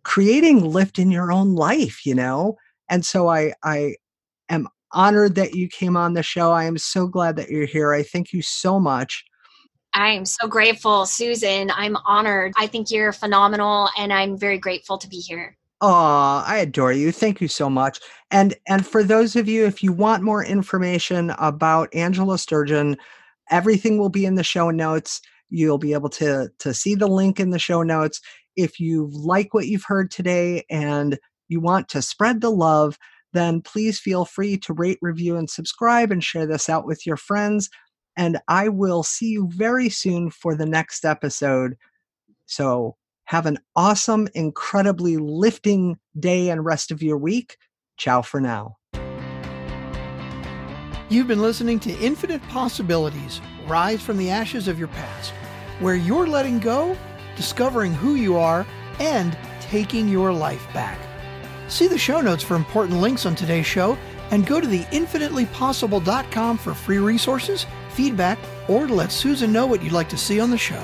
creating 0.05 0.65
lift 0.65 0.99
in 0.99 1.11
your 1.11 1.31
own 1.31 1.55
life, 1.55 2.07
you 2.07 2.15
know? 2.15 2.57
And 2.89 3.05
so 3.05 3.29
I 3.29 3.53
I 3.63 3.97
am 4.49 4.69
honored 4.93 5.35
that 5.35 5.55
you 5.55 5.69
came 5.69 5.97
on 5.97 6.15
the 6.15 6.23
show. 6.23 6.51
I 6.53 6.65
am 6.65 6.79
so 6.79 7.07
glad 7.07 7.37
that 7.37 7.51
you're 7.51 7.67
here. 7.67 7.93
I 7.93 8.03
thank 8.03 8.33
you 8.33 8.41
so 8.41 8.81
much. 8.81 9.25
I 9.95 10.11
am 10.11 10.25
so 10.25 10.47
grateful, 10.47 11.07
Susan. 11.07 11.71
I'm 11.71 11.97
honored. 12.07 12.53
I 12.57 12.67
think 12.67 12.91
you're 12.91 13.13
phenomenal 13.13 13.89
and 13.99 14.13
I'm 14.13 14.37
very 14.37 14.59
grateful 14.59 14.99
to 14.99 15.09
be 15.09 15.19
here. 15.19 15.57
Oh, 15.81 16.43
I 16.45 16.59
adore 16.59 16.93
you. 16.93 17.13
Thank 17.13 17.41
you 17.41 17.47
so 17.49 17.71
much. 17.71 18.01
And 18.31 18.55
and 18.67 18.85
for 18.85 19.05
those 19.05 19.37
of 19.37 19.49
you, 19.49 19.65
if 19.65 19.83
you 19.83 19.93
want 19.93 20.25
more 20.25 20.45
information 20.45 21.31
about 21.39 21.95
Angela 21.95 22.39
Sturgeon, 22.39 22.97
everything 23.51 23.99
will 23.99 24.09
be 24.09 24.27
in 24.27 24.35
the 24.35 24.43
show 24.43 24.71
notes. 24.71 25.21
You'll 25.51 25.79
be 25.79 25.93
able 25.93 26.11
to 26.11 26.51
to 26.59 26.75
see 26.75 26.95
the 26.97 27.07
link 27.07 27.39
in 27.39 27.51
the 27.51 27.59
show 27.61 27.83
notes. 27.83 28.21
If 28.57 28.81
you 28.81 29.09
like 29.13 29.55
what 29.55 29.69
you've 29.69 29.85
heard 29.85 30.11
today 30.11 30.65
and 30.69 31.17
you 31.49 31.61
want 31.61 31.89
to 31.91 32.03
spread 32.03 32.41
the 32.41 32.51
love, 32.51 32.99
then 33.33 33.63
please 33.63 34.01
feel 34.01 34.25
free 34.25 34.57
to 34.59 34.73
rate, 34.73 34.99
review, 35.01 35.37
and 35.37 35.49
subscribe 35.49 36.11
and 36.11 36.25
share 36.25 36.47
this 36.47 36.69
out 36.69 36.87
with 36.87 37.07
your 37.07 37.17
friends. 37.17 37.71
And 38.17 38.39
I 38.49 38.69
will 38.69 39.05
see 39.05 39.29
you 39.29 39.49
very 39.53 39.91
soon 39.91 40.31
for 40.31 40.57
the 40.57 40.67
next 40.67 41.05
episode. 41.05 41.77
So 42.47 42.97
have 43.29 43.45
an 43.45 43.59
awesome, 43.77 44.27
incredibly 44.35 45.19
lifting 45.19 45.99
day 46.19 46.49
and 46.49 46.65
rest 46.65 46.91
of 46.91 47.03
your 47.03 47.19
week. 47.19 47.59
Ciao 47.99 48.23
for 48.23 48.41
now. 48.41 48.77
You've 51.11 51.27
been 51.27 51.43
listening 51.43 51.79
to 51.81 51.99
Infinite 51.99 52.43
Possibilities 52.49 53.43
Rise 53.67 54.01
from 54.01 54.17
the 54.17 54.31
Ashes 54.31 54.67
of 54.67 54.79
Your 54.79 54.89
Past, 54.89 55.33
where 55.81 55.95
you're 55.95 56.27
letting 56.27 56.59
go, 56.59 56.97
discovering 57.37 57.93
who 57.93 58.15
you 58.15 58.39
are, 58.39 58.67
and 58.99 59.37
taking 59.61 60.09
your 60.09 60.33
life 60.33 60.67
back. 60.73 60.99
See 61.69 61.87
the 61.87 61.99
show 61.99 62.23
notes 62.23 62.43
for 62.43 62.57
important 62.57 62.99
links 62.99 63.27
on 63.27 63.35
today's 63.35 63.67
show 63.67 63.99
and 64.31 64.47
go 64.47 64.59
to 64.59 64.67
theinfinitelypossible.com 64.67 66.57
for 66.57 66.73
free 66.73 66.99
resources, 66.99 67.67
feedback, 67.91 68.39
or 68.69 68.87
to 68.87 68.95
let 68.95 69.13
Susan 69.13 69.53
know 69.53 69.67
what 69.67 69.83
you'd 69.83 69.93
like 69.93 70.09
to 70.09 70.17
see 70.17 70.41
on 70.41 70.51
the 70.51 70.57
show. 70.57 70.83